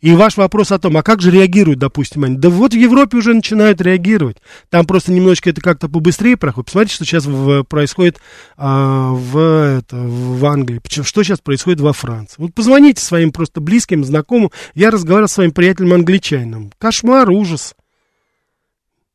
И 0.00 0.12
ваш 0.12 0.36
вопрос 0.36 0.72
о 0.72 0.78
том, 0.78 0.96
а 0.96 1.02
как 1.02 1.22
же 1.22 1.30
реагируют, 1.30 1.78
допустим, 1.78 2.24
они? 2.24 2.36
Да 2.36 2.50
вот 2.50 2.72
в 2.72 2.76
Европе 2.76 3.16
уже 3.16 3.34
начинают 3.34 3.80
реагировать. 3.80 4.38
Там 4.70 4.86
просто 4.86 5.12
немножечко 5.12 5.50
это 5.50 5.60
как-то 5.60 5.88
побыстрее 5.88 6.36
проходит. 6.36 6.66
Посмотрите, 6.66 6.94
что 6.94 7.04
сейчас 7.04 7.26
в, 7.26 7.64
происходит 7.64 8.18
а, 8.56 9.10
в, 9.12 9.38
это, 9.78 9.96
в 9.96 10.44
Англии, 10.44 10.80
что 10.88 11.22
сейчас 11.22 11.40
происходит 11.40 11.80
во 11.80 11.92
Франции. 11.92 12.36
Вот 12.38 12.54
позвоните 12.54 13.02
своим 13.02 13.32
просто 13.32 13.60
близким, 13.60 14.04
знакомым. 14.04 14.50
Я 14.74 14.90
разговаривал 14.90 15.28
с 15.28 15.32
своим 15.32 15.52
приятелем 15.52 15.94
англичанином. 15.94 16.72
Кошмар, 16.78 17.30
ужас. 17.30 17.74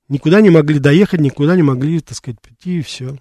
Никуда 0.08 0.42
не 0.42 0.50
могли 0.50 0.80
доехать, 0.80 1.20
никуда 1.20 1.56
не 1.56 1.62
могли, 1.62 2.00
так 2.00 2.18
сказать, 2.18 2.42
прийти 2.42 2.80
и 2.80 2.82
все. 2.82 3.18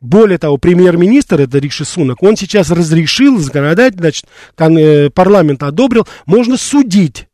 Более 0.00 0.36
того, 0.36 0.58
премьер-министр, 0.58 1.40
это 1.40 1.58
Риши 1.58 1.84
Сунак, 1.84 2.22
он 2.22 2.36
сейчас 2.36 2.70
разрешил, 2.70 3.38
законодатель, 3.38 3.98
значит, 3.98 4.26
э, 4.58 5.10
парламент 5.10 5.62
одобрил, 5.62 6.06
можно 6.26 6.58
судить 6.58 7.28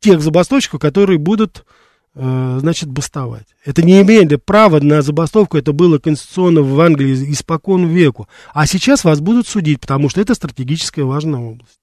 тех 0.00 0.22
забастовщиков, 0.22 0.80
которые 0.80 1.18
будут, 1.18 1.66
э, 2.14 2.58
значит, 2.60 2.88
бастовать. 2.88 3.46
Это 3.66 3.82
не 3.82 4.00
имели 4.00 4.36
права 4.36 4.80
на 4.80 5.02
забастовку, 5.02 5.58
это 5.58 5.72
было 5.72 5.98
конституционно 5.98 6.62
в 6.62 6.80
Англии 6.80 7.32
испокон 7.32 7.86
веку. 7.86 8.28
А 8.54 8.66
сейчас 8.66 9.04
вас 9.04 9.20
будут 9.20 9.46
судить, 9.46 9.80
потому 9.80 10.08
что 10.08 10.22
это 10.22 10.34
стратегическая 10.34 11.04
важная 11.04 11.40
область. 11.40 11.80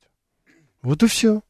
Вот 0.82 1.04
и 1.04 1.08
все. 1.08 1.42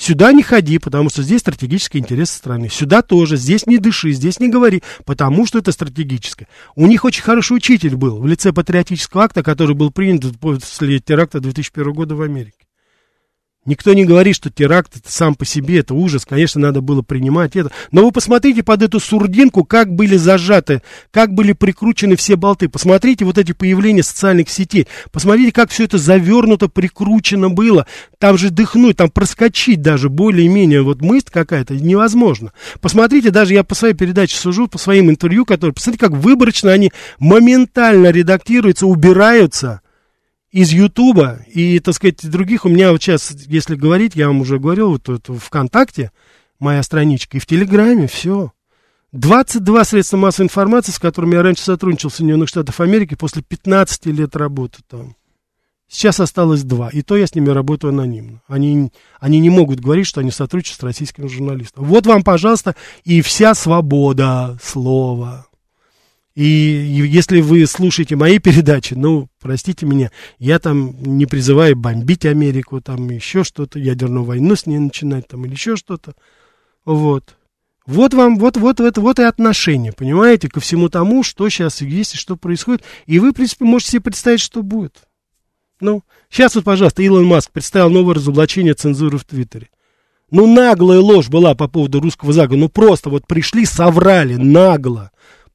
Сюда 0.00 0.32
не 0.32 0.42
ходи, 0.42 0.78
потому 0.78 1.10
что 1.10 1.22
здесь 1.22 1.42
стратегический 1.42 1.98
интерес 1.98 2.30
страны. 2.30 2.70
Сюда 2.70 3.02
тоже, 3.02 3.36
здесь 3.36 3.66
не 3.66 3.76
дыши, 3.76 4.12
здесь 4.12 4.40
не 4.40 4.48
говори, 4.48 4.82
потому 5.04 5.44
что 5.44 5.58
это 5.58 5.72
стратегическое. 5.72 6.48
У 6.74 6.86
них 6.86 7.04
очень 7.04 7.22
хороший 7.22 7.58
учитель 7.58 7.96
был 7.96 8.18
в 8.18 8.26
лице 8.26 8.54
патриотического 8.54 9.24
акта, 9.24 9.42
который 9.42 9.76
был 9.76 9.90
принят 9.90 10.22
после 10.40 11.00
теракта 11.00 11.40
2001 11.40 11.92
года 11.92 12.16
в 12.16 12.22
Америке. 12.22 12.69
Никто 13.66 13.92
не 13.92 14.06
говорит, 14.06 14.34
что 14.34 14.48
теракт 14.48 14.96
это 14.96 15.12
сам 15.12 15.34
по 15.34 15.44
себе, 15.44 15.80
это 15.80 15.92
ужас, 15.92 16.24
конечно, 16.24 16.58
надо 16.58 16.80
было 16.80 17.02
принимать 17.02 17.56
это. 17.56 17.70
Но 17.92 18.02
вы 18.02 18.10
посмотрите 18.10 18.62
под 18.62 18.82
эту 18.82 19.00
сурдинку, 19.00 19.64
как 19.64 19.94
были 19.94 20.16
зажаты, 20.16 20.80
как 21.10 21.34
были 21.34 21.52
прикручены 21.52 22.16
все 22.16 22.36
болты. 22.36 22.70
Посмотрите 22.70 23.26
вот 23.26 23.36
эти 23.36 23.52
появления 23.52 24.02
социальных 24.02 24.48
сетей. 24.48 24.88
Посмотрите, 25.12 25.52
как 25.52 25.70
все 25.70 25.84
это 25.84 25.98
завернуто, 25.98 26.68
прикручено 26.68 27.50
было. 27.50 27.86
Там 28.18 28.38
же 28.38 28.48
дыхнуть, 28.48 28.96
там 28.96 29.10
проскочить 29.10 29.82
даже 29.82 30.08
более-менее 30.08 30.80
вот 30.80 31.02
мысль 31.02 31.28
какая-то 31.30 31.74
невозможно. 31.74 32.54
Посмотрите, 32.80 33.30
даже 33.30 33.52
я 33.52 33.62
по 33.62 33.74
своей 33.74 33.92
передаче 33.92 34.38
сужу, 34.38 34.68
по 34.68 34.78
своим 34.78 35.10
интервью, 35.10 35.44
которые, 35.44 35.74
посмотрите, 35.74 36.06
как 36.06 36.16
выборочно 36.16 36.72
они 36.72 36.92
моментально 37.18 38.10
редактируются, 38.10 38.86
убираются 38.86 39.82
из 40.50 40.72
Ютуба 40.72 41.40
и, 41.46 41.78
так 41.78 41.94
сказать, 41.94 42.28
других. 42.28 42.64
У 42.64 42.68
меня 42.68 42.92
вот 42.92 43.02
сейчас, 43.02 43.30
если 43.46 43.76
говорить, 43.76 44.16
я 44.16 44.28
вам 44.28 44.40
уже 44.40 44.58
говорил, 44.58 44.90
вот, 44.90 45.08
вот 45.08 45.28
ВКонтакте 45.40 46.10
моя 46.58 46.82
страничка, 46.82 47.36
и 47.36 47.40
в 47.40 47.46
Телеграме, 47.46 48.06
все. 48.06 48.52
22 49.12 49.84
средства 49.84 50.16
массовой 50.16 50.46
информации, 50.46 50.92
с 50.92 50.98
которыми 50.98 51.34
я 51.34 51.42
раньше 51.42 51.64
сотрудничал 51.64 52.10
в 52.10 52.14
Соединенных 52.14 52.48
Штатах 52.48 52.78
Америки 52.80 53.16
после 53.16 53.42
15 53.42 54.06
лет 54.06 54.36
работы 54.36 54.78
там. 54.88 55.16
Сейчас 55.88 56.20
осталось 56.20 56.62
два, 56.62 56.88
и 56.88 57.02
то 57.02 57.16
я 57.16 57.26
с 57.26 57.34
ними 57.34 57.48
работаю 57.48 57.90
анонимно. 57.90 58.42
Они, 58.46 58.92
они 59.18 59.40
не 59.40 59.50
могут 59.50 59.80
говорить, 59.80 60.06
что 60.06 60.20
они 60.20 60.30
сотрудничают 60.30 60.78
с 60.78 60.84
российским 60.84 61.28
журналистом. 61.28 61.84
Вот 61.84 62.06
вам, 62.06 62.22
пожалуйста, 62.22 62.76
и 63.02 63.22
вся 63.22 63.56
свобода 63.56 64.56
слова. 64.62 65.48
И 66.34 66.44
если 66.44 67.40
вы 67.40 67.66
слушаете 67.66 68.16
мои 68.16 68.38
передачи, 68.40 68.94
ну, 68.94 69.28
простите 69.40 69.86
меня, 69.86 70.10
я 70.38 70.58
там 70.58 70.94
не 71.02 71.26
призываю 71.26 71.76
бомбить 71.76 72.24
Америку, 72.24 72.80
там 72.80 73.10
еще 73.10 73.44
что-то, 73.44 73.78
ядерную 73.78 74.24
войну 74.24 74.54
с 74.54 74.66
ней 74.66 74.78
начинать, 74.78 75.28
там, 75.28 75.44
или 75.44 75.52
еще 75.52 75.76
что-то. 75.76 76.14
Вот. 76.84 77.36
Вот 77.86 78.14
вам, 78.14 78.38
вот, 78.38 78.56
вот, 78.56 78.78
вот, 78.78 78.98
вот 78.98 79.18
и 79.18 79.22
отношение, 79.22 79.92
понимаете, 79.92 80.48
ко 80.48 80.60
всему 80.60 80.88
тому, 80.88 81.24
что 81.24 81.48
сейчас 81.48 81.80
есть 81.80 82.14
и 82.14 82.18
что 82.18 82.36
происходит. 82.36 82.84
И 83.06 83.18
вы, 83.18 83.30
в 83.30 83.34
принципе, 83.34 83.64
можете 83.64 83.92
себе 83.92 84.02
представить, 84.02 84.40
что 84.40 84.62
будет. 84.62 85.08
Ну, 85.80 86.04
сейчас 86.28 86.54
вот, 86.54 86.64
пожалуйста, 86.64 87.02
Илон 87.02 87.24
Маск 87.24 87.50
представил 87.50 87.90
новое 87.90 88.14
разоблачение 88.14 88.74
цензуры 88.74 89.18
в 89.18 89.24
Твиттере. 89.24 89.70
Ну, 90.30 90.46
наглая 90.46 91.00
ложь 91.00 91.28
была 91.28 91.54
по 91.54 91.66
поводу 91.66 92.00
русского 92.00 92.32
заговора. 92.32 92.60
Ну, 92.60 92.68
просто 92.68 93.10
вот 93.10 93.26
пришли, 93.26 93.64
соврали, 93.64 94.34
нагло 94.34 95.10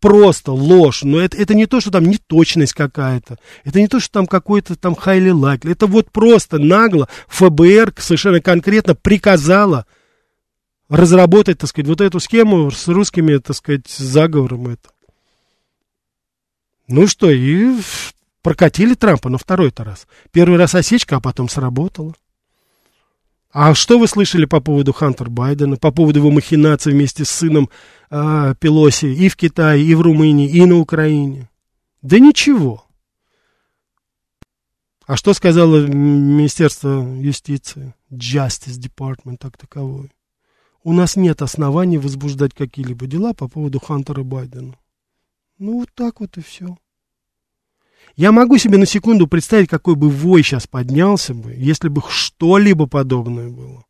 просто 0.06 0.52
ложь, 0.52 1.02
но 1.02 1.20
это, 1.20 1.36
это 1.36 1.56
не 1.56 1.66
то, 1.66 1.82
что 1.82 1.90
там 1.90 2.06
неточность 2.06 2.74
какая-то, 2.74 3.40
это 3.64 3.82
не 3.82 3.88
то, 3.88 4.00
что 4.00 4.12
там 4.12 4.28
какой-то 4.28 4.76
там 4.76 4.94
хайли 4.94 5.32
лайк, 5.32 5.66
это 5.66 5.88
вот 5.88 6.12
просто 6.12 6.60
нагло 6.60 7.10
ФБР 7.28 7.92
совершенно 7.98 8.40
конкретно 8.40 8.94
приказала 8.94 9.88
разработать, 10.90 11.58
так 11.58 11.72
сказать, 11.72 11.88
вот 11.88 12.02
эту 12.02 12.20
схему 12.20 12.70
с 12.70 12.88
русскими, 12.88 13.38
так 13.38 13.56
сказать, 13.56 13.88
заговором 13.90 14.68
это. 14.68 14.90
Ну 16.88 17.08
что, 17.08 17.32
и 17.32 17.72
прокатили 18.44 18.94
Трампа 18.94 19.30
на 19.30 19.40
второй-то 19.40 19.84
раз. 19.84 20.06
Первый 20.32 20.60
раз 20.60 20.76
осечка, 20.76 21.16
а 21.16 21.20
потом 21.20 21.50
сработало. 21.50 22.14
А 23.58 23.74
что 23.74 23.98
вы 23.98 24.10
слышали 24.10 24.44
по 24.44 24.60
поводу 24.60 24.92
Хантера 24.92 25.30
Байдена, 25.30 25.78
по 25.78 25.90
поводу 25.90 26.20
его 26.20 26.30
махинаций 26.30 26.92
вместе 26.92 27.24
с 27.24 27.30
сыном 27.30 27.70
э, 28.10 28.54
Пелоси 28.60 29.06
и 29.06 29.30
в 29.30 29.38
Китае, 29.38 29.82
и 29.82 29.96
в 29.96 30.02
Румынии, 30.02 30.50
и 30.50 30.66
на 30.66 30.76
Украине? 30.76 31.50
Да 32.02 32.20
ничего. 32.20 32.84
А 35.08 35.16
что 35.16 35.34
сказало 35.34 35.88
Министерство 35.88 37.02
юстиции, 37.18 37.94
Justice 38.12 38.78
Department, 38.78 39.38
так 39.40 39.56
таковой? 39.56 40.12
У 40.84 40.92
нас 40.92 41.16
нет 41.16 41.42
оснований 41.42 41.98
возбуждать 41.98 42.54
какие-либо 42.54 43.08
дела 43.08 43.34
по 43.34 43.48
поводу 43.48 43.80
Хантера 43.80 44.24
Байдена. 44.24 44.76
Ну, 45.60 45.80
вот 45.80 45.92
так 45.96 46.20
вот 46.20 46.38
и 46.38 46.42
все. 46.42 46.78
Я 48.16 48.32
могу 48.32 48.58
себе 48.58 48.78
на 48.78 48.86
секунду 48.86 49.28
представить, 49.28 49.70
какой 49.70 49.96
бы 49.96 50.10
вой 50.10 50.42
сейчас 50.42 50.68
поднялся 50.68 51.34
бы, 51.34 51.54
если 51.54 51.90
бы 51.90 52.02
что-либо 52.08 52.88
подобное 52.88 53.50
было. 53.50 53.86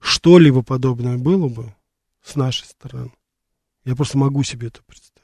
Что-либо 0.00 0.62
подобное 0.62 1.18
было 1.18 1.48
бы 1.48 1.74
с 2.22 2.34
нашей 2.34 2.64
стороны. 2.66 3.12
Я 3.84 3.94
просто 3.94 4.18
могу 4.18 4.42
себе 4.42 4.68
это 4.68 4.82
представить. 4.82 5.14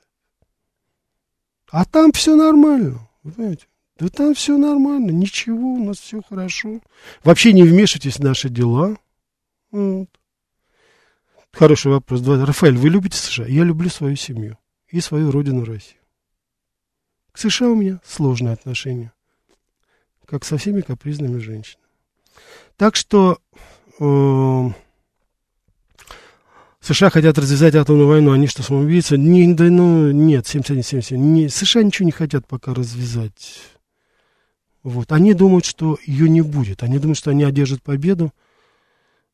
А 1.70 1.85
там 1.85 2.12
все 2.12 2.37
нормально, 2.37 3.09
вы 3.22 3.33
понимаете? 3.33 3.66
Да 3.99 4.09
там 4.09 4.35
все 4.35 4.57
нормально, 4.57 5.11
ничего, 5.11 5.74
у 5.74 5.85
нас 5.85 5.99
все 5.99 6.22
хорошо. 6.22 6.81
Вообще 7.22 7.53
не 7.53 7.64
вмешивайтесь 7.64 8.16
в 8.16 8.24
наши 8.24 8.49
дела. 8.49 8.97
Вот. 9.70 10.09
Хороший 11.53 11.91
вопрос. 11.91 12.26
Рафаэль, 12.26 12.76
вы 12.76 12.89
любите 12.91 13.18
США? 13.18 13.47
Я 13.47 13.64
люблю 13.64 13.91
свою 13.91 14.16
семью 14.16 14.57
и 14.89 15.01
свою 15.01 15.31
родину 15.31 15.64
Россию. 15.64 16.00
К 17.33 17.39
США 17.39 17.68
у 17.68 17.74
меня 17.74 18.01
сложные 18.05 18.55
отношения, 18.55 19.12
как 20.26 20.45
со 20.45 20.59
всеми 20.59 20.81
капризными 20.81 21.39
женщинами. 21.39 21.87
Так 22.76 22.97
что 22.97 23.39
э, 24.01 24.68
США 26.81 27.11
хотят 27.11 27.39
развязать 27.39 27.74
атомную 27.74 28.09
войну, 28.09 28.33
они 28.33 28.47
что, 28.47 28.62
самоубийцы? 28.62 29.18
Не, 29.18 29.53
да, 29.55 29.64
ну, 29.64 30.11
нет, 30.11 30.47
71-77. 30.47 31.16
Не, 31.16 31.49
США 31.49 31.83
ничего 31.83 32.07
не 32.07 32.12
хотят 32.12 32.47
пока 32.47 32.74
развязать. 32.74 33.61
Вот. 34.83 35.12
Они 35.12 35.35
думают, 35.35 35.66
что 35.66 35.99
ее 36.07 36.28
не 36.28 36.41
будет. 36.41 36.83
Они 36.83 36.99
думают, 36.99 37.18
что 37.18 37.31
они 37.31 37.45
одержат 37.45 37.83
победу 37.83 38.33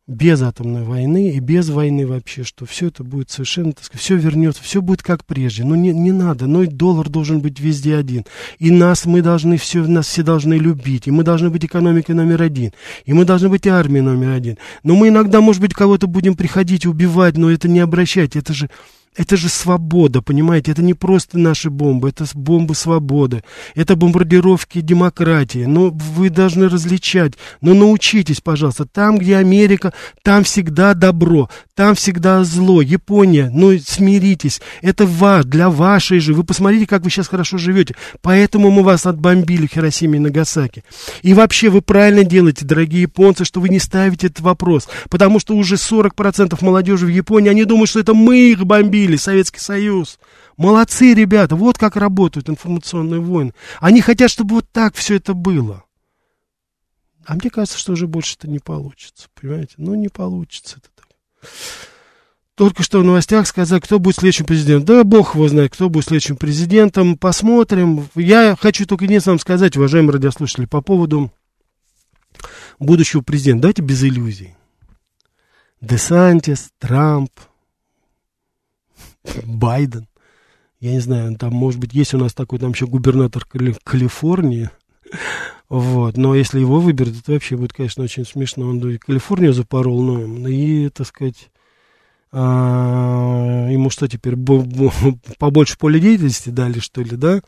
без 0.06 0.40
атомной 0.40 0.84
войны 0.84 1.30
и 1.30 1.40
без 1.40 1.68
войны 1.68 2.06
вообще, 2.06 2.44
что 2.44 2.64
все 2.64 2.88
это 2.88 3.02
будет 3.02 3.30
совершенно, 3.30 3.72
так 3.72 3.84
сказать, 3.84 4.02
все 4.02 4.14
вернется, 4.14 4.62
все 4.62 4.80
будет 4.80 5.02
как 5.02 5.24
прежде. 5.24 5.64
Но 5.64 5.74
не, 5.74 5.92
не 5.92 6.12
надо, 6.12 6.46
но 6.46 6.62
и 6.62 6.68
доллар 6.68 7.08
должен 7.08 7.40
быть 7.40 7.58
везде 7.58 7.96
один. 7.96 8.24
И 8.60 8.70
нас 8.70 9.04
мы 9.04 9.20
должны 9.20 9.56
все, 9.56 9.82
нас 9.82 10.06
все 10.06 10.22
должны 10.22 10.54
любить, 10.54 11.08
и 11.08 11.10
мы 11.10 11.24
должны 11.24 11.50
быть 11.50 11.64
экономикой 11.64 12.12
номер 12.12 12.42
один, 12.42 12.72
и 13.04 13.12
мы 13.12 13.24
должны 13.24 13.48
быть 13.48 13.66
армией 13.66 14.02
номер 14.02 14.30
один. 14.30 14.58
Но 14.84 14.94
мы 14.94 15.08
иногда, 15.08 15.40
может 15.40 15.60
быть, 15.60 15.74
кого-то 15.74 16.06
будем 16.06 16.36
приходить 16.36 16.86
убивать, 16.86 17.36
но 17.36 17.50
это 17.50 17.66
не 17.66 17.80
обращать, 17.80 18.36
это 18.36 18.54
же, 18.54 18.70
Это 19.16 19.36
же 19.36 19.48
свобода, 19.48 20.20
понимаете? 20.20 20.72
Это 20.72 20.82
не 20.82 20.92
просто 20.92 21.38
наши 21.38 21.70
бомбы, 21.70 22.10
это 22.10 22.26
бомбы 22.34 22.74
свободы, 22.74 23.42
это 23.74 23.96
бомбардировки 23.96 24.82
демократии. 24.82 25.64
Но 25.64 25.86
ну, 25.86 25.90
вы 25.90 26.28
должны 26.28 26.68
различать. 26.68 27.32
Но 27.62 27.72
ну, 27.72 27.86
научитесь, 27.86 28.42
пожалуйста. 28.42 28.84
Там, 28.84 29.16
где 29.16 29.36
Америка, 29.36 29.94
там 30.22 30.44
всегда 30.44 30.92
добро, 30.92 31.48
там 31.74 31.94
всегда 31.94 32.44
зло. 32.44 32.82
Япония, 32.82 33.50
ну 33.52 33.78
смиритесь. 33.78 34.60
Это 34.82 35.06
ваш, 35.06 35.46
для 35.46 35.70
вашей 35.70 36.20
же. 36.20 36.34
Вы 36.34 36.44
посмотрите, 36.44 36.86
как 36.86 37.02
вы 37.02 37.10
сейчас 37.10 37.28
хорошо 37.28 37.56
живете. 37.56 37.94
Поэтому 38.20 38.70
мы 38.70 38.82
вас 38.82 39.06
отбомбили 39.06 39.66
в 39.66 39.70
Хиросиме 39.70 40.18
и 40.18 40.20
Нагасаки. 40.20 40.84
И 41.22 41.32
вообще 41.32 41.70
вы 41.70 41.80
правильно 41.80 42.24
делаете, 42.24 42.66
дорогие 42.66 43.02
японцы, 43.02 43.46
что 43.46 43.60
вы 43.60 43.70
не 43.70 43.78
ставите 43.78 44.26
этот 44.26 44.40
вопрос. 44.40 44.88
Потому 45.08 45.40
что 45.40 45.56
уже 45.56 45.76
40% 45.76 46.62
молодежи 46.62 47.06
в 47.06 47.10
Японии, 47.10 47.48
они 47.48 47.64
думают, 47.64 47.88
что 47.88 48.00
это 48.00 48.12
мы 48.12 48.50
их 48.50 48.66
бомбили 48.66 49.05
разбили 49.06 49.16
Советский 49.16 49.60
Союз. 49.60 50.18
Молодцы, 50.56 51.14
ребята, 51.14 51.56
вот 51.56 51.78
как 51.78 51.96
работают 51.96 52.48
информационные 52.48 53.20
войны. 53.20 53.52
Они 53.80 54.00
хотят, 54.00 54.30
чтобы 54.30 54.56
вот 54.56 54.70
так 54.70 54.94
все 54.94 55.16
это 55.16 55.34
было. 55.34 55.84
А 57.24 57.34
мне 57.34 57.50
кажется, 57.50 57.78
что 57.78 57.92
уже 57.92 58.06
больше 58.06 58.36
это 58.38 58.48
не 58.48 58.58
получится, 58.58 59.28
понимаете? 59.40 59.74
Ну, 59.78 59.94
не 59.94 60.08
получится 60.08 60.78
это 60.78 60.88
так. 60.94 61.50
Только 62.54 62.82
что 62.82 63.00
в 63.00 63.04
новостях 63.04 63.46
сказали, 63.46 63.80
кто 63.80 63.98
будет 63.98 64.16
следующим 64.16 64.46
президентом. 64.46 64.86
Да, 64.86 65.04
бог 65.04 65.34
его 65.34 65.46
знает, 65.48 65.72
кто 65.72 65.90
будет 65.90 66.06
следующим 66.06 66.36
президентом. 66.36 67.18
Посмотрим. 67.18 68.08
Я 68.14 68.56
хочу 68.58 68.86
только 68.86 69.04
единственное 69.04 69.34
вам 69.34 69.40
сказать, 69.40 69.76
уважаемые 69.76 70.14
радиослушатели, 70.14 70.64
по 70.64 70.80
поводу 70.80 71.30
будущего 72.78 73.20
президента. 73.20 73.62
Давайте 73.62 73.82
без 73.82 74.02
иллюзий. 74.02 74.54
Десантис, 75.82 76.70
Трамп, 76.78 77.30
Байден. 79.44 80.08
Я 80.80 80.92
не 80.92 81.00
знаю, 81.00 81.36
там, 81.36 81.54
может 81.54 81.80
быть, 81.80 81.94
есть 81.94 82.14
у 82.14 82.18
нас 82.18 82.34
такой, 82.34 82.58
там 82.58 82.72
еще 82.72 82.86
губернатор 82.86 83.44
Кали- 83.44 83.76
Калифорнии. 83.84 84.70
Вот, 85.68 86.16
но 86.16 86.36
если 86.36 86.60
его 86.60 86.78
выберут, 86.78 87.18
это 87.18 87.32
вообще 87.32 87.56
будет, 87.56 87.72
конечно, 87.72 88.04
очень 88.04 88.24
смешно. 88.24 88.68
Он 88.68 88.98
Калифорнию 88.98 89.52
запорол, 89.52 90.00
ну, 90.00 90.46
и, 90.46 90.88
так 90.90 91.08
сказать, 91.08 91.50
а, 92.32 93.68
ему 93.70 93.88
что 93.88 94.08
теперь, 94.08 94.36
побольше 95.38 95.78
поля 95.78 95.98
деятельности 95.98 96.48
дали, 96.48 96.80
что 96.80 97.00
ли, 97.00 97.16
да? 97.16 97.40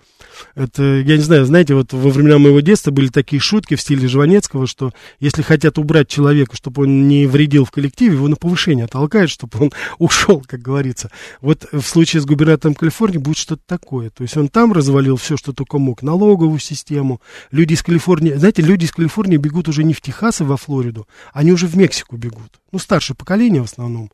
Это, 0.55 0.83
я 0.83 1.17
не 1.17 1.23
знаю, 1.23 1.45
знаете, 1.47 1.75
вот 1.75 1.93
во 1.93 2.11
времена 2.11 2.39
моего 2.39 2.61
детства 2.61 2.91
были 2.91 3.09
такие 3.09 3.41
шутки 3.41 3.75
в 3.75 3.81
стиле 3.81 4.07
Жванецкого, 4.07 4.67
что 4.67 4.93
если 5.19 5.43
хотят 5.43 5.79
убрать 5.79 6.09
человека, 6.09 6.57
чтобы 6.57 6.85
он 6.85 7.09
не 7.09 7.27
вредил 7.27 7.65
в 7.65 7.71
коллективе, 7.71 8.15
его 8.15 8.29
на 8.29 8.37
повышение 8.37 8.87
толкают, 8.87 9.31
чтобы 9.31 9.59
он 9.59 9.73
ушел, 9.99 10.43
как 10.47 10.61
говорится. 10.61 11.11
Вот 11.41 11.67
в 11.73 11.83
случае 11.83 12.23
с 12.23 12.25
губернатором 12.25 12.75
Калифорнии 12.75 13.19
будет 13.19 13.37
что-то 13.37 13.63
такое. 13.67 14.11
То 14.11 14.23
есть 14.23 14.37
он 14.37 14.49
там 14.49 14.73
развалил 14.73 15.17
все, 15.17 15.37
что 15.37 15.53
только 15.53 15.79
мог, 15.79 16.03
налоговую 16.03 16.61
систему. 16.61 17.21
Люди 17.51 17.75
из 17.75 17.83
Калифорнии, 17.83 18.35
знаете, 18.35 18.63
люди 18.63 18.85
из 18.85 18.93
Калифорнии 18.93 19.39
бегут 19.39 19.69
уже 19.69 19.83
не 19.83 19.93
в 19.93 20.01
Техас 20.01 20.41
и 20.41 20.45
во 20.45 20.57
Флориду, 20.57 21.09
они 21.33 21.53
уже 21.53 21.67
в 21.67 21.77
Мексику 21.77 22.17
бегут. 22.17 22.61
Ну, 22.71 22.79
старшее 22.79 23.17
поколение 23.17 23.63
в 23.63 23.67
основном 23.67 24.11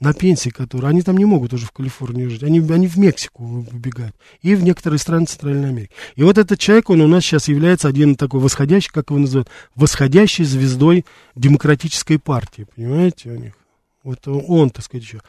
на 0.00 0.12
пенсии, 0.12 0.50
которые, 0.50 0.90
они 0.90 1.02
там 1.02 1.16
не 1.16 1.24
могут 1.24 1.52
уже 1.52 1.66
в 1.66 1.72
Калифорнии 1.72 2.26
жить, 2.26 2.42
они, 2.42 2.60
они 2.60 2.86
в 2.86 2.98
Мексику 2.98 3.44
выбегают, 3.44 4.14
и 4.42 4.54
в 4.54 4.62
некоторые 4.62 4.98
страны 4.98 5.26
Центральной 5.26 5.68
Америки. 5.68 5.90
И 6.16 6.22
вот 6.22 6.38
этот 6.38 6.58
человек, 6.58 6.90
он 6.90 7.00
у 7.00 7.08
нас 7.08 7.24
сейчас 7.24 7.48
является 7.48 7.88
один 7.88 8.16
такой 8.16 8.40
восходящий, 8.40 8.90
как 8.92 9.10
его 9.10 9.20
называют, 9.20 9.48
восходящей 9.74 10.44
звездой 10.44 11.04
демократической 11.34 12.18
партии, 12.18 12.66
понимаете, 12.74 13.30
у 13.30 13.36
них. 13.36 13.54
Вот 14.02 14.28
он, 14.28 14.68
так 14.68 14.84
сказать, 14.84 15.04
еще. 15.04 15.22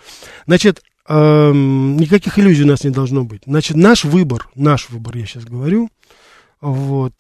Значит, 0.45 0.83
эм, 1.07 1.95
никаких 1.95 2.37
иллюзий 2.37 2.63
у 2.63 2.67
нас 2.67 2.83
не 2.83 2.89
должно 2.89 3.23
быть. 3.23 3.43
Значит, 3.45 3.77
наш 3.77 4.03
выбор, 4.03 4.49
наш 4.53 4.89
выбор, 4.89 5.15
я 5.15 5.25
сейчас 5.25 5.45
говорю, 5.45 5.89
вот, 6.59 7.13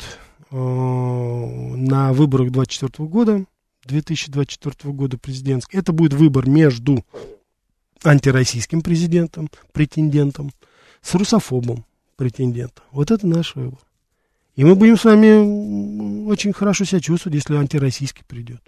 э, 0.51 0.55
на 0.55 2.11
выборах 2.11 2.51
24 2.51 3.07
года, 3.07 3.45
2024 3.85 4.93
года 4.93 5.17
президентский, 5.17 5.77
это 5.77 5.93
будет 5.93 6.13
выбор 6.13 6.47
между 6.47 7.05
антироссийским 8.03 8.81
президентом, 8.81 9.49
претендентом, 9.71 10.51
с 11.01 11.13
русофобом 11.15 11.85
претендентом. 12.15 12.83
Вот 12.91 13.11
это 13.11 13.27
наш 13.27 13.55
выбор. 13.55 13.79
И 14.55 14.63
мы 14.63 14.75
будем 14.75 14.97
с 14.97 15.03
вами 15.03 16.25
очень 16.27 16.53
хорошо 16.53 16.85
себя 16.85 17.01
чувствовать, 17.01 17.35
если 17.35 17.55
антироссийский 17.55 18.23
придет. 18.25 18.61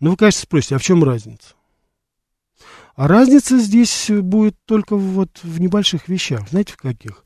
Но 0.00 0.10
вы, 0.10 0.16
конечно, 0.16 0.42
спросите, 0.42 0.76
а 0.76 0.78
в 0.78 0.82
чем 0.82 1.02
разница? 1.02 1.54
А 2.94 3.08
разница 3.08 3.58
здесь 3.58 4.10
будет 4.10 4.56
только 4.66 4.96
вот 4.96 5.30
в 5.42 5.60
небольших 5.60 6.08
вещах. 6.08 6.48
Знаете, 6.50 6.74
в 6.74 6.76
каких? 6.76 7.24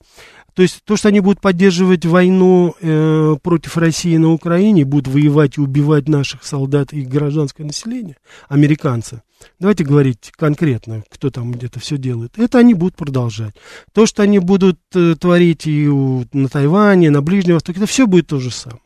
То 0.56 0.62
есть 0.62 0.80
то, 0.84 0.96
что 0.96 1.08
они 1.08 1.20
будут 1.20 1.42
поддерживать 1.42 2.06
войну 2.06 2.74
э, 2.80 3.36
против 3.42 3.76
России 3.76 4.16
на 4.16 4.32
Украине, 4.32 4.86
будут 4.86 5.06
воевать 5.06 5.58
и 5.58 5.60
убивать 5.60 6.08
наших 6.08 6.44
солдат 6.44 6.94
и 6.94 7.02
гражданское 7.02 7.64
население, 7.64 8.16
американцы, 8.48 9.20
давайте 9.60 9.84
говорить 9.84 10.32
конкретно, 10.34 11.04
кто 11.10 11.28
там 11.28 11.52
где-то 11.52 11.78
все 11.78 11.98
делает, 11.98 12.38
это 12.38 12.56
они 12.56 12.72
будут 12.72 12.96
продолжать. 12.96 13.54
То, 13.92 14.06
что 14.06 14.22
они 14.22 14.38
будут 14.38 14.80
э, 14.94 15.14
творить 15.20 15.66
и 15.66 15.88
у, 15.88 16.24
на 16.32 16.48
Тайване, 16.48 17.10
на 17.10 17.20
Ближнем 17.20 17.54
Востоке, 17.54 17.80
это 17.80 17.86
все 17.86 18.06
будет 18.06 18.28
то 18.28 18.40
же 18.40 18.50
самое. 18.50 18.80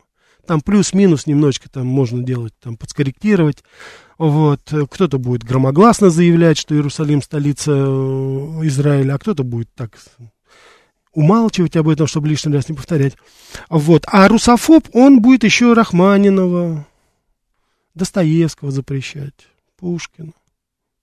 Там 0.45 0.59
плюс-минус 0.59 1.27
немножечко 1.27 1.69
там 1.69 1.87
можно 1.87 2.21
делать, 2.21 2.53
там 2.61 2.75
подскорректировать. 2.75 3.63
Вот. 4.21 4.61
Кто-то 4.91 5.17
будет 5.17 5.43
громогласно 5.43 6.11
заявлять, 6.11 6.59
что 6.59 6.75
Иерусалим 6.75 7.23
столица 7.23 7.71
э, 7.71 7.75
Израиля, 8.67 9.15
а 9.15 9.17
кто-то 9.17 9.43
будет 9.43 9.73
так 9.73 9.97
умалчивать 11.11 11.75
об 11.75 11.89
этом, 11.89 12.05
чтобы 12.05 12.27
лишний 12.27 12.53
раз 12.53 12.69
не 12.69 12.75
повторять. 12.75 13.15
Вот. 13.67 14.03
А 14.05 14.27
русофоб, 14.27 14.87
он 14.93 15.23
будет 15.23 15.43
еще 15.43 15.73
Рахманинова, 15.73 16.85
Достоевского 17.95 18.69
запрещать, 18.69 19.47
Пушкина, 19.77 20.33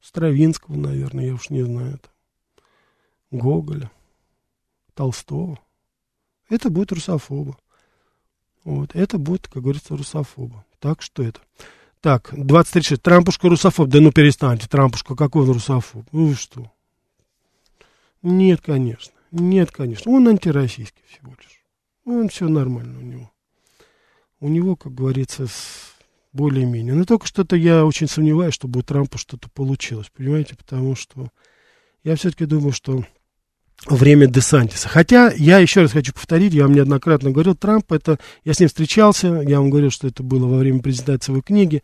Стравинского, 0.01 0.77
наверное, 0.77 1.27
я 1.27 1.35
уж 1.35 1.51
не 1.51 1.65
знаю, 1.65 1.99
там, 1.99 3.41
Гоголя, 3.41 3.91
Толстого. 4.95 5.59
Это 6.49 6.71
будет 6.71 6.93
русофоба. 6.93 7.59
Вот, 8.63 8.95
это 8.95 9.19
будет, 9.19 9.49
как 9.49 9.65
говорится, 9.65 9.97
русофоба. 9.97 10.65
Так 10.79 11.03
что 11.03 11.25
это. 11.25 11.41
Так, 12.09 12.31
2036. 12.33 13.03
Трампушка 13.03 13.51
русофоб. 13.51 13.91
Да 13.91 14.01
ну 14.01 14.13
перестаньте, 14.13 14.67
Трампушка, 14.67 15.15
какой 15.15 15.43
он 15.43 15.51
русофоб? 15.51 16.07
Ну 16.11 16.29
вы 16.29 16.35
что? 16.37 16.73
Нет, 18.23 18.63
конечно. 18.63 19.13
Нет, 19.31 19.71
конечно. 19.73 20.11
Он 20.11 20.27
антироссийский 20.27 21.03
всего 21.07 21.33
лишь. 21.33 21.63
Он 22.07 22.31
все 22.31 22.49
нормально 22.49 22.99
у 22.99 23.03
него. 23.03 23.31
У 24.41 24.49
него, 24.49 24.75
как 24.75 24.95
говорится, 24.95 25.49
более-менее. 26.33 26.95
Но 26.95 27.05
только 27.05 27.27
что-то 27.27 27.57
я 27.57 27.85
очень 27.85 28.09
сомневаюсь, 28.09 28.55
чтобы 28.55 28.81
у 28.81 28.83
Трампа 28.83 29.19
что-то 29.19 29.51
получилось. 29.51 30.11
Понимаете? 30.17 30.57
Потому 30.57 30.97
что 30.97 31.29
я 32.05 32.17
все-таки 32.17 32.47
думаю, 32.47 32.73
что 32.73 33.05
время 33.87 34.27
Десантиса. 34.27 34.89
Хотя, 34.89 35.33
я 35.37 35.59
еще 35.59 35.83
раз 35.83 35.93
хочу 35.93 36.13
повторить, 36.13 36.53
я 36.53 36.65
вам 36.65 36.75
неоднократно 36.75 37.31
говорил, 37.31 37.55
Трамп, 37.55 37.93
это, 37.93 38.19
я 38.45 38.55
с 38.55 38.61
ним 38.61 38.69
встречался, 38.69 39.43
я 39.47 39.61
вам 39.61 39.71
говорил, 39.71 39.91
что 39.91 40.09
это 40.09 40.23
было 40.23 40.47
во 40.47 40.59
время 40.59 40.81
презентации 40.81 41.33
его 41.33 41.43
книги, 41.43 41.83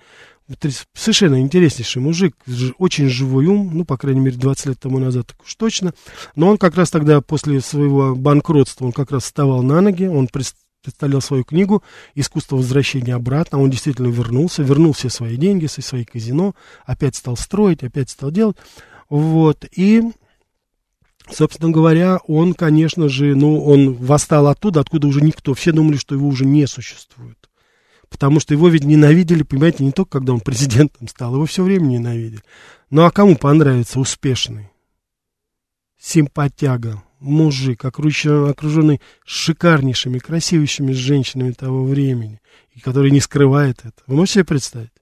совершенно 0.92 1.40
интереснейший 1.40 2.02
мужик, 2.02 2.36
очень 2.78 3.08
живой 3.08 3.46
ум, 3.46 3.70
ну, 3.72 3.84
по 3.84 3.96
крайней 3.96 4.20
мере, 4.20 4.36
20 4.36 4.66
лет 4.66 4.80
тому 4.80 4.98
назад 4.98 5.28
так 5.28 5.42
уж 5.42 5.54
точно. 5.54 5.94
Но 6.36 6.48
он 6.48 6.58
как 6.58 6.76
раз 6.76 6.90
тогда, 6.90 7.20
после 7.20 7.60
своего 7.60 8.14
банкротства, 8.14 8.84
он 8.84 8.92
как 8.92 9.10
раз 9.10 9.24
вставал 9.24 9.62
на 9.62 9.80
ноги, 9.80 10.04
он 10.04 10.28
представлял 10.28 11.22
свою 11.22 11.44
книгу 11.44 11.82
«Искусство 12.14 12.56
возвращения 12.56 13.14
обратно». 13.14 13.58
Он 13.58 13.70
действительно 13.70 14.08
вернулся, 14.08 14.62
вернул 14.62 14.92
все 14.92 15.08
свои 15.08 15.36
деньги, 15.36 15.66
все 15.66 15.80
свои 15.80 16.04
казино, 16.04 16.54
опять 16.84 17.16
стал 17.16 17.36
строить, 17.36 17.82
опять 17.82 18.10
стал 18.10 18.30
делать. 18.30 18.56
Вот, 19.08 19.64
и 19.74 20.02
Собственно 21.30 21.70
говоря, 21.70 22.18
он, 22.26 22.54
конечно 22.54 23.08
же, 23.08 23.34
ну, 23.34 23.64
он 23.64 23.94
восстал 23.94 24.46
оттуда, 24.46 24.80
откуда 24.80 25.06
уже 25.06 25.22
никто. 25.22 25.54
Все 25.54 25.72
думали, 25.72 25.96
что 25.96 26.14
его 26.14 26.28
уже 26.28 26.44
не 26.44 26.66
существует. 26.66 27.38
Потому 28.10 28.40
что 28.40 28.54
его 28.54 28.68
ведь 28.68 28.84
ненавидели, 28.84 29.42
понимаете, 29.42 29.84
не 29.84 29.92
только 29.92 30.18
когда 30.18 30.34
он 30.34 30.40
президентом 30.40 31.08
стал, 31.08 31.34
его 31.34 31.46
все 31.46 31.64
время 31.64 31.86
ненавидели. 31.86 32.42
Ну 32.90 33.02
а 33.02 33.10
кому 33.10 33.36
понравится 33.36 33.98
успешный, 33.98 34.70
симпатяга, 35.98 37.02
мужик, 37.18 37.84
окруженный, 37.84 39.00
шикарнейшими, 39.24 40.18
красивейшими 40.18 40.92
женщинами 40.92 41.52
того 41.52 41.84
времени, 41.84 42.40
и 42.72 42.80
который 42.80 43.10
не 43.10 43.20
скрывает 43.20 43.80
это. 43.80 44.02
Вы 44.06 44.16
можете 44.16 44.34
себе 44.34 44.44
представить? 44.44 44.92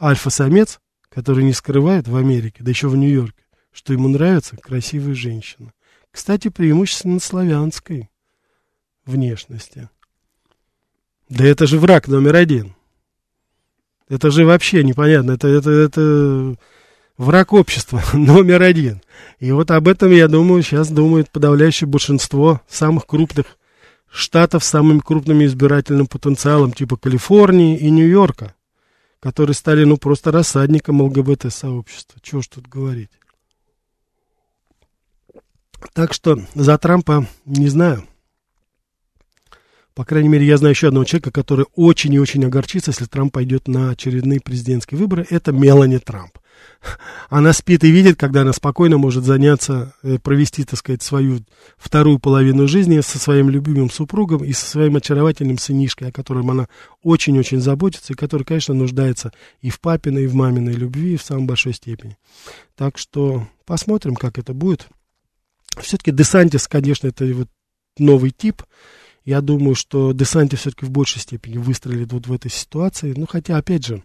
Альфа-самец, 0.00 0.80
который 1.08 1.44
не 1.44 1.52
скрывает 1.52 2.08
в 2.08 2.16
Америке, 2.16 2.62
да 2.62 2.70
еще 2.70 2.88
в 2.88 2.96
Нью-Йорке, 2.96 3.43
что 3.74 3.92
ему 3.92 4.08
нравятся 4.08 4.56
красивые 4.56 5.14
женщины. 5.14 5.72
Кстати, 6.10 6.48
преимущественно 6.48 7.18
славянской 7.18 8.08
внешности. 9.04 9.90
Да 11.28 11.44
это 11.44 11.66
же 11.66 11.78
враг 11.78 12.06
номер 12.06 12.36
один. 12.36 12.74
Это 14.08 14.30
же 14.30 14.46
вообще 14.46 14.84
непонятно. 14.84 15.32
Это, 15.32 15.48
это, 15.48 15.70
это 15.70 16.56
враг 17.18 17.52
общества 17.52 18.00
номер 18.12 18.62
один. 18.62 19.02
И 19.40 19.50
вот 19.50 19.72
об 19.72 19.88
этом, 19.88 20.12
я 20.12 20.28
думаю, 20.28 20.62
сейчас 20.62 20.88
думает 20.90 21.30
подавляющее 21.30 21.88
большинство 21.88 22.60
самых 22.68 23.06
крупных 23.06 23.58
штатов 24.08 24.62
с 24.62 24.68
самым 24.68 25.00
крупным 25.00 25.44
избирательным 25.44 26.06
потенциалом, 26.06 26.72
типа 26.72 26.96
Калифорнии 26.96 27.76
и 27.76 27.90
Нью-Йорка, 27.90 28.54
которые 29.18 29.54
стали, 29.54 29.82
ну, 29.82 29.96
просто 29.96 30.30
рассадником 30.30 31.02
ЛГБТ-сообщества. 31.02 32.20
Чего 32.22 32.40
ж 32.40 32.46
тут 32.46 32.68
говорить. 32.68 33.10
Так 35.92 36.12
что 36.12 36.40
за 36.54 36.78
Трампа 36.78 37.26
не 37.44 37.68
знаю. 37.68 38.04
По 39.94 40.04
крайней 40.04 40.28
мере, 40.28 40.44
я 40.44 40.56
знаю 40.56 40.72
еще 40.72 40.88
одного 40.88 41.04
человека, 41.04 41.30
который 41.30 41.66
очень 41.76 42.12
и 42.14 42.18
очень 42.18 42.44
огорчится, 42.44 42.90
если 42.90 43.04
Трамп 43.04 43.32
пойдет 43.32 43.68
на 43.68 43.90
очередные 43.90 44.40
президентские 44.40 44.98
выборы. 44.98 45.24
Это 45.30 45.52
Мелани 45.52 45.98
Трамп. 45.98 46.36
Она 47.30 47.52
спит 47.52 47.84
и 47.84 47.90
видит, 47.90 48.18
когда 48.18 48.42
она 48.42 48.52
спокойно 48.52 48.98
может 48.98 49.24
заняться, 49.24 49.94
э, 50.02 50.18
провести, 50.18 50.64
так 50.64 50.78
сказать, 50.78 51.02
свою 51.02 51.40
вторую 51.76 52.18
половину 52.18 52.66
жизни 52.68 53.00
со 53.00 53.18
своим 53.18 53.50
любимым 53.50 53.88
супругом 53.88 54.44
и 54.44 54.52
со 54.52 54.66
своим 54.66 54.96
очаровательным 54.96 55.58
сынишкой, 55.58 56.08
о 56.08 56.12
котором 56.12 56.50
она 56.50 56.68
очень-очень 57.02 57.60
заботится, 57.60 58.12
и 58.12 58.16
который, 58.16 58.42
конечно, 58.42 58.74
нуждается 58.74 59.32
и 59.60 59.70
в 59.70 59.80
папиной, 59.80 60.24
и 60.24 60.26
в 60.26 60.34
маминой 60.34 60.74
любви 60.74 61.16
в 61.16 61.22
самой 61.22 61.46
большой 61.46 61.72
степени. 61.72 62.16
Так 62.76 62.98
что 62.98 63.46
посмотрим, 63.64 64.16
как 64.16 64.38
это 64.38 64.52
будет. 64.54 64.88
Все-таки 65.80 66.10
Десантис, 66.10 66.68
конечно, 66.68 67.08
это 67.08 67.24
вот 67.26 67.48
новый 67.98 68.30
тип. 68.30 68.62
Я 69.24 69.40
думаю, 69.40 69.74
что 69.74 70.12
Десантис 70.12 70.60
все-таки 70.60 70.84
в 70.84 70.90
большей 70.90 71.20
степени 71.20 71.58
выстрелит 71.58 72.12
вот 72.12 72.26
в 72.26 72.32
этой 72.32 72.50
ситуации. 72.50 73.14
Ну, 73.16 73.26
хотя, 73.26 73.56
опять 73.56 73.86
же, 73.86 74.02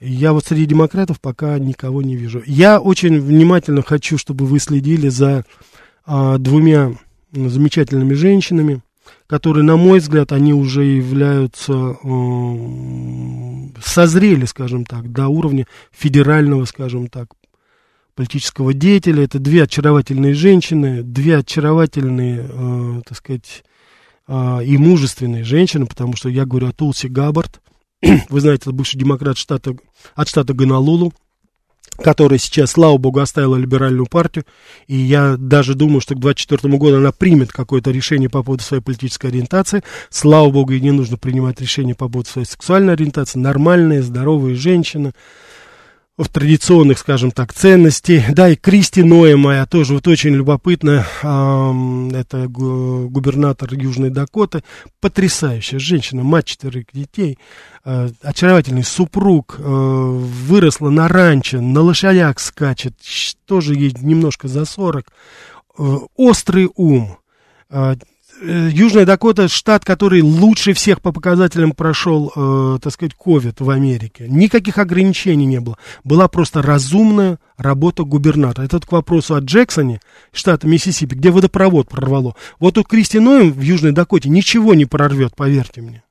я 0.00 0.32
вот 0.32 0.44
среди 0.44 0.66
демократов 0.66 1.20
пока 1.20 1.58
никого 1.58 2.02
не 2.02 2.16
вижу. 2.16 2.42
Я 2.46 2.80
очень 2.80 3.20
внимательно 3.20 3.82
хочу, 3.82 4.18
чтобы 4.18 4.46
вы 4.46 4.58
следили 4.58 5.08
за 5.08 5.44
а, 6.04 6.38
двумя 6.38 6.92
замечательными 7.32 8.14
женщинами, 8.14 8.82
которые, 9.26 9.64
на 9.64 9.76
мой 9.76 9.98
взгляд, 9.98 10.32
они 10.32 10.54
уже 10.54 10.84
являются, 10.84 11.72
э, 11.72 11.96
созрели, 13.82 14.44
скажем 14.46 14.84
так, 14.84 15.10
до 15.12 15.28
уровня 15.28 15.66
федерального, 15.92 16.64
скажем 16.64 17.08
так, 17.08 17.28
политического 18.16 18.74
деятеля. 18.74 19.22
Это 19.22 19.38
две 19.38 19.62
очаровательные 19.62 20.34
женщины, 20.34 21.02
две 21.02 21.38
очаровательные, 21.38 22.48
э, 22.48 23.02
так 23.06 23.16
сказать, 23.16 23.62
э, 24.26 24.64
и 24.64 24.76
мужественные 24.78 25.44
женщины, 25.44 25.86
потому 25.86 26.16
что 26.16 26.28
я 26.28 26.46
говорю 26.46 26.68
о 26.68 26.72
Тулси 26.72 27.06
Габбард. 27.06 27.60
Вы 28.30 28.40
знаете, 28.40 28.62
это 28.62 28.72
бывший 28.72 28.98
демократ 28.98 29.36
штата, 29.36 29.76
от 30.14 30.28
штата 30.28 30.54
Гонолулу, 30.54 31.12
которая 32.02 32.38
сейчас, 32.38 32.72
слава 32.72 32.96
богу, 32.96 33.20
оставила 33.20 33.56
либеральную 33.56 34.06
партию. 34.06 34.46
И 34.86 34.96
я 34.96 35.36
даже 35.38 35.74
думаю, 35.74 36.00
что 36.00 36.14
к 36.14 36.20
2024 36.20 36.78
году 36.78 36.96
она 36.96 37.12
примет 37.12 37.52
какое-то 37.52 37.90
решение 37.90 38.30
по 38.30 38.42
поводу 38.42 38.62
своей 38.62 38.82
политической 38.82 39.26
ориентации. 39.26 39.82
Слава 40.08 40.50
богу, 40.50 40.72
ей 40.72 40.80
не 40.80 40.90
нужно 40.90 41.18
принимать 41.18 41.60
решение 41.60 41.94
по 41.94 42.08
поводу 42.08 42.30
своей 42.30 42.46
сексуальной 42.46 42.94
ориентации. 42.94 43.38
Нормальная, 43.38 44.02
здоровая 44.02 44.54
женщина 44.54 45.12
в 46.18 46.28
традиционных, 46.28 46.98
скажем 46.98 47.30
так, 47.30 47.52
ценностей. 47.52 48.24
Да, 48.30 48.48
и 48.48 48.56
Кристи 48.56 49.02
Ноя 49.02 49.36
моя 49.36 49.66
тоже 49.66 49.94
вот 49.94 50.08
очень 50.08 50.34
любопытно. 50.34 51.06
Это 51.20 52.46
губернатор 52.48 53.74
Южной 53.74 54.10
Дакоты. 54.10 54.62
Потрясающая 55.00 55.78
женщина, 55.78 56.22
мать 56.22 56.46
четырех 56.46 56.86
детей. 56.92 57.38
А, 57.84 58.08
очаровательный 58.22 58.84
супруг. 58.84 59.56
А, 59.58 59.62
выросла 59.62 60.88
на 60.88 61.08
ранчо, 61.08 61.60
на 61.60 61.82
лошадях 61.82 62.40
скачет. 62.40 62.94
Тоже 63.44 63.74
ей 63.74 63.94
немножко 64.00 64.48
за 64.48 64.64
40. 64.64 65.06
А, 65.78 65.98
острый 66.16 66.70
ум 66.76 67.18
Э, 67.68 67.96
Южная 68.42 69.06
Дакота 69.06 69.48
штат, 69.48 69.84
который 69.84 70.20
лучше 70.20 70.72
всех 70.72 71.00
по 71.00 71.12
показателям 71.12 71.72
прошел, 71.72 72.32
э, 72.34 72.78
так 72.82 72.92
сказать, 72.92 73.14
ковид 73.14 73.60
в 73.60 73.70
Америке. 73.70 74.26
Никаких 74.28 74.78
ограничений 74.78 75.46
не 75.46 75.60
было. 75.60 75.78
Была 76.04 76.28
просто 76.28 76.62
разумная 76.62 77.38
работа 77.56 78.04
губернатора. 78.04 78.66
Это 78.66 78.80
к 78.80 78.92
вопросу 78.92 79.34
о 79.34 79.40
Джексоне, 79.40 80.00
штата 80.32 80.66
Миссисипи, 80.66 81.14
где 81.14 81.30
водопровод 81.30 81.88
прорвало. 81.88 82.36
Вот 82.60 82.76
у 82.78 82.84
Кристи 82.84 83.18
Ноем 83.18 83.52
в 83.52 83.60
Южной 83.60 83.92
Дакоте 83.92 84.28
ничего 84.28 84.74
не 84.74 84.84
прорвет, 84.84 85.34
поверьте 85.34 85.80
мне. 85.80 86.02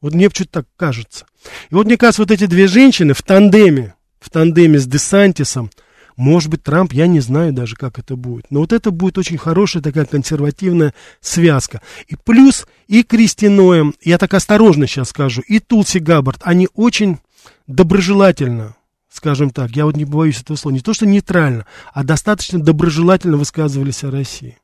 Вот 0.00 0.14
мне 0.14 0.28
что-то 0.30 0.50
так 0.50 0.66
кажется. 0.76 1.26
И 1.70 1.74
вот 1.74 1.86
мне 1.86 1.96
кажется, 1.96 2.22
вот 2.22 2.32
эти 2.32 2.46
две 2.46 2.66
женщины 2.66 3.14
в 3.14 3.22
тандеме, 3.22 3.94
в 4.20 4.30
тандеме 4.30 4.78
с 4.78 4.86
Десантисом, 4.86 5.70
может 6.16 6.50
быть, 6.50 6.62
Трамп, 6.62 6.92
я 6.92 7.06
не 7.06 7.20
знаю 7.20 7.52
даже, 7.52 7.76
как 7.76 7.98
это 7.98 8.16
будет. 8.16 8.46
Но 8.50 8.60
вот 8.60 8.72
это 8.72 8.90
будет 8.90 9.18
очень 9.18 9.38
хорошая 9.38 9.82
такая 9.82 10.04
консервативная 10.04 10.94
связка. 11.20 11.80
И 12.08 12.16
плюс 12.16 12.66
и 12.88 13.02
Кристи 13.02 13.48
Ноем, 13.48 13.94
я 14.02 14.18
так 14.18 14.34
осторожно 14.34 14.86
сейчас 14.86 15.10
скажу, 15.10 15.42
и 15.42 15.58
Тулси 15.58 15.98
Габбард, 15.98 16.40
они 16.44 16.68
очень 16.74 17.18
доброжелательно, 17.66 18.76
скажем 19.10 19.50
так, 19.50 19.70
я 19.72 19.84
вот 19.84 19.96
не 19.96 20.04
боюсь 20.04 20.40
этого 20.40 20.56
слова, 20.56 20.74
не 20.74 20.80
то 20.80 20.94
что 20.94 21.06
нейтрально, 21.06 21.66
а 21.92 22.04
достаточно 22.04 22.60
доброжелательно 22.60 23.36
высказывались 23.36 24.04
о 24.04 24.10
России. 24.10 24.58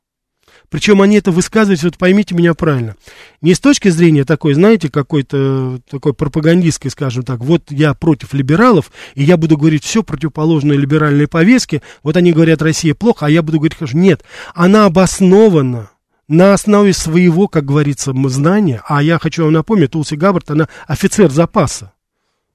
Причем 0.70 1.00
они 1.00 1.16
это 1.16 1.30
высказывают, 1.30 1.82
вот 1.82 1.96
поймите 1.96 2.34
меня 2.34 2.52
правильно, 2.54 2.94
не 3.40 3.54
с 3.54 3.60
точки 3.60 3.88
зрения 3.88 4.24
такой, 4.24 4.54
знаете, 4.54 4.90
какой-то 4.90 5.80
такой 5.90 6.12
пропагандистской, 6.12 6.90
скажем 6.90 7.22
так, 7.22 7.40
вот 7.40 7.70
я 7.70 7.94
против 7.94 8.34
либералов, 8.34 8.92
и 9.14 9.22
я 9.22 9.36
буду 9.36 9.56
говорить 9.56 9.84
все 9.84 10.02
противоположное 10.02 10.76
либеральной 10.76 11.26
повестке, 11.26 11.80
вот 12.02 12.16
они 12.16 12.32
говорят, 12.32 12.60
Россия 12.60 12.94
плохо, 12.94 13.26
а 13.26 13.30
я 13.30 13.42
буду 13.42 13.58
говорить, 13.58 13.78
хорошо. 13.78 13.96
Нет, 13.96 14.24
она 14.54 14.84
обоснована 14.84 15.90
на 16.28 16.52
основе 16.52 16.92
своего, 16.92 17.48
как 17.48 17.64
говорится, 17.64 18.12
знания, 18.28 18.82
а 18.86 19.02
я 19.02 19.18
хочу 19.18 19.44
вам 19.44 19.54
напомнить, 19.54 19.92
Тулси 19.92 20.14
Габбард, 20.14 20.50
она 20.50 20.68
офицер 20.86 21.30
запаса. 21.30 21.92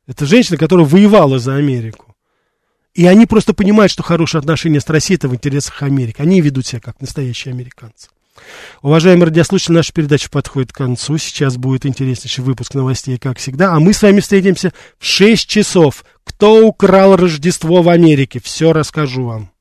Это 0.06 0.26
женщина, 0.26 0.58
которая 0.58 0.86
воевала 0.86 1.40
за 1.40 1.56
Америку. 1.56 2.03
И 2.94 3.06
они 3.08 3.26
просто 3.26 3.54
понимают, 3.54 3.92
что 3.92 4.04
хорошие 4.04 4.40
отношения 4.40 4.80
с 4.80 4.88
Россией 4.88 5.18
это 5.18 5.28
в 5.28 5.34
интересах 5.36 5.82
Америки. 5.82 6.22
Они 6.22 6.42
ведут 6.42 6.68
себя 6.68 6.80
как 6.80 7.02
настоящие 7.02 7.52
американцы. 7.52 8.10
Уважаемые 8.82 9.26
радиослушатели, 9.26 9.76
наша 9.76 9.94
передача 9.94 10.30
подходит 10.30 10.72
к 10.72 10.78
концу. 10.78 11.18
Сейчас 11.18 11.58
будет 11.58 11.86
интереснейший 11.86 12.44
выпуск 12.44 12.74
новостей, 12.74 13.18
как 13.18 13.38
всегда. 13.38 13.74
А 13.74 13.80
мы 13.80 13.94
с 13.94 14.02
вами 14.02 14.20
встретимся 14.20 14.74
в 15.00 15.06
6 15.06 15.48
часов. 15.48 16.04
Кто 16.24 16.68
украл 16.68 17.16
Рождество 17.16 17.82
в 17.82 17.90
Америке? 17.90 18.40
Все 18.44 18.74
расскажу 18.74 19.26
вам. 19.26 19.53